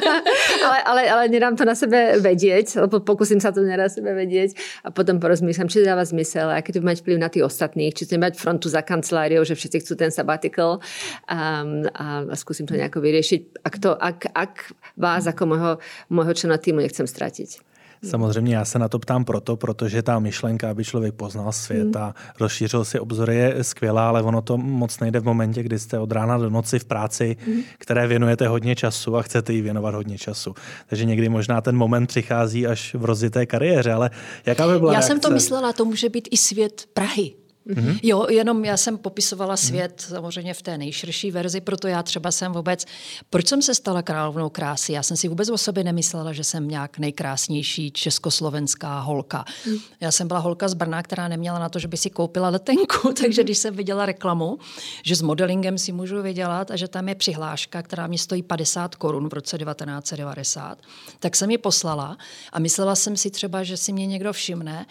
ale, 0.66 0.80
ale, 0.84 1.02
ale 1.06 1.24
nedám 1.30 1.54
to 1.54 1.64
na 1.64 1.78
sebe 1.78 2.18
vedieť, 2.20 2.82
lebo 2.86 3.00
pokúsim 3.02 3.38
sa 3.38 3.54
to 3.54 3.62
na 3.62 3.88
sebe 3.88 4.12
vedieť 4.12 4.58
a 4.84 4.90
potom 4.90 5.22
porozmýšľam, 5.22 5.70
či 5.70 5.82
to 5.82 5.86
dáva 5.86 6.04
zmysel, 6.04 6.50
aký 6.50 6.74
to 6.74 6.82
mať 6.82 7.06
vplyv 7.06 7.18
na 7.22 7.30
tých 7.30 7.46
ostatných, 7.46 7.94
či 7.94 8.10
to 8.10 8.18
mať 8.18 8.36
frontu 8.36 8.68
za 8.68 8.82
kanceláriou, 8.82 9.46
že 9.46 9.54
všetci 9.54 9.78
chcú 9.86 9.94
ten 9.96 10.12
sabbatical 10.12 10.82
um, 11.30 11.86
a, 11.94 12.26
a 12.26 12.36
skúsim 12.36 12.66
to 12.66 12.74
nejako 12.74 13.00
vyriešiť. 13.00 13.62
Ak, 13.62 13.76
to, 13.78 13.94
ak, 13.94 14.34
ak 14.34 14.54
vás 14.98 15.30
ako 15.30 15.44
môjho, 15.46 15.72
môjho 16.10 16.34
člena 16.34 16.58
týmu 16.58 16.82
nechcem 16.82 17.06
stratiť. 17.06 17.75
Samozřejmě 18.10 18.56
já 18.56 18.66
se 18.66 18.80
na 18.80 18.88
to 18.90 19.00
ptám 19.00 19.26
proto, 19.26 19.56
protože 19.58 20.02
ta 20.02 20.20
myšlenka, 20.20 20.70
aby 20.70 20.84
člověk 20.84 21.16
poznal 21.16 21.52
svět 21.52 21.96
a 21.96 22.16
rozšířil 22.40 22.86
si 22.86 23.00
obzory, 23.00 23.36
je 23.36 23.64
skvělá, 23.64 24.08
ale 24.08 24.22
ono 24.22 24.42
to 24.42 24.58
moc 24.58 25.00
nejde 25.00 25.20
v 25.20 25.24
momentě, 25.24 25.64
kdy 25.64 25.80
jste 25.80 26.00
od 26.00 26.12
rána 26.12 26.38
do 26.38 26.50
noci 26.50 26.80
v 26.80 26.86
práci, 26.86 27.38
které 27.78 28.08
věnujete 28.08 28.48
hodně 28.48 28.76
času 28.76 29.18
a 29.18 29.22
chcete 29.22 29.54
jí 29.54 29.62
věnovat 29.62 29.96
hodně 29.96 30.18
času. 30.18 30.54
Takže 30.88 31.06
někdy 31.06 31.30
možná 31.30 31.62
ten 31.62 31.78
moment 31.78 32.08
přichází 32.08 32.68
až 32.68 32.96
v 32.96 33.06
rozjité 33.06 33.46
kariéře, 33.46 33.94
ale 33.94 34.10
jaká 34.46 34.68
by 34.68 34.80
byla 34.80 34.92
Já 34.92 35.00
reakce? 35.00 35.08
jsem 35.08 35.20
to 35.20 35.30
myslela, 35.30 35.74
to 35.74 35.86
může 35.86 36.10
být 36.10 36.28
i 36.32 36.38
svět 36.38 36.86
Prahy. 36.94 37.45
Mm-hmm. 37.70 38.00
Jo, 38.04 38.26
jenom 38.30 38.66
já 38.66 38.78
jsem 38.78 38.98
popisovala 38.98 39.58
svět 39.58 39.98
mm-hmm. 39.98 40.10
samozřejmě 40.10 40.54
v 40.54 40.62
té 40.62 40.78
nejširší 40.78 41.32
verzi, 41.32 41.62
proto 41.62 41.88
já 41.88 42.04
třeba 42.04 42.32
jsem 42.32 42.54
vůbec, 42.54 42.86
proč 43.30 43.48
jsem 43.48 43.62
se 43.62 43.76
stala 43.76 44.02
královnou 44.02 44.50
krásy? 44.50 44.94
Já 44.94 45.04
jsem 45.04 45.18
si 45.18 45.28
vůbec 45.28 45.50
o 45.50 45.58
sobě 45.58 45.84
nemyslela, 45.84 46.34
že 46.34 46.44
jsem 46.44 46.68
nějak 46.68 47.00
nejkrásnější 47.00 47.92
československá 47.92 49.00
holka. 49.00 49.46
Mm. 49.68 49.76
Já 50.00 50.12
jsem 50.12 50.28
byla 50.28 50.40
holka 50.40 50.68
z 50.68 50.74
Brna, 50.74 51.04
která 51.04 51.28
neměla 51.28 51.60
na 51.60 51.70
to, 51.70 51.80
že 51.80 51.88
by 51.88 51.98
si 51.98 52.10
koupila 52.10 52.50
letenku, 52.50 53.14
takže 53.22 53.44
když 53.44 53.58
jsem 53.58 53.76
viděla 53.76 54.06
reklamu, 54.06 54.58
že 55.04 55.16
s 55.16 55.22
modelingem 55.22 55.78
si 55.78 55.92
můžu 55.92 56.22
vydělat 56.22 56.72
a 56.72 56.76
že 56.76 56.88
tam 56.88 57.10
je 57.10 57.16
přihláška, 57.16 57.82
která 57.82 58.08
mi 58.08 58.18
stojí 58.18 58.44
50 58.44 58.96
korun 58.96 59.30
v 59.30 59.34
roce 59.34 59.58
1990, 59.58 60.82
tak 61.20 61.36
jsem 61.36 61.52
ji 61.52 61.58
poslala 61.58 62.18
a 62.54 62.60
myslela 62.60 62.96
jsem 62.96 63.18
si 63.18 63.30
třeba, 63.30 63.64
že 63.64 63.78
si 63.78 63.94
mě 63.94 64.08
někdo 64.08 64.34
všimne 64.34 64.86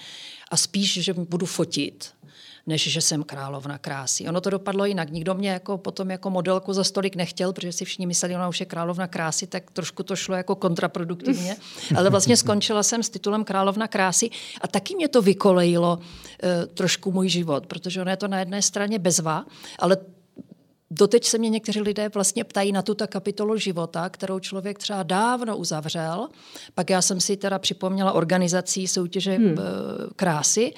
a 0.50 0.56
spíš, 0.56 0.92
že 0.92 1.14
budu 1.14 1.46
fotit 1.46 2.13
než 2.66 2.92
že 2.92 3.00
jsem 3.00 3.22
královna 3.22 3.78
krásy. 3.78 4.28
Ono 4.28 4.40
to 4.40 4.50
dopadlo 4.50 4.84
jinak. 4.84 5.10
Nikdo 5.10 5.34
mě 5.34 5.50
jako 5.50 5.78
potom 5.78 6.10
jako 6.10 6.30
modelku 6.30 6.72
za 6.72 6.84
stolik 6.84 7.16
nechtěl, 7.16 7.52
protože 7.52 7.72
si 7.72 7.84
všichni 7.84 8.06
mysleli, 8.06 8.36
ona 8.36 8.48
už 8.48 8.60
je 8.60 8.66
královna 8.66 9.06
krásy, 9.06 9.46
tak 9.46 9.70
trošku 9.70 10.02
to 10.02 10.16
šlo 10.16 10.34
jako 10.34 10.54
kontraproduktivně. 10.54 11.56
Ale 11.96 12.10
vlastně 12.10 12.36
skončila 12.36 12.82
jsem 12.82 13.02
s 13.02 13.10
titulem 13.10 13.44
královna 13.44 13.88
krásy 13.88 14.30
a 14.60 14.68
taky 14.68 14.94
mě 14.94 15.08
to 15.08 15.22
vykolejilo 15.22 15.98
e, 16.42 16.66
trošku 16.66 17.12
můj 17.12 17.28
život, 17.28 17.66
protože 17.66 18.00
ono 18.00 18.10
je 18.10 18.16
to 18.16 18.28
na 18.28 18.38
jedné 18.38 18.62
straně 18.62 18.98
bezva, 18.98 19.44
ale 19.78 19.96
Doteď 20.96 21.24
se 21.24 21.38
mě 21.38 21.50
někteří 21.50 21.80
lidé 21.80 22.08
vlastně 22.08 22.44
ptají 22.44 22.72
na 22.72 22.82
tuto 22.82 23.06
kapitolu 23.06 23.56
života, 23.56 24.08
kterou 24.08 24.38
člověk 24.38 24.78
třeba 24.78 25.02
dávno 25.02 25.56
uzavřel. 25.56 26.28
Pak 26.74 26.90
já 26.90 27.02
jsem 27.02 27.20
si 27.20 27.36
teda 27.36 27.58
připomněla 27.58 28.12
organizací 28.12 28.88
soutěže 28.88 29.32
hmm. 29.34 29.56
krásy 30.16 30.74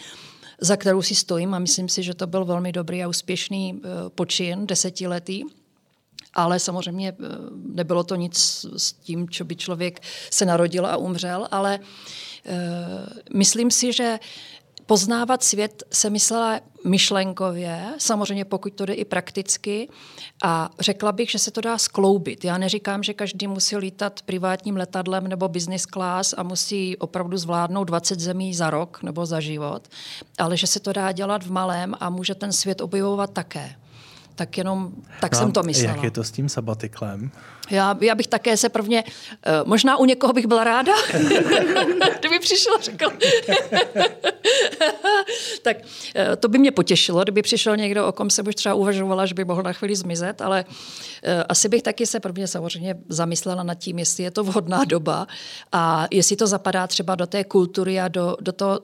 za 0.61 0.77
kterou 0.77 1.03
si 1.03 1.15
stojím 1.15 1.55
a 1.55 1.59
myslím 1.59 1.89
si, 1.89 2.03
že 2.03 2.15
to 2.15 2.27
byl 2.27 2.45
velmi 2.45 2.73
dobrý 2.73 3.05
a 3.05 3.09
úspěšný 3.09 3.81
eh, 3.85 3.89
počin, 4.09 4.67
desetiletý. 4.67 5.43
Ale 6.35 6.59
samozřejmě 6.59 7.09
eh, 7.09 7.25
nebylo 7.67 8.05
to 8.05 8.15
nic 8.15 8.67
s 8.77 8.93
tím, 8.93 9.29
co 9.29 9.45
by 9.45 9.57
člověk 9.57 10.01
se 10.31 10.45
narodil 10.45 10.87
a 10.87 10.97
umřel, 10.97 11.49
ale 11.51 11.79
uh, 11.79 12.55
myslím 13.35 13.71
si, 13.71 13.93
že 13.93 14.19
poznávat 14.87 15.43
svět 15.45 15.83
se 15.93 16.11
myslela 16.11 16.61
myšlenkově, 16.85 17.95
samozřejmě 17.99 18.45
pokud 18.45 18.73
to 18.75 18.87
jde 18.87 18.95
i 18.95 19.05
prakticky 19.05 19.89
a 20.45 20.71
řekla 20.81 21.13
bych, 21.13 21.31
že 21.31 21.39
se 21.39 21.51
to 21.51 21.61
dá 21.61 21.79
skloubit. 21.79 22.45
Já 22.45 22.59
neříkám, 22.59 23.03
že 23.03 23.15
každý 23.15 23.47
musí 23.47 23.77
lítat 23.77 24.23
privátním 24.23 24.77
letadlem 24.77 25.29
nebo 25.29 25.49
business 25.49 25.87
class 25.87 26.35
a 26.37 26.43
musí 26.43 26.97
opravdu 26.97 27.37
zvládnout 27.37 27.85
20 27.85 28.21
zemí 28.21 28.55
za 28.55 28.71
rok 28.71 29.03
nebo 29.03 29.27
za 29.27 29.41
život, 29.41 29.89
ale 30.39 30.57
že 30.57 30.67
se 30.67 30.81
to 30.81 30.93
dá 30.93 31.13
dělat 31.13 31.45
v 31.45 31.51
malém 31.51 31.95
a 32.01 32.11
může 32.11 32.35
ten 32.35 32.53
svět 32.53 32.81
objevovat 32.81 33.33
také 33.33 33.77
tak 34.37 34.59
jenom 34.59 34.93
tak 35.21 35.33
no, 35.33 35.39
jsem 35.39 35.53
to 35.53 35.63
myslela. 35.63 35.95
Jak 35.95 36.05
je 36.05 36.11
to 36.11 36.25
s 36.25 36.31
tím 36.31 36.49
sabatiklem? 36.49 37.31
Já, 37.71 37.99
já 38.01 38.15
bych 38.15 38.27
také 38.27 38.57
se 38.57 38.69
prvně, 38.69 39.05
uh, 39.05 39.69
možná 39.69 39.97
u 39.97 40.05
někoho 40.05 40.33
bych 40.33 40.47
byla 40.47 40.65
ráda, 40.65 40.93
kdyby 42.19 42.39
přišel 42.41 42.75
a 42.75 42.81
řekl. 42.81 43.07
tak 45.63 45.77
uh, 45.77 46.37
to 46.39 46.49
by 46.49 46.59
mě 46.59 46.73
potěšilo, 46.73 47.23
kdyby 47.23 47.43
přišel 47.43 47.77
někdo, 47.77 48.07
o 48.07 48.13
kom 48.13 48.31
se 48.31 48.43
už 48.43 48.55
třeba 48.55 48.75
uvažovala, 48.75 49.27
že 49.27 49.35
by 49.35 49.45
mohl 49.45 49.63
na 49.63 49.73
chvíli 49.73 49.97
zmizet, 49.97 50.41
ale 50.41 50.65
uh, 50.65 51.31
asi 51.49 51.69
bych 51.69 51.83
taky 51.83 52.07
se 52.07 52.21
prvně 52.21 52.47
samozřejmě 52.47 52.95
zamyslela 53.09 53.63
nad 53.63 53.75
tím, 53.75 53.99
jestli 53.99 54.25
je 54.25 54.31
to 54.31 54.45
vhodná 54.45 54.85
doba 54.85 55.27
a 55.73 56.07
jestli 56.11 56.37
to 56.37 56.47
zapadá 56.47 56.87
třeba 56.87 57.15
do 57.15 57.27
té 57.27 57.45
kultury 57.45 58.01
a 58.01 58.09
do, 58.09 58.37
do 58.41 58.53
toho, 58.53 58.81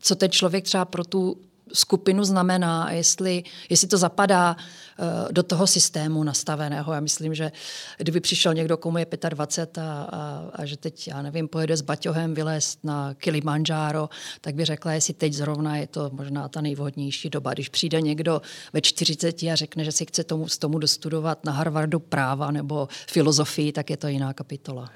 co 0.00 0.14
ten 0.14 0.30
člověk 0.30 0.64
třeba 0.64 0.84
pro 0.84 1.04
tu 1.04 1.36
skupinu 1.72 2.24
znamená 2.24 2.84
a 2.84 2.90
jestli, 2.90 3.44
jestli 3.68 3.88
to 3.88 3.98
zapadá 3.98 4.56
uh, 4.56 5.32
do 5.32 5.42
toho 5.42 5.66
systému 5.66 6.24
nastaveného. 6.24 6.92
Já 6.92 7.00
myslím, 7.00 7.34
že 7.34 7.52
kdyby 7.98 8.20
přišel 8.20 8.54
někdo, 8.54 8.76
komu 8.76 8.98
je 8.98 9.06
25 9.28 9.82
a, 9.82 10.02
a, 10.02 10.50
a 10.52 10.64
že 10.64 10.76
teď, 10.76 11.08
já 11.08 11.22
nevím, 11.22 11.48
pojede 11.48 11.76
s 11.76 11.80
baťohem 11.80 12.34
vylézt 12.34 12.84
na 12.84 13.14
Kilimanjaro, 13.14 14.08
tak 14.40 14.54
by 14.54 14.64
řekla, 14.64 14.92
jestli 14.92 15.14
teď 15.14 15.32
zrovna 15.32 15.76
je 15.76 15.86
to 15.86 16.10
možná 16.12 16.48
ta 16.48 16.60
nejvhodnější 16.60 17.30
doba. 17.30 17.52
Když 17.52 17.68
přijde 17.68 18.00
někdo 18.00 18.42
ve 18.72 18.80
40 18.80 19.42
a 19.42 19.54
řekne, 19.54 19.84
že 19.84 19.92
si 19.92 20.06
chce 20.06 20.24
tomu, 20.24 20.48
z 20.48 20.58
tomu 20.58 20.78
dostudovat 20.78 21.44
na 21.44 21.52
Harvardu 21.52 22.00
práva 22.00 22.50
nebo 22.50 22.88
filozofii, 23.08 23.72
tak 23.72 23.90
je 23.90 23.96
to 23.96 24.08
jiná 24.08 24.32
kapitola. 24.32 24.90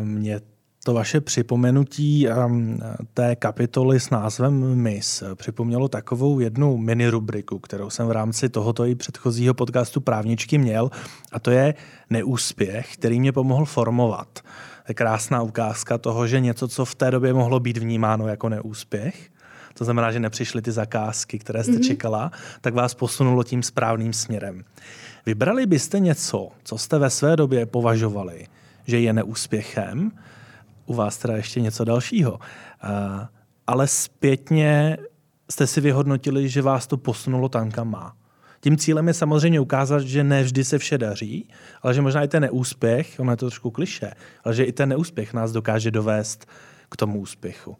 Mě 0.00 0.40
to 0.84 0.94
vaše 0.94 1.20
připomenutí 1.20 2.28
um, 2.28 2.78
té 3.14 3.36
kapitoly 3.36 4.00
s 4.00 4.10
názvem 4.10 4.74
MIS 4.74 5.22
připomnělo 5.34 5.88
takovou 5.88 6.40
jednu 6.40 6.76
mini 6.76 7.08
rubriku, 7.08 7.58
kterou 7.58 7.90
jsem 7.90 8.06
v 8.06 8.10
rámci 8.10 8.48
tohoto 8.48 8.86
i 8.86 8.94
předchozího 8.94 9.54
podcastu 9.54 10.00
Právničky 10.00 10.58
měl, 10.58 10.90
a 11.32 11.38
to 11.38 11.50
je 11.50 11.74
neúspěch, 12.10 12.94
který 12.94 13.20
mě 13.20 13.32
pomohl 13.32 13.64
formovat. 13.64 14.28
To 14.86 14.90
je 14.90 14.94
krásná 14.94 15.42
ukázka 15.42 15.98
toho, 15.98 16.26
že 16.26 16.40
něco, 16.40 16.68
co 16.68 16.84
v 16.84 16.94
té 16.94 17.10
době 17.10 17.32
mohlo 17.32 17.60
být 17.60 17.78
vnímáno 17.78 18.28
jako 18.28 18.48
neúspěch, 18.48 19.30
to 19.74 19.84
znamená, 19.84 20.12
že 20.12 20.20
nepřišly 20.20 20.62
ty 20.62 20.72
zakázky, 20.72 21.38
které 21.38 21.64
jste 21.64 21.72
mm-hmm. 21.72 21.86
čekala, 21.86 22.30
tak 22.60 22.74
vás 22.74 22.94
posunulo 22.94 23.44
tím 23.44 23.62
správným 23.62 24.12
směrem. 24.12 24.64
Vybrali 25.26 25.66
byste 25.66 26.00
něco, 26.00 26.48
co 26.64 26.78
jste 26.78 26.98
ve 26.98 27.10
své 27.10 27.36
době 27.36 27.66
považovali, 27.66 28.46
že 28.86 29.00
je 29.00 29.12
neúspěchem, 29.12 30.12
u 30.90 30.94
vás 30.94 31.18
teda 31.18 31.36
ještě 31.36 31.60
něco 31.60 31.84
dalšího. 31.84 32.32
Uh, 32.32 32.38
ale 33.66 33.86
zpětně 33.86 34.96
jste 35.50 35.66
si 35.66 35.80
vyhodnotili, 35.80 36.48
že 36.48 36.62
vás 36.62 36.86
to 36.86 36.96
posunulo 36.96 37.48
tam, 37.48 37.70
kam 37.70 37.90
má. 37.90 38.16
tím 38.60 38.76
cílem 38.76 39.08
je 39.08 39.14
samozřejmě 39.14 39.60
ukázat, 39.60 40.02
že 40.02 40.24
ne 40.24 40.42
vždy 40.42 40.64
se 40.64 40.78
vše 40.78 40.98
daří, 40.98 41.48
ale 41.82 41.94
že 41.94 42.02
možná 42.02 42.22
i 42.22 42.28
ten 42.28 42.42
neúspěch, 42.42 43.14
ono 43.18 43.32
je 43.32 43.36
to 43.36 43.46
trošku 43.46 43.70
kliše, 43.70 44.10
ale 44.44 44.54
že 44.54 44.64
i 44.64 44.72
ten 44.72 44.88
neúspěch 44.88 45.32
nás 45.32 45.52
dokáže 45.52 45.90
dovést 45.90 46.46
k 46.88 46.96
tomu 46.96 47.20
úspěchu. 47.20 47.76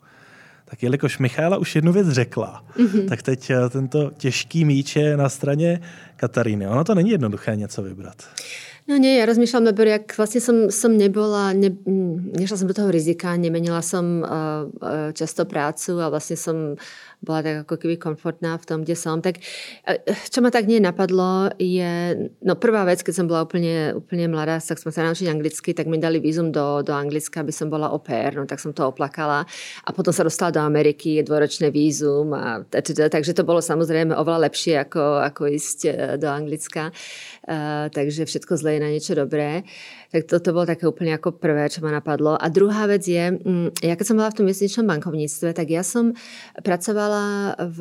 Tak 0.65 0.83
jelikož 0.83 1.19
Michaela 1.19 1.59
už 1.59 1.75
jednu 1.75 1.93
věc 1.93 2.09
řekla, 2.09 2.65
mm-hmm. 2.77 3.09
tak 3.09 3.23
teď 3.23 3.51
eh, 3.51 3.69
tento 3.69 4.11
těžký 4.11 4.65
míč 4.65 4.97
je 4.97 5.17
na 5.17 5.29
straně 5.29 5.81
Kataríny. 6.17 6.69
Ono 6.69 6.85
to 6.85 6.95
není 6.95 7.11
jednoduché 7.11 7.57
něco 7.57 7.83
vybrat. 7.83 8.23
No 8.91 8.99
nie, 8.99 9.23
ja 9.23 9.23
rozmýšľam 9.23 9.71
najprv, 9.71 9.89
jak 10.03 10.07
vlastne 10.19 10.43
som, 10.43 10.57
som 10.67 10.91
nebola, 10.91 11.55
ne, 11.55 11.71
nešla 12.35 12.59
som 12.59 12.67
do 12.67 12.75
toho 12.75 12.91
rizika, 12.91 13.39
nemenila 13.39 13.87
som 13.87 14.27
uh, 14.27 14.67
často 15.15 15.47
prácu 15.47 16.03
a 16.03 16.11
vlastne 16.11 16.35
som 16.35 16.75
bola 17.23 17.45
tak 17.45 17.57
ako 17.69 17.77
keby 17.79 18.01
komfortná 18.03 18.59
v 18.59 18.67
tom, 18.67 18.83
kde 18.83 18.99
som. 18.99 19.23
Tak 19.23 19.39
uh, 19.39 19.95
čo 20.27 20.43
ma 20.43 20.51
tak 20.51 20.67
nie 20.67 20.83
napadlo 20.83 21.55
je, 21.55 22.19
no 22.43 22.59
prvá 22.59 22.83
vec, 22.83 23.07
keď 23.07 23.15
som 23.15 23.31
bola 23.31 23.47
úplne, 23.47 23.95
úplne 23.95 24.27
mladá, 24.27 24.59
tak 24.59 24.83
som 24.83 24.91
sa 24.91 25.07
naučiť 25.07 25.31
anglicky, 25.31 25.71
tak 25.71 25.87
mi 25.87 26.03
dali 26.03 26.19
vízum 26.19 26.51
do, 26.51 26.83
do 26.83 26.91
Anglicka, 26.91 27.47
aby 27.47 27.55
som 27.55 27.71
bola 27.71 27.95
pair, 28.03 28.35
no 28.35 28.43
tak 28.43 28.59
som 28.59 28.75
to 28.75 28.91
oplakala 28.91 29.47
a 29.87 29.89
potom 29.95 30.11
sa 30.11 30.27
dostala 30.27 30.51
do 30.51 30.67
Ameriky, 30.67 31.23
je 31.23 31.31
dvoročné 31.31 31.71
vízum 31.71 32.35
a 32.35 32.67
takže 32.67 33.39
to 33.39 33.47
bolo 33.47 33.63
samozrejme 33.63 34.19
oveľa 34.19 34.51
lepšie 34.51 34.83
ako, 34.83 35.23
ako 35.31 35.47
ísť 35.47 35.79
do 36.19 36.27
Anglicka. 36.27 36.91
Takže 37.91 38.27
všetko 38.27 38.59
zle 38.59 38.79
je 38.79 38.80
na 38.81 38.89
niečo 38.89 39.13
dobré. 39.13 39.61
Tak 40.11 40.27
to, 40.27 40.43
to 40.43 40.51
bolo 40.51 40.67
také 40.67 40.91
úplne 40.91 41.15
ako 41.15 41.39
prvé, 41.39 41.71
čo 41.71 41.87
ma 41.87 41.95
napadlo. 41.95 42.35
A 42.35 42.51
druhá 42.51 42.91
vec 42.91 43.07
je, 43.07 43.31
mm, 43.31 43.79
ja 43.79 43.95
keď 43.95 44.07
som 44.11 44.19
bola 44.19 44.35
v 44.35 44.43
tom 44.43 44.47
měsíčnom 44.51 44.83
bankovníctve, 44.91 45.55
tak 45.55 45.71
ja 45.71 45.87
som 45.87 46.11
pracovala 46.67 47.55
v 47.71 47.81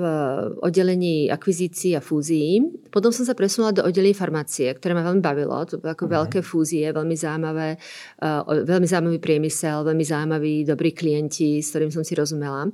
oddelení 0.61 1.33
akvizícií 1.33 1.97
a 1.97 2.05
fúzií. 2.05 2.61
Potom 2.93 3.09
som 3.09 3.25
sa 3.25 3.33
presunula 3.33 3.73
do 3.73 3.81
oddelení 3.81 4.13
farmácie, 4.13 4.69
ktoré 4.77 4.93
ma 4.93 5.01
veľmi 5.01 5.25
bavilo. 5.25 5.57
To 5.73 5.81
bolo 5.81 5.97
ako 5.97 6.05
mm. 6.05 6.11
veľké 6.21 6.39
fúzie, 6.45 6.85
veľmi 6.93 7.17
zaujímavé, 7.17 7.81
uh, 8.21 8.45
veľmi 8.45 8.85
zaujímavý 8.85 9.17
priemysel, 9.17 9.81
veľmi 9.89 10.05
zaujímaví, 10.05 10.53
dobrí 10.69 10.93
klienti, 10.93 11.65
s 11.65 11.73
ktorým 11.73 11.89
som 11.89 12.05
si 12.05 12.13
rozumela. 12.13 12.69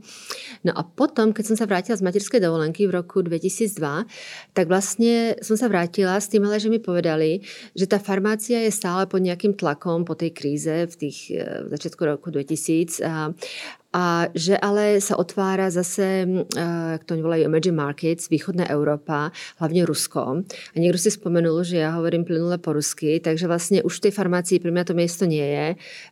No 0.68 0.72
a 0.76 0.84
potom, 0.84 1.32
keď 1.32 1.54
som 1.54 1.56
sa 1.56 1.64
vrátila 1.64 1.96
z 1.96 2.04
materskej 2.04 2.44
dovolenky 2.44 2.92
v 2.92 3.00
roku 3.00 3.24
2002, 3.24 4.04
tak 4.52 4.66
vlastne 4.68 5.40
som 5.40 5.56
sa 5.56 5.72
vrátila 5.72 6.20
s 6.20 6.28
tým, 6.28 6.44
ale 6.44 6.60
že 6.60 6.68
mi 6.68 6.84
povedali, 6.84 7.40
že 7.72 7.88
tá 7.88 8.04
farmácia 8.04 8.60
je 8.60 8.72
stále 8.76 9.08
pod 9.08 9.24
nejakým 9.46 9.62
tlakom 9.62 10.10
po 10.10 10.18
tej 10.18 10.34
kríze 10.34 10.90
v 10.90 10.96
tých 10.98 11.30
v 11.38 11.70
začiatku 11.70 12.02
roku 12.02 12.34
2000 12.34 13.06
a, 13.06 13.30
a 13.94 14.28
že 14.34 14.58
ale 14.58 14.98
sa 15.00 15.16
otvára 15.16 15.70
zase, 15.70 16.26
jak 16.58 17.04
to 17.06 17.16
oni 17.16 17.24
volajú, 17.24 17.42
emerging 17.46 17.78
markets, 17.78 18.28
východná 18.28 18.68
Európa, 18.68 19.32
hlavne 19.62 19.86
Rusko. 19.88 20.44
A 20.44 20.76
niekto 20.76 21.00
si 21.00 21.16
spomenul, 21.16 21.64
že 21.64 21.80
ja 21.80 21.96
hovorím 21.96 22.28
plynule 22.28 22.58
po 22.60 22.76
rusky, 22.76 23.22
takže 23.24 23.48
vlastne 23.48 23.80
už 23.86 24.02
v 24.02 24.04
tej 24.10 24.14
farmácii 24.18 24.58
pre 24.60 24.74
mňa 24.74 24.84
to 24.84 24.94
miesto 24.98 25.24
nie 25.30 25.46
je, 25.46 25.68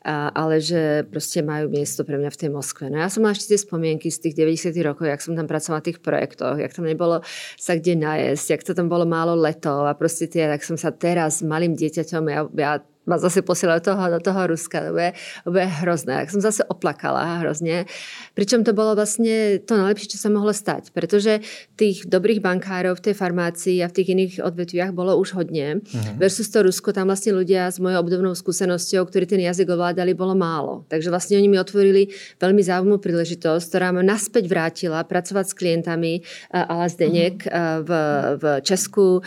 ale 0.07 0.63
že 0.63 1.03
proste 1.09 1.43
majú 1.43 1.73
miesto 1.73 2.05
pre 2.07 2.15
mňa 2.21 2.29
v 2.31 2.39
tej 2.39 2.49
Moskve. 2.53 2.87
No 2.87 3.01
ja 3.01 3.09
som 3.11 3.25
mala 3.25 3.35
ešte 3.35 3.57
tie 3.57 3.59
spomienky 3.59 4.07
z 4.13 4.29
tých 4.29 4.35
90 4.37 4.77
rokov, 4.85 5.09
jak 5.09 5.19
som 5.19 5.33
tam 5.35 5.49
pracovala 5.49 5.81
v 5.83 5.87
tých 5.91 5.99
projektoch, 5.99 6.55
jak 6.61 6.71
tam 6.71 6.85
nebolo 6.87 7.19
sa 7.59 7.75
kde 7.75 7.99
najesť, 7.99 8.45
jak 8.55 8.63
to 8.63 8.71
tam 8.77 8.87
bolo 8.87 9.03
málo 9.03 9.35
letov 9.35 9.89
a 9.89 9.97
proste 9.97 10.31
tie, 10.31 10.47
tak 10.47 10.63
som 10.63 10.79
sa 10.79 10.93
teraz 10.93 11.41
s 11.41 11.43
malým 11.43 11.75
dieťaťom, 11.75 12.23
ja, 12.31 12.41
ja 12.55 12.71
ma 13.03 13.19
zase 13.19 13.43
posielajú 13.43 13.83
toho, 13.83 13.99
do 14.15 14.19
toho 14.23 14.47
Ruska. 14.47 14.79
To 14.87 14.91
bude, 14.95 15.11
to 15.43 15.49
bude 15.51 15.67
hrozné. 15.83 16.23
Tak 16.23 16.31
som 16.31 16.39
zase 16.39 16.63
oplakala 16.63 17.43
hrozne. 17.43 17.83
Pričom 18.31 18.63
to 18.63 18.71
bolo 18.71 18.95
vlastne 18.95 19.59
to 19.59 19.75
najlepšie, 19.75 20.15
čo 20.15 20.19
sa 20.23 20.29
mohlo 20.31 20.55
stať. 20.55 20.95
Pretože 20.95 21.43
tých 21.75 22.07
dobrých 22.07 22.39
bankárov 22.39 22.95
v 22.95 23.11
tej 23.11 23.15
farmácii 23.19 23.83
a 23.83 23.91
v 23.91 23.95
tých 23.99 24.07
iných 24.15 24.33
odvetviach 24.39 24.95
bolo 24.95 25.19
už 25.19 25.35
hodne. 25.35 25.83
Uh-huh. 25.83 26.15
Versus 26.15 26.47
to 26.47 26.63
Rusko, 26.63 26.95
tam 26.95 27.11
vlastne 27.11 27.35
ľudia 27.35 27.67
s 27.67 27.83
mojou 27.83 27.99
obdobnou 28.07 28.31
skúsenosťou, 28.39 29.03
ktorí 29.03 29.27
ten 29.27 29.43
jazyk 29.43 29.67
ovládali, 29.67 30.15
bolo 30.15 30.31
málo. 30.37 30.87
Takže 30.87 31.11
vlastne 31.11 31.35
oni 31.35 31.51
mi 31.51 31.59
otvorili 31.59 32.07
veľmi 32.39 32.61
zaujímavú 32.63 33.03
príležitosť, 33.03 33.63
ktorá 33.67 33.91
ma 33.91 33.99
naspäť 33.99 34.47
vrátila 34.47 35.03
pracovať 35.03 35.45
s 35.51 35.57
klientami 35.57 36.23
ala 36.55 36.87
Zdenek 36.87 37.43
uh-huh. 37.43 37.83
v, 37.83 37.91
v 38.39 38.43
Česku, 38.63 39.19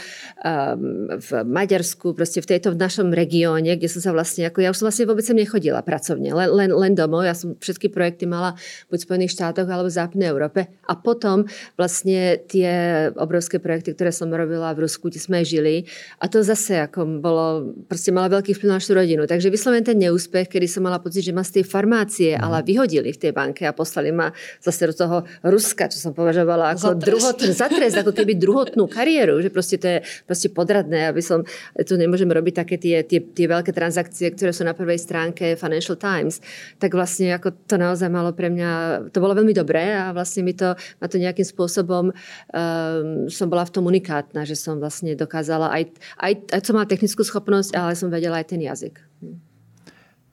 v 1.17 1.31
Maďarsku, 1.45 2.17
proste 2.17 2.41
v 2.41 2.57
tejto 2.57 2.73
v 2.73 2.81
našom 2.81 3.13
regióne 3.13 3.66
sezóne, 3.67 3.83
kde 3.83 3.89
som 3.91 4.01
sa 4.03 4.11
vlastne, 4.15 4.43
ako 4.47 4.59
ja 4.63 4.71
už 4.71 4.79
som 4.79 4.87
vlastne 4.87 5.07
vôbec 5.11 5.25
sem 5.27 5.35
nechodila 5.35 5.83
pracovne, 5.83 6.31
len, 6.31 6.49
len, 6.55 6.71
len 6.71 6.93
domov. 6.95 7.27
Ja 7.27 7.35
som 7.35 7.59
všetky 7.59 7.91
projekty 7.91 8.31
mala 8.31 8.55
buď 8.91 8.99
v 9.03 9.07
Spojených 9.07 9.35
štátoch 9.35 9.67
alebo 9.67 9.91
v 9.91 9.99
západnej 9.99 10.29
Európe. 10.31 10.71
A 10.87 10.95
potom 10.95 11.51
vlastne 11.75 12.39
tie 12.47 12.71
obrovské 13.19 13.59
projekty, 13.59 13.99
ktoré 13.99 14.15
som 14.15 14.31
robila 14.31 14.71
v 14.73 14.87
Rusku, 14.87 15.11
kde 15.11 15.19
sme 15.19 15.43
žili. 15.43 15.91
A 16.23 16.31
to 16.31 16.47
zase 16.47 16.87
ako 16.87 17.19
bolo, 17.19 17.75
proste 17.91 18.15
mala 18.15 18.31
veľký 18.31 18.55
vplyv 18.55 18.71
na 18.71 18.79
našu 18.79 18.95
rodinu. 18.95 19.27
Takže 19.27 19.51
vyslovene 19.51 19.83
ten 19.83 19.99
neúspech, 19.99 20.47
kedy 20.47 20.67
som 20.71 20.87
mala 20.87 21.03
pocit, 21.03 21.27
že 21.27 21.35
ma 21.35 21.43
z 21.43 21.61
tej 21.61 21.65
farmácie, 21.67 22.39
mm. 22.39 22.43
ale 22.43 22.63
vyhodili 22.63 23.11
v 23.11 23.19
tej 23.19 23.33
banke 23.35 23.67
a 23.67 23.75
poslali 23.75 24.15
ma 24.15 24.31
zase 24.63 24.87
do 24.87 24.95
toho 24.95 25.17
Ruska, 25.43 25.91
čo 25.91 25.99
som 25.99 26.13
považovala 26.15 26.79
ako 26.79 26.95
druhotnú, 26.95 27.51
zatrest, 27.51 27.99
ako 27.99 28.15
keby 28.15 28.39
druhotnú 28.39 28.87
kariéru, 28.87 29.43
že 29.43 29.51
proste 29.51 29.77
to 29.81 29.87
je 29.91 29.99
proste 30.29 30.53
podradné, 30.53 31.11
aby 31.11 31.23
som, 31.25 31.43
tu 31.83 31.95
nemôžem 31.99 32.29
robiť 32.29 32.55
také 32.63 32.77
tie, 32.77 33.03
tie, 33.03 33.21
tie 33.25 33.47
veľké 33.57 33.73
transakcie, 33.73 34.31
ktoré 34.33 34.53
sú 34.53 34.63
na 34.63 34.77
prvej 34.77 35.01
stránke 35.01 35.57
Financial 35.57 35.97
Times, 35.97 36.45
tak 36.77 36.93
vlastne 36.93 37.33
ako 37.33 37.57
to 37.65 37.77
naozaj 37.81 38.13
malo 38.13 38.37
pre 38.37 38.53
mňa, 38.53 38.71
to 39.11 39.19
bolo 39.19 39.33
veľmi 39.33 39.57
dobré 39.57 39.97
a 39.97 40.13
vlastne 40.13 40.45
mi 40.45 40.53
to, 40.53 40.77
ma 41.01 41.07
to 41.09 41.17
nejakým 41.17 41.47
spôsobom 41.47 42.13
um, 42.13 43.27
som 43.33 43.47
bola 43.49 43.65
v 43.65 43.73
tom 43.73 43.89
unikátna, 43.89 44.45
že 44.45 44.59
som 44.59 44.77
vlastne 44.77 45.17
dokázala 45.17 45.73
aj, 45.73 45.83
aj, 46.21 46.33
aj 46.53 46.61
co 46.61 46.73
má 46.77 46.85
technickú 46.85 47.23
schopnosť, 47.25 47.73
ale 47.73 47.97
som 47.97 48.13
vedela 48.13 48.39
aj 48.39 48.47
ten 48.53 48.61
jazyk. 48.61 49.01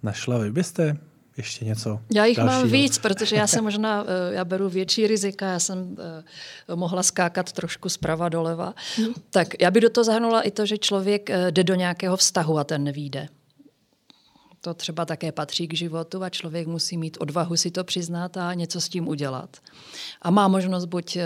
Našla 0.04 0.44
vy 0.44 0.50
byste 0.52 1.00
ještě 1.38 1.66
něco 1.66 2.00
Já 2.14 2.26
jich 2.26 2.38
dalšího. 2.38 2.60
mám 2.60 2.72
víc, 2.72 2.98
protože 2.98 3.36
já 3.36 3.48
jsem 3.48 3.64
možná, 3.70 4.06
eh, 4.08 4.34
já 4.34 4.46
beru 4.46 4.70
větší 4.70 5.08
rizika, 5.08 5.48
já 5.48 5.60
jsem 5.60 5.78
uh, 5.80 6.76
mohla 6.76 7.04
skákat 7.04 7.52
trošku 7.52 7.90
zprava 7.90 8.30
doleva. 8.30 8.74
Hmm. 8.98 9.14
Tak 9.30 9.62
já 9.62 9.72
bych 9.72 9.82
do 9.82 9.90
toho 9.90 10.06
zahrnula 10.06 10.42
i 10.42 10.52
to, 10.52 10.66
že 10.66 10.78
člověk 10.78 11.30
uh, 11.30 11.52
jde 11.52 11.64
do 11.64 11.76
nějakého 11.76 12.18
vztahu 12.18 12.58
a 12.58 12.64
ten 12.64 12.84
nevíde. 12.84 13.28
To 14.62 14.74
třeba 14.74 15.06
také 15.06 15.32
patří 15.32 15.68
k 15.68 15.74
životu 15.74 16.24
a 16.24 16.30
člověk 16.30 16.68
musí 16.68 16.98
mít 16.98 17.18
odvahu 17.20 17.58
si 17.58 17.72
to 17.72 17.84
přiznat 17.84 18.38
a 18.38 18.54
něco 18.54 18.82
s 18.82 18.90
tím 18.90 19.08
udělat. 19.08 19.58
A 20.22 20.32
má 20.32 20.48
možnost 20.48 20.86
buď 20.86 21.18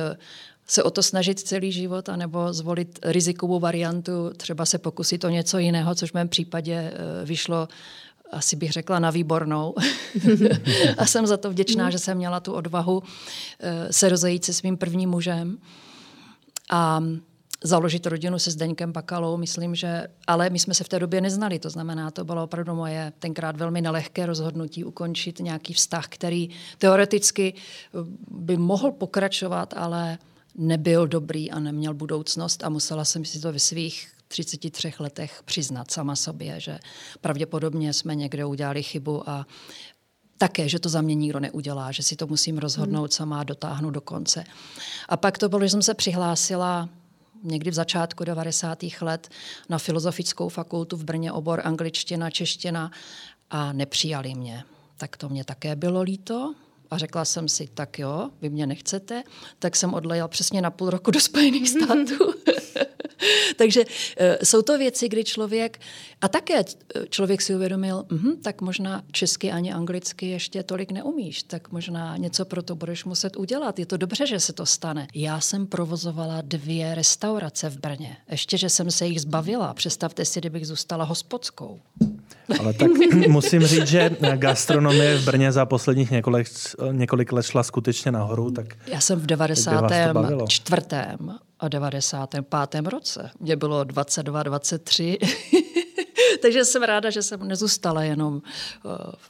se 0.68 0.84
o 0.84 0.92
to 0.92 1.04
snažit 1.04 1.40
celý 1.40 1.72
život, 1.72 2.10
anebo 2.10 2.54
zvolit 2.54 3.00
rizikovou 3.04 3.60
variantu, 3.60 4.32
třeba 4.38 4.66
se 4.66 4.78
pokusit 4.78 5.24
o 5.24 5.30
něco 5.30 5.58
jiného, 5.58 5.96
což 5.96 6.12
v 6.12 6.14
mém 6.14 6.30
případě 6.30 6.94
vyšlo 7.24 7.68
asi 8.32 8.56
bych 8.56 8.72
řekla 8.72 9.00
na 9.00 9.12
výbornou. 9.12 9.76
a 10.98 11.06
jsem 11.06 11.28
za 11.28 11.38
to 11.38 11.50
vděčná, 11.50 11.90
že 11.90 12.00
jsem 12.00 12.18
měla 12.18 12.40
tu 12.40 12.54
odvahu 12.54 13.04
eh, 13.60 13.94
se 13.94 14.10
rozejít 14.10 14.46
se 14.46 14.54
svým 14.54 14.78
prvním 14.78 15.10
mužem 15.10 15.58
a 16.72 17.04
založit 17.64 18.08
rodinu 18.08 18.40
se 18.40 18.52
Zdeňkem 18.52 18.92
Bakalou, 18.92 19.38
myslím, 19.38 19.76
že, 19.76 20.08
ale 20.28 20.50
my 20.50 20.60
jsme 20.60 20.74
se 20.74 20.84
v 20.84 20.90
té 20.90 21.00
době 21.00 21.22
neznali, 21.22 21.60
to 21.60 21.70
znamená, 21.70 22.12
to 22.12 22.26
bylo 22.26 22.44
opravdu 22.44 22.76
moje 22.76 23.14
tenkrát 23.20 23.58
velmi 23.58 23.82
nelehké 23.82 24.26
rozhodnutí 24.26 24.84
ukončit 24.84 25.40
nějaký 25.40 25.74
vztah, 25.74 26.08
který 26.08 26.50
teoreticky 26.78 27.54
eh, 27.54 27.98
by 28.32 28.58
mohl 28.58 28.92
pokračovat, 28.92 29.74
ale 29.78 30.18
nebyl 30.56 31.08
dobrý 31.08 31.52
a 31.52 31.60
neměl 31.60 31.94
budoucnost 31.94 32.64
a 32.64 32.70
musela 32.70 33.06
jsem 33.06 33.26
si 33.26 33.40
to 33.40 33.52
ve 33.52 33.60
svých 33.60 34.17
33 34.28 34.94
letech 35.00 35.42
přiznat 35.46 35.92
sama 35.92 36.16
sobě, 36.16 36.60
že 36.60 36.80
pravděpodobně 37.22 37.94
jsme 37.94 38.16
někde 38.16 38.46
udělali 38.46 38.84
chybu 38.84 39.30
a 39.30 39.48
také, 40.38 40.70
že 40.70 40.80
to 40.80 40.90
za 40.90 41.02
mě 41.02 41.16
nikdo 41.16 41.40
neudělá, 41.40 41.92
že 41.92 42.04
si 42.04 42.16
to 42.16 42.28
musím 42.28 42.58
rozhodnout 42.58 43.12
hmm. 43.12 43.12
sama 43.12 43.40
a 43.40 43.44
dotáhnout 43.44 43.92
do 43.92 44.02
konce. 44.02 44.44
A 45.10 45.18
pak 45.18 45.38
to 45.38 45.50
bylo, 45.50 45.62
že 45.62 45.70
jsem 45.70 45.82
se 45.82 45.94
přihlásila 45.94 46.90
někdy 47.44 47.72
v 47.72 47.74
začátku 47.74 48.24
90. 48.24 48.80
let 49.02 49.30
na 49.70 49.78
filozofickou 49.78 50.50
fakultu 50.50 50.98
v 50.98 51.04
Brně 51.04 51.32
obor 51.32 51.62
angličtina, 51.64 52.30
čeština 52.30 52.92
a 53.50 53.74
nepřijali 53.74 54.36
mě. 54.36 54.64
Tak 54.98 55.18
to 55.18 55.30
mě 55.30 55.44
také 55.44 55.76
bylo 55.76 56.02
líto, 56.02 56.54
a 56.92 56.98
řekla 56.98 57.26
jsem 57.26 57.48
si, 57.48 57.68
tak 57.74 58.00
jo, 58.00 58.30
vy 58.42 58.50
mě 58.50 58.68
nechcete, 58.68 59.24
tak 59.60 59.76
jsem 59.76 59.94
odlejela 59.94 60.28
přesně 60.28 60.62
na 60.62 60.72
půl 60.72 60.90
roku 60.90 61.12
do 61.12 61.20
Spojených 61.20 61.70
států. 61.84 62.34
Takže 63.56 63.86
uh, 63.86 64.26
jsou 64.44 64.62
to 64.62 64.78
věci, 64.78 65.10
kdy 65.10 65.24
člověk, 65.24 65.80
a 66.22 66.28
také 66.28 66.60
eh, 66.60 67.06
člověk 67.10 67.42
si 67.42 67.56
uvědomil, 67.56 68.04
uh, 68.12 68.20
tak 68.42 68.62
možná 68.62 69.04
česky 69.12 69.52
ani 69.52 69.74
anglicky 69.74 70.30
ještě 70.30 70.64
tolik 70.64 70.92
neumíš, 70.92 71.44
tak 71.44 71.72
možná 71.72 72.18
něco 72.18 72.46
pro 72.46 72.62
to 72.62 72.76
budeš 72.76 73.06
muset 73.06 73.38
udělat. 73.38 73.80
Je 73.80 73.86
to 73.86 73.98
dobře, 73.98 74.28
že 74.28 74.40
se 74.40 74.54
to 74.54 74.66
stane. 74.66 75.08
Já 75.16 75.40
jsem 75.40 75.68
provozovala 75.68 76.42
dvě 76.42 76.96
restaurace 76.96 77.70
v 77.70 77.80
Brně. 77.80 78.18
Ještě, 78.32 78.58
že 78.58 78.70
jsem 78.70 78.92
se 78.92 79.06
jich 79.06 79.22
zbavila. 79.22 79.74
Představte 79.74 80.26
si, 80.26 80.40
kdybych 80.40 80.68
zůstala 80.68 81.06
hospodskou. 81.06 81.80
Ale 82.60 82.74
tak 82.74 82.88
musím 83.28 83.62
říct, 83.62 83.88
že 83.88 84.10
gastronomie 84.36 85.18
v 85.18 85.26
Brně 85.26 85.52
za 85.52 85.66
posledních 85.66 86.12
několik, 86.12 86.48
několik 86.92 87.32
let 87.32 87.46
šla 87.46 87.64
skutečně 87.64 88.12
nahoru. 88.12 88.52
Tak 88.52 88.66
Já 88.88 89.00
jsem 89.00 89.20
v 89.20 89.26
94 89.26 89.78
a 91.60 91.68
95. 91.68 92.88
roce. 92.88 93.30
Mě 93.40 93.56
bylo 93.56 93.84
22, 93.84 94.44
23. 94.44 95.18
Takže 96.42 96.66
jsem 96.66 96.84
ráda, 96.84 97.10
že 97.10 97.22
jsem 97.22 97.48
nezůstala 97.48 98.04
jenom 98.04 98.34
uh, 98.34 98.42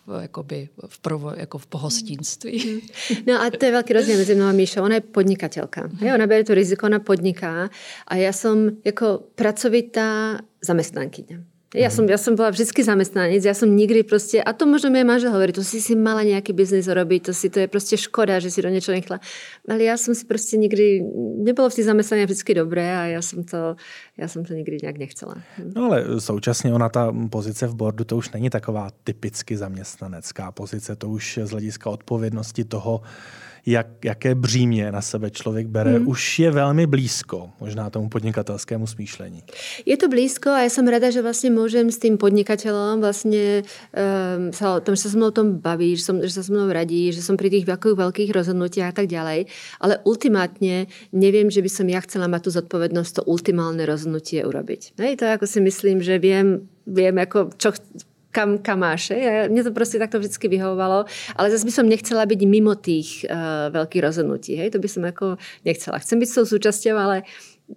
v, 0.07 0.21
jakoby 0.21 0.69
v, 0.87 0.99
provo, 0.99 1.33
jako 1.37 1.57
v 1.57 1.67
pohostinství. 1.67 2.81
No 3.27 3.41
a 3.41 3.49
to 3.59 3.65
je 3.65 3.71
velký 3.71 3.93
rozdíl 3.93 4.17
mezi 4.17 4.35
mnou 4.35 4.45
a 4.45 4.51
Míšou. 4.51 4.83
Ona 4.83 4.95
je 4.95 5.01
podnikatelka. 5.01 5.89
Je, 6.01 6.13
ona 6.13 6.27
bere 6.27 6.43
to 6.43 6.53
riziko, 6.53 6.85
ona 6.85 6.99
podniká 6.99 7.69
a 8.07 8.15
já 8.15 8.33
jsem 8.33 8.77
jako 8.85 9.23
pracovitá 9.35 10.39
zaměstnankyně. 10.61 11.43
Ja 11.75 11.91
som, 11.91 12.07
ja 12.07 12.15
som 12.15 12.39
bola 12.39 12.47
vždy 12.55 12.79
zamestnanec, 12.79 13.43
ja 13.43 13.51
som 13.51 13.67
nikdy 13.67 14.07
proste, 14.07 14.39
a 14.39 14.55
to 14.55 14.63
možno 14.63 14.87
mi 14.87 15.03
aj 15.03 15.07
manžel 15.07 15.35
hovorí, 15.35 15.51
to 15.51 15.67
si 15.67 15.83
si 15.83 15.99
mala 15.99 16.23
nejaký 16.23 16.55
biznis 16.55 16.87
robiť, 16.87 17.27
to 17.27 17.33
si 17.35 17.51
to 17.51 17.59
je 17.59 17.67
proste 17.67 17.99
škoda, 17.99 18.39
že 18.39 18.47
si 18.47 18.63
do 18.63 18.71
niečo 18.71 18.95
nechla. 18.95 19.19
Ale 19.67 19.83
ja 19.83 19.99
som 19.99 20.15
si 20.15 20.23
proste 20.23 20.55
nikdy, 20.55 21.03
nebolo 21.43 21.67
v 21.67 21.75
tých 21.75 21.91
zamestnaniach 21.91 22.31
vždy 22.31 22.51
dobré 22.55 22.87
a 22.87 23.11
ja 23.11 23.19
som 23.19 23.43
to, 23.43 23.75
já 24.15 24.27
jsem 24.27 24.47
to 24.47 24.55
nikdy 24.55 24.77
nějak 24.81 24.97
nechcela. 24.97 25.35
No 25.75 25.91
ale 25.91 26.21
současně 26.23 26.73
ona 26.73 26.89
ta 26.89 27.11
pozice 27.29 27.67
v 27.67 27.75
boardu 27.75 28.03
to 28.03 28.17
už 28.17 28.31
není 28.31 28.49
taková 28.49 28.87
typicky 29.03 29.57
zaměstnanecká 29.57 30.51
pozice, 30.51 30.95
to 30.95 31.09
už 31.09 31.39
z 31.43 31.51
hlediska 31.51 31.89
odpovědnosti 31.89 32.63
toho, 32.63 33.01
jak, 33.67 33.87
jaké 34.05 34.35
břímě 34.35 34.91
na 34.91 35.01
sebe 35.01 35.29
člověk 35.29 35.67
bere, 35.67 35.91
hmm. 35.91 36.07
už 36.07 36.39
je 36.39 36.51
velmi 36.51 36.87
blízko 36.87 37.49
možná 37.59 37.89
tomu 37.89 38.09
podnikatelskému 38.09 38.87
smýšlení. 38.87 39.43
Je 39.85 39.97
to 39.97 40.07
blízko 40.07 40.49
a 40.49 40.63
já 40.63 40.69
jsem 40.69 40.87
ráda, 40.87 41.11
že 41.11 41.21
vlastně 41.21 41.51
můžem 41.51 41.91
s 41.91 41.99
tím 41.99 42.17
podnikatelem 42.17 43.01
vlastně 43.01 43.63
um, 43.63 44.53
sa 44.53 44.75
o 44.75 44.79
tom, 44.79 44.95
že 44.95 45.01
se 45.01 45.17
mnou 45.17 45.27
o 45.27 45.31
tom 45.31 45.59
baví, 45.59 45.95
že, 45.95 46.03
som, 46.03 46.21
že 46.21 46.29
se 46.29 46.43
s 46.43 46.49
mnou 46.49 46.71
radí, 46.71 47.11
že 47.11 47.21
jsem 47.21 47.37
při 47.37 47.49
těch 47.49 47.65
velkých, 47.95 48.31
rozhodnutích 48.31 48.83
a 48.83 48.91
tak 48.91 49.07
dále. 49.07 49.45
Ale 49.79 49.97
ultimátně 50.03 50.87
nevím, 51.11 51.51
že 51.51 51.61
by 51.61 51.69
som 51.69 51.89
ja 51.89 51.99
chcela 51.99 52.27
mať 52.27 52.47
tu 52.47 52.49
zodpovednosť 52.51 53.11
to 53.19 53.21
ultimálne 53.27 53.83
rozhodnutie 53.83 54.45
urobiť. 54.45 54.95
Hej, 54.99 55.19
to 55.19 55.25
jako 55.25 55.47
si 55.47 55.59
myslím, 55.61 56.01
že 56.01 56.19
vím, 56.19 56.69
vím 56.87 57.17
jako 57.17 57.49
čo, 57.57 57.71
kam, 58.31 58.57
kam 58.57 58.79
máš. 58.79 59.09
Je? 59.09 59.49
Mně 59.49 59.63
to 59.63 59.71
prostě 59.71 59.99
takto 59.99 60.19
vždycky 60.19 60.47
vyhovovalo, 60.47 61.05
ale 61.35 61.51
zase 61.51 61.65
by 61.65 61.71
som 61.71 61.89
nechcela 61.89 62.25
být 62.25 62.41
mimo 62.41 62.75
tých 62.75 63.25
uh, 63.29 63.37
velkých 63.73 64.01
rozhodnutí. 64.01 64.55
Hej? 64.55 64.69
To 64.69 64.79
by 64.79 64.87
som 64.87 65.03
jako 65.05 65.37
nechcela. 65.65 65.99
Chcem 65.99 66.19
být 66.19 66.29
s 66.29 66.35
tou 66.35 66.45
súčasťou, 66.45 66.95
ale 66.97 67.23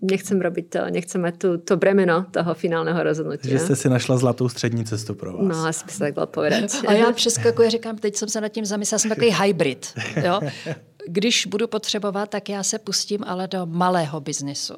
nechcem 0.03 0.39
robiť 0.41 0.67
to, 0.71 0.81
nechcem 0.91 1.21
mať 1.21 1.35
tu, 1.39 1.49
to 1.59 1.77
bremeno 1.77 2.27
toho 2.31 2.55
finálneho 2.55 3.03
rozhodnutí. 3.03 3.51
Že 3.51 3.59
jste 3.59 3.77
si 3.77 3.89
našla 3.89 4.17
zlatou 4.17 4.49
střední 4.49 4.85
cestu 4.85 5.15
pro 5.15 5.33
vás. 5.33 5.49
No, 5.49 5.67
asi 5.67 5.85
by 5.85 5.93
se 5.93 5.99
tak 5.99 6.15
bylo 6.15 6.27
povedat. 6.27 6.71
A 6.87 6.93
já 6.93 7.13
přeskakuji, 7.13 7.71
říkám, 7.71 7.97
teď 7.99 8.17
jsem 8.17 8.29
se 8.29 8.41
nad 8.41 8.49
tím 8.49 8.65
zamyslela, 8.65 8.99
jsem 8.99 9.09
takový 9.09 9.31
hybrid. 9.31 9.87
Jo? 10.25 10.41
Když 11.07 11.47
budu 11.47 11.67
potřebovat, 11.67 12.31
tak 12.31 12.49
já 12.49 12.63
se 12.63 12.79
pustím 12.79 13.25
ale 13.27 13.49
do 13.49 13.67
malého 13.67 14.21
biznesu. 14.21 14.75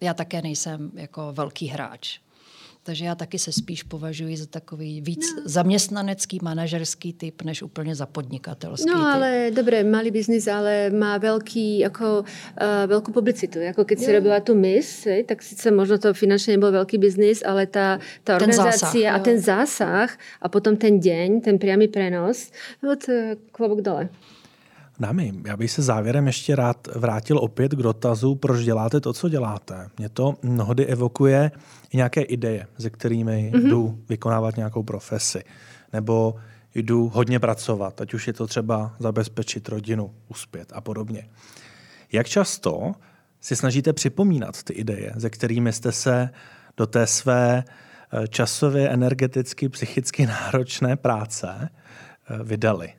Já 0.00 0.14
také 0.14 0.42
nejsem 0.42 0.90
jako 0.94 1.32
velký 1.32 1.66
hráč. 1.66 2.18
Takže 2.88 3.04
já 3.04 3.14
taky 3.14 3.38
se 3.38 3.52
spíš 3.52 3.82
považuji 3.82 4.36
za 4.36 4.46
takový 4.46 5.00
víc 5.00 5.34
no. 5.36 5.42
zaměstnanecký, 5.44 6.38
manažerský 6.42 7.12
typ, 7.12 7.42
než 7.42 7.62
úplně 7.62 7.94
za 7.94 8.06
podnikatelský 8.06 8.88
No 8.88 8.94
typ. 8.94 9.04
ale 9.04 9.50
dobré, 9.54 9.84
malý 9.84 10.10
biznis, 10.10 10.48
ale 10.48 10.90
má 10.90 11.18
velký, 11.18 11.78
jako, 11.78 12.24
uh, 12.24 12.86
velkou 12.86 13.12
publicitu. 13.12 13.58
Jako 13.58 13.84
keď 13.84 13.98
si 13.98 14.12
robila 14.12 14.40
tu 14.40 14.54
mis, 14.54 15.08
tak 15.26 15.42
sice 15.42 15.70
možno 15.70 15.98
to 15.98 16.14
finančně 16.14 16.52
nebyl 16.52 16.72
velký 16.72 16.98
biznis, 16.98 17.42
ale 17.46 17.66
ta, 17.66 17.98
ta 18.24 18.36
organizácia 18.36 19.14
a 19.14 19.18
ten 19.18 19.40
zásah 19.40 20.18
a 20.42 20.48
potom 20.48 20.76
ten 20.76 21.00
deň, 21.00 21.40
ten 21.40 21.58
priamy 21.58 21.88
prenos, 21.88 22.50
no 22.82 22.96
to 22.96 23.12
klobok 23.52 23.80
dole. 23.80 24.08
Dámy, 25.00 25.32
já 25.46 25.56
bych 25.56 25.70
se 25.70 25.82
závěrem 25.82 26.26
ještě 26.26 26.56
rád 26.56 26.88
vrátil 26.94 27.38
opět 27.38 27.72
k 27.72 27.82
dotazu, 27.82 28.34
proč 28.34 28.64
děláte 28.64 29.00
to, 29.00 29.12
co 29.12 29.28
děláte. 29.28 29.88
Mě 29.98 30.08
to 30.08 30.34
mnohdy 30.42 30.86
evokuje 30.86 31.50
nějaké 31.92 32.22
ideje, 32.22 32.66
se 32.78 32.90
kterými 32.90 33.52
mm-hmm. 33.54 33.68
jdu 33.68 33.98
vykonávat 34.08 34.56
nějakou 34.56 34.82
profesi. 34.82 35.44
Nebo 35.92 36.34
jdu 36.74 37.08
hodně 37.08 37.40
pracovat, 37.40 38.00
ať 38.00 38.14
už 38.14 38.26
je 38.26 38.32
to 38.32 38.46
třeba 38.46 38.94
zabezpečit 38.98 39.68
rodinu, 39.68 40.14
uspět 40.28 40.72
a 40.74 40.80
podobně. 40.80 41.28
Jak 42.12 42.28
často 42.28 42.92
si 43.40 43.56
snažíte 43.56 43.92
připomínat 43.92 44.62
ty 44.62 44.72
ideje, 44.72 45.12
se 45.18 45.30
kterými 45.30 45.72
jste 45.72 45.92
se 45.92 46.30
do 46.76 46.86
té 46.86 47.06
své 47.06 47.64
eh, 48.12 48.28
časově, 48.28 48.88
energeticky, 48.88 49.68
psychicky 49.68 50.26
náročné 50.52 50.96
práce 50.96 51.68
eh, 51.68 52.44
vydali? 52.44 52.92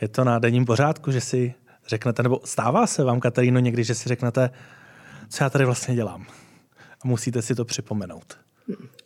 Je 0.00 0.08
to 0.08 0.24
na 0.24 0.38
denním 0.38 0.64
pořádku, 0.64 1.10
že 1.10 1.20
si 1.20 1.54
řeknete, 1.86 2.22
nebo 2.22 2.40
stává 2.44 2.86
se 2.86 3.04
vám, 3.04 3.20
Kataríno, 3.20 3.60
někdy, 3.60 3.84
že 3.84 3.94
si 3.94 4.08
řeknete, 4.08 4.50
co 5.28 5.44
já 5.44 5.50
tady 5.50 5.64
vlastně 5.64 5.94
dělám? 5.94 6.26
A 7.00 7.08
musíte 7.08 7.42
si 7.42 7.54
to 7.54 7.64
připomenout. 7.64 8.38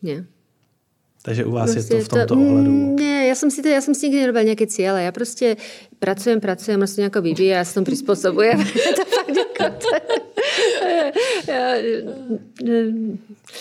Ne. 0.03 0.27
Takže 1.23 1.45
u 1.45 1.53
vás 1.53 1.73
prostě 1.73 1.95
je 1.95 2.01
to 2.01 2.05
v 2.05 2.09
tomto 2.09 2.35
to, 2.35 2.41
ohledu? 2.41 2.97
Ne, 2.97 3.27
já 3.27 3.35
jsem 3.35 3.51
si 3.51 3.63
to, 3.63 3.69
já 3.69 3.81
jsem 3.81 3.95
si 3.95 4.07
nikdy 4.07 4.21
nerobil 4.21 4.43
nějaké 4.43 4.67
cíle. 4.67 5.03
Já 5.03 5.13
prostě 5.13 5.57
pracujem, 5.99 6.41
pracujem, 6.41 6.81
prostě 6.81 7.01
nějak 7.01 7.17
vyvíjí 7.17 7.53
a 7.53 7.57
já 7.57 7.65
se 7.65 7.75
tomu 7.75 7.85
přizpůsobujem. 7.85 8.65
to 8.97 9.05
fakt 9.05 9.37
jako 9.37 9.77
to, 9.79 9.89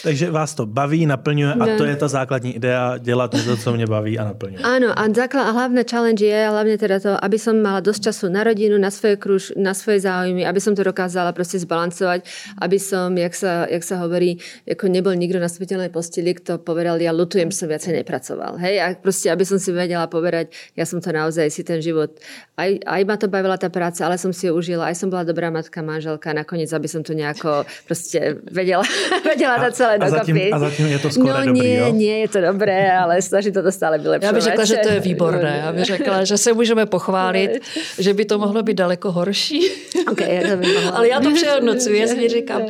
takže 0.04 0.32
vás 0.32 0.54
to 0.54 0.66
baví, 0.66 1.06
naplňuje 1.06 1.54
a 1.54 1.66
to 1.78 1.86
je 1.86 1.96
ta 1.96 2.08
základní 2.08 2.56
idea, 2.56 2.98
dělat 2.98 3.34
něco, 3.34 3.58
co 3.58 3.74
mě 3.74 3.88
baví 3.88 4.20
a 4.20 4.24
naplňuje. 4.24 4.64
Ano, 4.64 5.00
a 5.00 5.04
základ 5.14 5.44
a 5.48 5.52
hlavné 5.52 5.84
challenge 5.90 6.26
je 6.26 6.50
hlavně 6.50 6.78
teda 6.78 7.00
to, 7.00 7.26
aby 7.26 7.40
som 7.40 7.62
mala 7.62 7.80
dost 7.80 8.04
času 8.04 8.30
na 8.30 8.44
rodinu, 8.44 8.78
na 8.78 8.92
svoje 8.92 9.16
kruž, 9.16 9.54
na 9.58 9.74
svoje 9.74 10.00
záujmy, 10.00 10.48
aby 10.48 10.62
som 10.62 10.76
to 10.76 10.84
dokázala 10.84 11.32
prostě 11.32 11.60
zbalancovat, 11.60 12.22
aby 12.62 12.80
som, 12.80 13.18
jak 13.18 13.36
sa, 13.36 13.66
jak 13.70 13.84
sa 13.84 13.96
hovorí, 13.98 14.38
jako 14.66 14.88
nebyl 14.88 15.16
nikdo 15.16 15.40
na 15.40 15.48
smrteľnej 15.48 15.90
posteli, 15.90 16.34
kto 16.34 16.58
povedal, 16.58 17.02
ja 17.02 17.12
lutujem, 17.12 17.52
že 17.52 17.58
som 17.58 17.68
viacej 17.68 17.94
nepracoval. 18.04 18.58
Hej, 18.58 18.82
a 18.82 18.86
prostě, 19.02 19.32
aby 19.32 19.46
som 19.46 19.60
si 19.60 19.72
vedela 19.72 20.08
povedať, 20.08 20.54
ja 20.76 20.86
som 20.86 21.02
to 21.02 21.12
naozaj 21.12 21.50
si 21.52 21.64
ten 21.64 21.82
život, 21.82 22.12
aj, 22.58 22.80
aj 22.86 23.02
ma 23.06 23.16
to 23.18 23.28
bavila 23.28 23.58
ta 23.58 23.70
práce, 23.70 24.04
ale 24.04 24.18
som 24.18 24.34
si 24.34 24.48
ju 24.48 24.54
užila, 24.54 24.90
aj 24.90 24.96
som 24.96 25.10
byla 25.10 25.24
dobrá 25.24 25.50
matka, 25.50 25.82
manželka, 25.82 26.34
nakoniec, 26.34 26.74
aby 26.74 26.88
som 26.88 27.04
to 27.04 27.14
nejako 27.14 27.66
prostě 27.88 28.36
vedela, 28.52 28.84
vedela 29.26 29.58
celé 29.78 29.96
a 29.98 30.10
zatím, 30.10 30.38
a 30.52 30.60
zatím 30.60 30.88
je 30.88 31.00
to 31.00 31.10
skoro 31.10 31.40
no, 31.40 31.46
dobrý, 31.46 31.62
nie, 31.62 31.78
jo? 31.78 31.94
nie, 31.94 32.20
je 32.20 32.28
to 32.28 32.42
dobré, 32.42 32.98
ale 32.98 33.22
snažím 33.22 33.54
to 33.54 33.72
stále 33.72 33.98
vylepšovat. 33.98 34.30
Já 34.30 34.34
bych 34.34 34.44
řekla, 34.44 34.66
že 34.66 34.76
to 34.76 34.90
je 34.90 35.00
výborné. 35.00 35.62
Já 35.66 35.72
bych 35.72 35.86
řekla, 35.86 36.24
že 36.24 36.38
se 36.38 36.54
můžeme 36.54 36.86
pochválit, 36.86 37.62
že 37.98 38.14
by 38.14 38.26
to 38.26 38.40
mohlo 38.40 38.64
být 38.64 38.74
daleko 38.74 39.12
horší. 39.12 39.62
Okay, 40.12 40.36
já 40.36 40.58
to 40.58 40.96
ale 40.96 41.10
já 41.10 41.20
to 41.20 41.32
přehodnocuji, 41.36 42.00
já 42.00 42.08
si 42.08 42.30
říkám, 42.30 42.62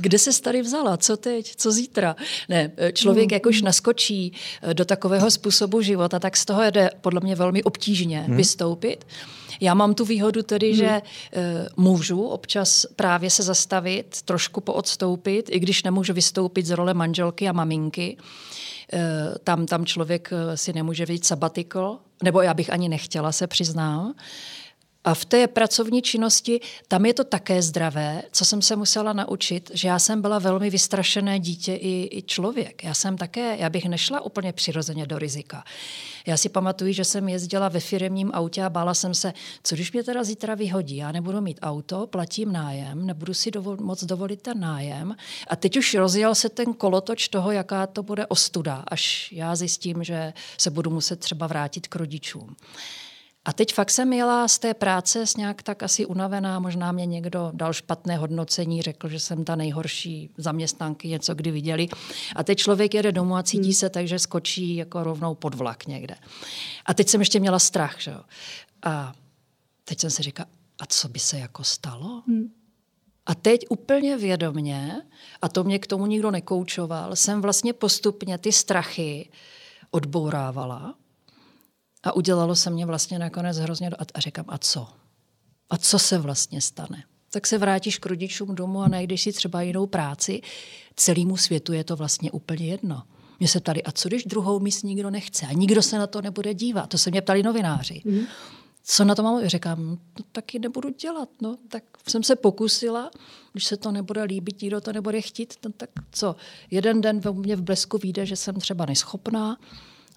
kde 0.00 0.18
se 0.18 0.42
tady 0.42 0.62
vzala, 0.62 0.96
co 0.96 1.16
teď, 1.16 1.56
co 1.56 1.72
zítra. 1.72 2.16
Ne, 2.48 2.72
člověk 2.92 3.32
jak 3.32 3.46
už 3.46 3.62
naskočí 3.62 4.32
do 4.72 4.84
takového 4.84 5.30
způsobu 5.30 5.82
života, 5.82 6.18
tak 6.18 6.36
z 6.36 6.44
toho 6.44 6.62
jde 6.70 6.90
podle 7.00 7.20
mě 7.20 7.34
velmi 7.34 7.62
obtížně 7.62 8.20
hmm. 8.20 8.36
vystoupit. 8.36 9.04
Já 9.60 9.74
mám 9.74 9.94
tu 9.94 10.04
výhodu 10.04 10.42
tedy, 10.42 10.68
hmm. 10.68 10.76
že 10.76 10.86
e, 10.86 11.02
můžu 11.76 12.22
občas 12.22 12.86
právě 12.96 13.30
se 13.30 13.42
zastavit, 13.42 14.22
trošku 14.22 14.60
poodstoupit, 14.60 15.48
i 15.52 15.58
když 15.60 15.82
nemůžu 15.82 16.12
vystoupit 16.12 16.66
z 16.66 16.70
role 16.70 16.94
manželky 16.94 17.48
a 17.48 17.52
maminky. 17.52 18.16
E, 18.92 19.38
tam, 19.44 19.66
tam 19.66 19.86
člověk 19.86 20.30
eh, 20.32 20.56
si 20.56 20.72
nemůže 20.72 21.04
vzít 21.04 21.24
sabbatical, 21.24 21.98
nebo 22.22 22.42
já 22.42 22.54
bych 22.54 22.72
ani 22.72 22.88
nechtěla, 22.88 23.32
se 23.32 23.46
přiznám. 23.46 24.14
A 25.04 25.14
v 25.14 25.24
té 25.24 25.46
pracovní 25.46 26.02
činnosti, 26.02 26.60
tam 26.88 27.06
je 27.06 27.14
to 27.14 27.24
také 27.24 27.62
zdravé, 27.62 28.22
co 28.32 28.44
jsem 28.44 28.62
se 28.62 28.76
musela 28.76 29.12
naučit, 29.12 29.70
že 29.74 29.88
já 29.88 29.98
jsem 29.98 30.22
byla 30.22 30.38
velmi 30.38 30.70
vystrašené 30.70 31.40
dítě 31.40 31.74
i, 31.74 32.18
i 32.18 32.22
člověk. 32.22 32.84
Já 32.84 32.94
jsem 32.94 33.18
také, 33.18 33.56
já 33.56 33.70
bych 33.70 33.84
nešla 33.84 34.20
úplně 34.20 34.52
přirozeně 34.52 35.06
do 35.06 35.18
rizika. 35.18 35.64
Já 36.26 36.36
si 36.36 36.48
pamatuju, 36.48 36.92
že 36.92 37.04
jsem 37.04 37.28
jezdila 37.28 37.68
ve 37.68 37.80
firmním 37.80 38.30
autě 38.34 38.62
a 38.62 38.70
bála 38.70 38.94
jsem 38.94 39.14
se, 39.14 39.32
co 39.62 39.74
když 39.74 39.92
mě 39.92 40.02
teda 40.02 40.24
zítra 40.24 40.54
vyhodí, 40.54 40.96
já 40.96 41.12
nebudu 41.12 41.40
mít 41.40 41.58
auto, 41.62 42.06
platím 42.06 42.52
nájem, 42.52 43.06
nebudu 43.06 43.34
si 43.34 43.50
dovol, 43.50 43.76
moc 43.76 44.04
dovolit 44.04 44.42
ten 44.42 44.60
nájem. 44.60 45.16
A 45.48 45.56
teď 45.56 45.76
už 45.76 45.94
rozjel 45.94 46.34
se 46.34 46.48
ten 46.48 46.74
kolotoč 46.74 47.28
toho, 47.28 47.50
jaká 47.50 47.86
to 47.86 48.02
bude 48.02 48.26
ostuda, 48.26 48.84
až 48.88 49.32
já 49.32 49.56
zjistím, 49.56 50.04
že 50.04 50.32
se 50.58 50.70
budu 50.70 50.90
muset 50.90 51.20
třeba 51.20 51.46
vrátit 51.46 51.88
k 51.88 51.96
rodičům. 51.96 52.56
A 53.44 53.52
teď 53.52 53.74
fakt 53.74 53.90
jsem 53.90 54.12
jela 54.12 54.48
z 54.48 54.58
té 54.58 54.74
práce 54.74 55.26
s 55.26 55.36
nějak 55.36 55.62
tak 55.62 55.82
asi 55.82 56.06
unavená, 56.06 56.58
možná 56.58 56.92
mě 56.92 57.06
někdo 57.06 57.50
dal 57.54 57.72
špatné 57.72 58.16
hodnocení, 58.16 58.82
řekl, 58.82 59.08
že 59.08 59.20
jsem 59.20 59.44
ta 59.44 59.56
nejhorší 59.56 60.30
zaměstnanky, 60.36 61.08
něco 61.08 61.34
kdy 61.34 61.50
viděli. 61.50 61.88
A 62.36 62.44
teď 62.44 62.58
člověk 62.58 62.94
jede 62.94 63.12
domů 63.12 63.36
a 63.36 63.42
cítí 63.42 63.62
hmm. 63.62 63.72
se 63.72 63.90
tak, 63.90 64.08
že 64.08 64.18
skočí 64.18 64.76
jako 64.76 65.04
rovnou 65.04 65.34
pod 65.34 65.54
vlak 65.54 65.86
někde. 65.86 66.14
A 66.86 66.94
teď 66.94 67.08
jsem 67.08 67.20
ještě 67.20 67.40
měla 67.40 67.58
strach, 67.58 68.00
že 68.00 68.10
jo. 68.10 68.20
A 68.82 69.12
teď 69.84 70.00
jsem 70.00 70.10
si 70.10 70.22
říkala, 70.22 70.48
a 70.80 70.86
co 70.86 71.08
by 71.08 71.18
se 71.18 71.38
jako 71.38 71.64
stalo? 71.64 72.22
Hmm. 72.26 72.52
A 73.26 73.34
teď 73.34 73.60
úplně 73.68 74.16
vědomně, 74.16 75.02
a 75.42 75.48
to 75.48 75.64
mě 75.64 75.78
k 75.78 75.86
tomu 75.86 76.06
nikdo 76.06 76.30
nekoučoval, 76.30 77.16
jsem 77.16 77.42
vlastně 77.42 77.72
postupně 77.72 78.38
ty 78.38 78.52
strachy 78.52 79.30
odbourávala 79.90 80.94
a 82.04 82.12
udělalo 82.12 82.56
se 82.56 82.70
mě 82.70 82.86
vlastně 82.86 83.18
nakonec 83.18 83.58
hrozně... 83.58 83.88
A, 83.88 84.04
a 84.14 84.20
říkám, 84.20 84.44
a 84.48 84.58
co? 84.58 84.88
A 85.70 85.76
co 85.76 85.98
se 85.98 86.18
vlastně 86.18 86.60
stane? 86.60 87.04
tak 87.34 87.46
se 87.46 87.58
vrátíš 87.58 87.98
k 87.98 88.06
rodičům 88.06 88.54
domů 88.54 88.82
a 88.82 88.88
najdeš 88.88 89.22
si 89.22 89.32
třeba 89.32 89.62
jinou 89.62 89.86
práci. 89.86 90.40
Celému 90.96 91.36
světu 91.36 91.72
je 91.72 91.84
to 91.84 91.96
vlastně 91.96 92.30
úplně 92.30 92.66
jedno. 92.66 93.02
Mě 93.38 93.48
se 93.48 93.60
ptali, 93.60 93.82
a 93.82 93.92
co 93.92 94.08
když 94.08 94.24
druhou 94.24 94.60
míst 94.60 94.82
nikdo 94.82 95.10
nechce? 95.10 95.46
A 95.46 95.52
nikdo 95.52 95.82
se 95.82 95.98
na 95.98 96.06
to 96.06 96.22
nebude 96.22 96.54
dívat. 96.54 96.90
To 96.90 96.98
se 96.98 97.10
mě 97.10 97.22
ptali 97.22 97.42
novináři. 97.42 98.02
Mm. 98.04 98.20
Co 98.84 99.04
na 99.04 99.14
to 99.14 99.22
mám? 99.22 99.48
Říkám, 99.48 99.88
no, 99.90 100.24
taky 100.32 100.58
nebudu 100.58 100.88
dělat. 100.90 101.28
No, 101.42 101.56
tak 101.68 101.84
jsem 102.08 102.22
se 102.22 102.36
pokusila, 102.36 103.10
když 103.52 103.64
se 103.64 103.76
to 103.76 103.92
nebude 103.92 104.22
líbit, 104.22 104.62
nikdo 104.62 104.80
to 104.80 104.92
nebude 104.92 105.20
chtít, 105.20 105.54
no, 105.64 105.72
tak 105.76 105.90
co? 106.12 106.36
Jeden 106.70 107.00
den 107.00 107.20
ve 107.20 107.32
mě 107.32 107.56
v 107.56 107.62
blesku 107.62 107.98
vyjde, 107.98 108.26
že 108.26 108.36
jsem 108.36 108.54
třeba 108.54 108.86
neschopná, 108.86 109.56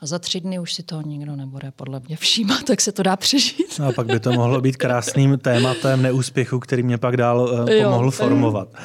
a 0.01 0.05
za 0.05 0.19
tři 0.19 0.41
dny 0.41 0.59
už 0.59 0.73
si 0.73 0.83
toho 0.83 1.01
nikdo 1.01 1.35
nebude 1.35 1.71
podle 1.71 2.01
mě 2.07 2.17
všímat, 2.17 2.63
tak 2.63 2.81
se 2.81 2.91
to 2.91 3.03
dá 3.03 3.15
přežít. 3.15 3.79
No 3.79 3.87
a 3.87 3.91
pak 3.91 4.07
by 4.07 4.19
to 4.19 4.31
mohlo 4.33 4.61
být 4.61 4.77
krásným 4.77 5.37
tématem 5.37 6.01
neúspěchu, 6.01 6.59
který 6.59 6.83
mě 6.83 6.97
pak 6.97 7.17
dál 7.17 7.39
uh, 7.39 7.65
pomohl 7.83 8.05
jo. 8.05 8.11
formovat. 8.11 8.75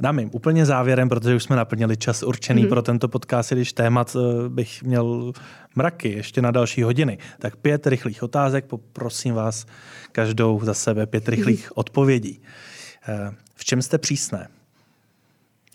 Dámy, 0.00 0.26
úplně 0.32 0.66
závěrem, 0.66 1.08
protože 1.08 1.36
už 1.36 1.42
jsme 1.42 1.56
naplnili 1.56 1.96
čas 1.96 2.22
určený 2.22 2.62
hmm. 2.62 2.68
pro 2.68 2.82
tento 2.82 3.08
podcast, 3.08 3.52
když 3.52 3.72
témat 3.72 4.16
uh, 4.16 4.48
bych 4.48 4.82
měl 4.82 5.32
mraky 5.74 6.12
ještě 6.12 6.42
na 6.42 6.50
další 6.50 6.82
hodiny. 6.82 7.18
Tak 7.38 7.56
pět 7.56 7.86
rychlých 7.86 8.22
otázek, 8.22 8.64
poprosím 8.64 9.34
vás 9.34 9.66
každou 10.12 10.60
za 10.64 10.74
sebe 10.74 11.06
pět 11.06 11.28
rychlých 11.28 11.62
hmm. 11.64 11.72
odpovědí. 11.74 12.40
Uh, 13.08 13.34
v 13.54 13.64
čem 13.64 13.82
jste 13.82 13.98
přísné? 13.98 14.48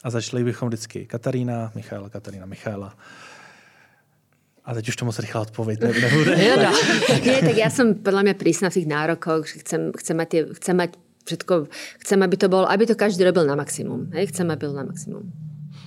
A 0.03 0.09
začali 0.09 0.43
bychom 0.43 0.67
vždycky 0.67 1.05
Katarína, 1.05 1.71
Michaela, 1.75 2.09
Katarína, 2.09 2.45
Michaela. 2.45 2.95
A 4.65 4.73
teď 4.73 4.89
už 4.89 4.95
to 4.95 5.05
moc 5.05 5.19
rychle 5.19 5.41
odpověď 5.41 5.79
ne, 5.79 5.87
nebude. 5.87 6.35
Nie, 7.25 7.39
tak 7.43 7.57
ja 7.57 7.67
som 7.67 7.99
podľa 7.99 8.31
mňa 8.31 8.35
prísna 8.39 8.71
v 8.71 8.79
tých 8.79 8.87
nárokoch, 8.87 9.43
že 9.43 9.59
chcem, 9.59 9.91
chcem, 9.91 10.15
mať, 10.15 10.27
tie, 10.31 10.41
chcem 10.55 10.75
mať 10.75 10.89
všetko, 11.27 11.53
chcem, 11.99 12.19
aby 12.23 12.35
to 12.39 12.47
bolo, 12.47 12.65
aby 12.71 12.87
to 12.87 12.95
každý 12.95 13.23
robil 13.27 13.43
na 13.43 13.55
maximum. 13.59 14.07
Hej? 14.15 14.31
Chcem, 14.31 14.47
aby 14.51 14.59
byl 14.59 14.73
na 14.73 14.83
maximum. 14.83 15.31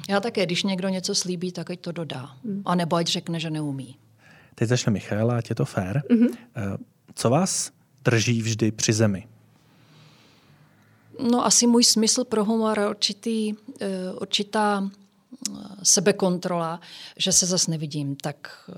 Já 0.09 0.20
také, 0.20 0.47
když 0.47 0.62
někdo 0.62 0.89
něco 0.89 1.14
slíbí, 1.14 1.53
tak 1.53 1.70
ať 1.70 1.81
to 1.81 1.93
dodá. 1.93 2.31
Mm. 2.45 2.62
A 2.64 2.74
nebo 2.74 2.97
ať 2.97 3.07
řekne, 3.07 3.41
že 3.41 3.51
neumí. 3.51 3.97
Teď 4.55 4.68
začne 4.68 4.93
Michaela, 4.93 5.37
ať 5.37 5.51
je 5.51 5.55
to 5.55 5.64
fér. 5.64 6.03
Mm-hmm. 6.11 6.33
Co 7.14 7.31
vás 7.31 7.70
drží 8.05 8.43
vždy 8.43 8.72
při 8.72 8.93
zemi? 8.93 9.27
No 11.31 11.47
asi 11.47 11.66
můj 11.66 11.85
smysl 11.85 12.24
pro 12.24 12.45
humor, 12.45 12.87
určitý, 12.91 13.55
eh, 13.81 14.12
určitá 14.20 14.91
sebekontrola, 15.83 16.81
že 17.16 17.33
se 17.33 17.47
zase 17.47 17.70
nevidím 17.70 18.16
tak 18.16 18.49
eh, 18.68 18.72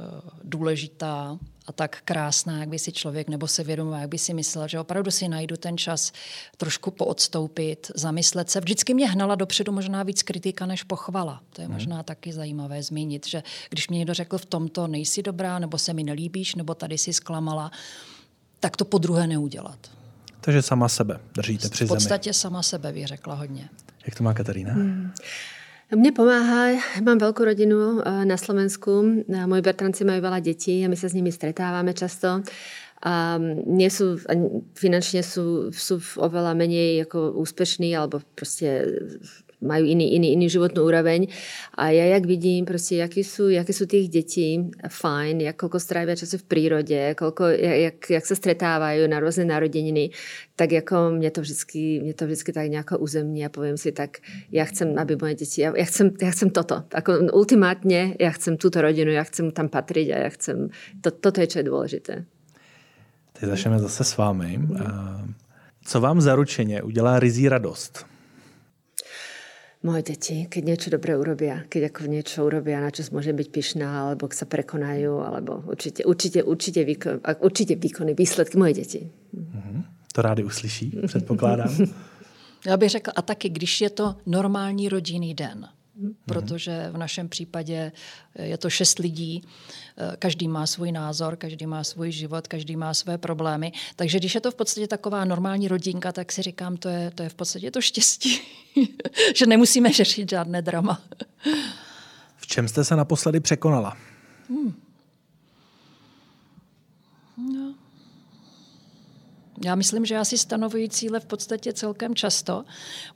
důležitá 0.45 1.39
a 1.67 1.73
tak 1.73 1.99
krásná, 2.05 2.59
jak 2.59 2.69
by 2.69 2.79
si 2.79 2.93
člověk, 2.93 3.29
nebo 3.29 3.49
se 3.49 3.65
vědomoval, 3.65 4.01
jak 4.01 4.11
by 4.11 4.19
si 4.19 4.35
myslel, 4.35 4.69
že 4.69 4.81
opravdu 4.81 5.11
si 5.11 5.29
najdu 5.29 5.57
ten 5.57 5.79
čas 5.79 6.13
trošku 6.57 6.91
poodstoupit, 6.91 7.91
zamyslet 7.95 8.51
se. 8.51 8.61
Vždycky 8.61 8.95
mě 8.95 9.09
hnala 9.09 9.35
dopředu 9.35 9.73
možná 9.73 10.03
víc 10.03 10.23
kritika 10.23 10.67
než 10.67 10.83
pochvala. 10.83 11.43
To 11.53 11.61
je 11.61 11.67
hmm. 11.67 11.75
možná 11.75 12.03
taky 12.03 12.33
zajímavé 12.33 12.83
zmínit, 12.83 13.27
že 13.27 13.43
když 13.71 13.89
mě 13.89 13.99
někdo 13.99 14.15
řekl 14.15 14.39
v 14.39 14.47
tomto 14.47 14.87
nejsi 14.87 15.23
dobrá, 15.23 15.59
nebo 15.59 15.79
se 15.79 15.93
mi 15.93 16.05
nelíbíš, 16.05 16.55
nebo 16.55 16.75
tady 16.75 16.99
si 16.99 17.13
zklamala, 17.13 17.71
tak 18.61 18.77
to 18.77 18.85
po 18.85 18.99
druhé 18.99 19.27
neudělat. 19.27 19.79
Takže 20.41 20.63
sama 20.63 20.89
sebe 20.89 21.21
držíte 21.35 21.69
při 21.69 21.87
zemi. 21.87 21.89
V 21.89 21.99
podstatě 21.99 22.33
sama 22.33 22.63
sebe 22.63 22.93
bych 22.93 23.07
řekla 23.07 23.35
hodně. 23.35 23.69
Jak 24.07 24.15
to 24.15 24.25
má 24.25 24.35
Katarína? 24.35 24.73
Hmm. 24.73 25.13
Mne 25.89 26.13
pomáha, 26.13 26.77
mám 27.01 27.17
veľkú 27.17 27.49
rodinu 27.49 28.05
eh, 28.05 28.29
na 28.29 28.37
Slovensku, 28.37 29.25
moji 29.25 29.63
bratranci 29.65 30.05
majú 30.05 30.21
veľa 30.21 30.45
detí 30.45 30.85
a 30.85 30.91
my 30.93 30.97
sa 31.01 31.09
s 31.09 31.17
nimi 31.17 31.33
stretávame 31.33 31.97
často. 31.97 32.45
A 32.99 33.39
nie 33.65 33.89
sú, 33.89 34.19
finančne 34.75 35.23
sú, 35.23 35.71
sú 35.71 36.03
oveľa 36.19 36.53
menej 36.59 37.07
ako 37.07 37.41
úspešní 37.41 37.95
alebo 37.95 38.21
proste 38.35 38.85
majú 39.61 39.85
iný, 39.85 40.15
iný, 40.15 40.39
iný 40.39 40.47
životnú 40.47 40.87
úroveň. 40.87 41.27
A 41.75 41.91
ja 41.91 42.05
jak 42.15 42.27
vidím, 42.27 42.65
proste, 42.65 43.03
jaký 43.03 43.27
sú, 43.27 43.51
jaké 43.51 43.73
sú 43.75 43.91
tých 43.91 44.07
detí 44.11 44.71
fajn, 44.87 45.41
jak 45.51 45.57
koľko 45.59 45.79
strávia 45.83 46.15
času 46.15 46.39
v 46.39 46.49
prírode, 46.49 47.01
koľko, 47.19 47.51
jak, 47.59 47.99
jak 48.11 48.25
sa 48.27 48.37
stretávajú 48.39 49.11
na 49.11 49.19
rôzne 49.19 49.51
narodeniny, 49.51 50.11
tak 50.57 50.73
jako 50.73 51.11
mě 51.11 51.31
to 51.31 51.41
vždycky, 51.41 52.01
mě 52.01 52.15
to 52.15 52.27
vždycky 52.27 52.53
tak 52.53 52.67
nejako 52.67 52.99
uzemní 52.99 53.47
a 53.47 53.49
povím 53.49 53.77
si 53.77 53.93
tak, 53.93 54.19
já 54.53 54.65
chcem, 54.65 54.99
aby 54.99 55.17
moje 55.21 55.35
děti, 55.35 55.61
já, 55.61 55.77
já, 55.77 55.85
chcem, 55.85 56.11
já 56.23 56.31
chcem 56.31 56.51
toto. 56.51 56.83
Ako 56.95 57.13
ultimátně, 57.33 58.17
já 58.21 58.31
chcem 58.31 58.57
tuto 58.57 58.83
rodinu, 58.83 59.11
já 59.11 59.23
chcem 59.23 59.51
tam 59.51 59.69
patřit 59.69 60.13
a 60.13 60.19
já 60.19 60.29
chcem, 60.29 60.69
to, 61.01 61.11
toto 61.11 61.41
je, 61.41 61.47
čo 61.47 61.59
je 61.59 61.63
důležité. 61.63 62.25
Teď 63.33 63.49
začneme 63.49 63.79
zase 63.79 64.05
s 64.05 64.17
vámi. 64.17 64.61
Co 65.85 66.01
vám 66.01 66.21
zaručeně 66.21 66.83
udělá 66.83 67.19
rizí 67.21 67.49
radost? 67.49 68.07
Moje 69.83 70.03
deti, 70.03 70.47
keď 70.51 70.63
niečo 70.65 70.89
dobré 70.91 71.15
urobia, 71.15 71.63
keď 71.69 71.95
ako 71.95 72.01
niečo 72.11 72.39
urobia, 72.47 72.83
na 72.83 72.91
čo 72.91 73.07
môže 73.15 73.31
byť 73.31 73.49
pyšná, 73.51 73.89
alebo 74.11 74.27
sa 74.35 74.47
prekonajú, 74.47 75.23
alebo 75.23 75.63
určite, 75.71 76.03
určite, 76.05 76.43
určite, 76.43 76.85
výkon, 76.85 77.23
určite 77.41 77.75
výkony, 77.79 78.15
výsledky 78.15 78.59
moje 78.59 78.75
deti. 78.75 79.01
Mm-hmm. 79.35 79.79
To 80.13 80.23
rádi 80.23 80.45
uslyší, 80.45 80.99
předpokládám. 81.07 81.71
Já 82.67 82.77
bych 82.77 82.91
řekla, 82.91 83.13
a 83.17 83.23
taky, 83.23 83.49
když 83.49 83.81
je 83.81 83.91
to 83.91 84.15
normální 84.27 84.89
rodinný 84.89 85.35
den, 85.35 85.69
Mhm. 85.69 85.78
Protože 86.27 86.89
v 86.91 86.97
našem 86.97 87.29
případě 87.29 87.93
je 88.35 88.59
to 88.59 88.71
šest 88.71 88.99
lidí, 88.99 89.43
eh, 89.97 90.17
každý 90.19 90.49
má 90.49 90.67
svůj 90.67 90.93
názor, 90.93 91.37
každý 91.37 91.67
má 91.67 91.85
svůj 91.85 92.13
život, 92.13 92.49
každý 92.49 92.77
má 92.77 92.95
své 92.95 93.19
problémy. 93.19 93.73
Takže 93.97 94.19
když 94.19 94.35
je 94.35 94.41
to 94.41 94.51
v 94.51 94.55
podstatě 94.55 94.87
taková 94.87 95.25
normální 95.25 95.69
rodinka, 95.69 96.13
tak 96.13 96.33
si 96.33 96.43
říkám, 96.43 96.77
to 96.77 96.89
je, 96.89 97.11
to 97.11 97.23
je 97.23 97.29
v 97.29 97.35
podstatě 97.35 97.71
to 97.71 97.81
štěstí, 97.81 98.41
že 99.37 99.47
nemusíme 99.47 99.93
řešit 99.93 100.31
žádné 100.31 100.63
drama. 100.63 101.03
V 102.37 102.47
čem 102.47 102.69
jste 102.69 102.85
se 102.85 102.97
naposledy 102.97 103.41
překonala? 103.41 103.97
Hmm. 104.49 104.88
Já 109.65 109.75
myslím, 109.75 110.07
že 110.07 110.15
já 110.15 110.25
si 110.25 110.39
stanovuji 110.39 110.89
cíle 110.89 111.21
v 111.21 111.27
podstatě 111.27 111.73
celkem 111.73 112.15
často. 112.15 112.65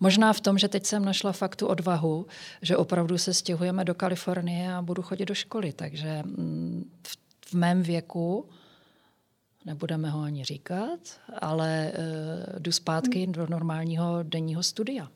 Možná 0.00 0.32
v 0.32 0.40
tom, 0.40 0.58
že 0.58 0.68
teď 0.68 0.86
jsem 0.86 1.04
našla 1.04 1.32
fakt 1.32 1.56
tu 1.56 1.66
odvahu, 1.66 2.26
že 2.62 2.76
opravdu 2.76 3.18
se 3.18 3.34
stěhujeme 3.34 3.84
do 3.84 3.94
Kalifornie 3.94 4.74
a 4.74 4.82
budu 4.82 5.02
chodit 5.02 5.26
do 5.26 5.34
školy. 5.34 5.72
Takže 5.72 6.22
mm, 6.22 6.90
v 7.46 7.54
mém 7.54 7.82
věku 7.82 8.48
nebudeme 9.64 10.10
ho 10.10 10.22
ani 10.22 10.44
říkat, 10.44 11.00
ale 11.40 11.92
uh, 11.92 12.58
jdu 12.58 12.72
zpátky 12.72 13.26
do 13.26 13.46
normálního 13.46 14.22
denního 14.22 14.62
studia. 14.62 15.08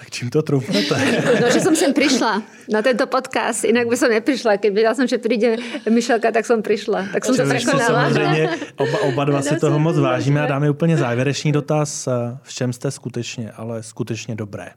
Tak 0.00 0.10
čím 0.10 0.30
to 0.32 0.42
troufnete? 0.42 0.96
No, 1.40 1.52
že 1.52 1.60
som 1.60 1.76
sem 1.76 1.92
prišla 1.92 2.40
na 2.72 2.80
tento 2.80 3.04
podcast, 3.04 3.68
inak 3.68 3.84
by 3.84 3.96
som 4.00 4.08
neprišla. 4.08 4.56
Keď 4.56 4.70
vedela 4.72 4.96
som, 4.96 5.04
že 5.04 5.20
príde 5.20 5.60
Mišelka, 5.84 6.32
tak 6.32 6.48
som 6.48 6.64
prišla. 6.64 7.12
Tak 7.12 7.20
som 7.20 7.36
to 7.36 7.44
prekonala. 7.44 8.08
Samozřejmě 8.08 8.48
oba, 8.80 8.98
oba 9.04 9.24
dva 9.24 9.42
si 9.42 9.56
toho 9.60 9.78
moc 9.78 9.96
vážíme 9.98 10.40
a 10.40 10.46
dáme 10.46 10.70
úplně 10.70 10.96
závěrečný 10.96 11.52
dotaz. 11.52 12.08
V 12.42 12.50
čem 12.54 12.72
jste 12.72 12.90
skutečně, 12.90 13.52
ale 13.52 13.82
skutečně 13.82 14.34
dobré? 14.34 14.72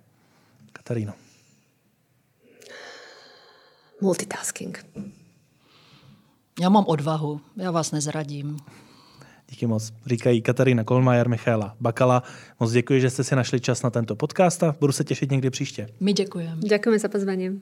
Kataríno. 0.73 1.13
Multitasking. 4.01 4.85
Já 6.61 6.69
mám 6.69 6.83
odvahu, 6.87 7.41
já 7.57 7.71
vás 7.71 7.91
nezradím. 7.91 8.57
Díky 9.53 9.67
moc. 9.67 9.93
Říkají 10.05 10.41
Katarína 10.41 10.83
Kolmajer, 10.83 11.29
Michaela 11.29 11.75
Bakala. 11.79 12.23
Moc 12.59 12.71
děkuji, 12.71 13.01
že 13.01 13.09
jste 13.09 13.23
si 13.23 13.35
našli 13.35 13.59
čas 13.59 13.83
na 13.83 13.89
tento 13.89 14.15
podcast 14.15 14.63
a 14.63 14.75
budu 14.79 14.93
se 14.93 15.03
těšit 15.03 15.31
někdy 15.31 15.49
příště. 15.49 15.87
My 15.99 16.13
děkujeme. 16.13 16.61
Děkujeme 16.61 16.99
za 16.99 17.07
pozvání. 17.07 17.61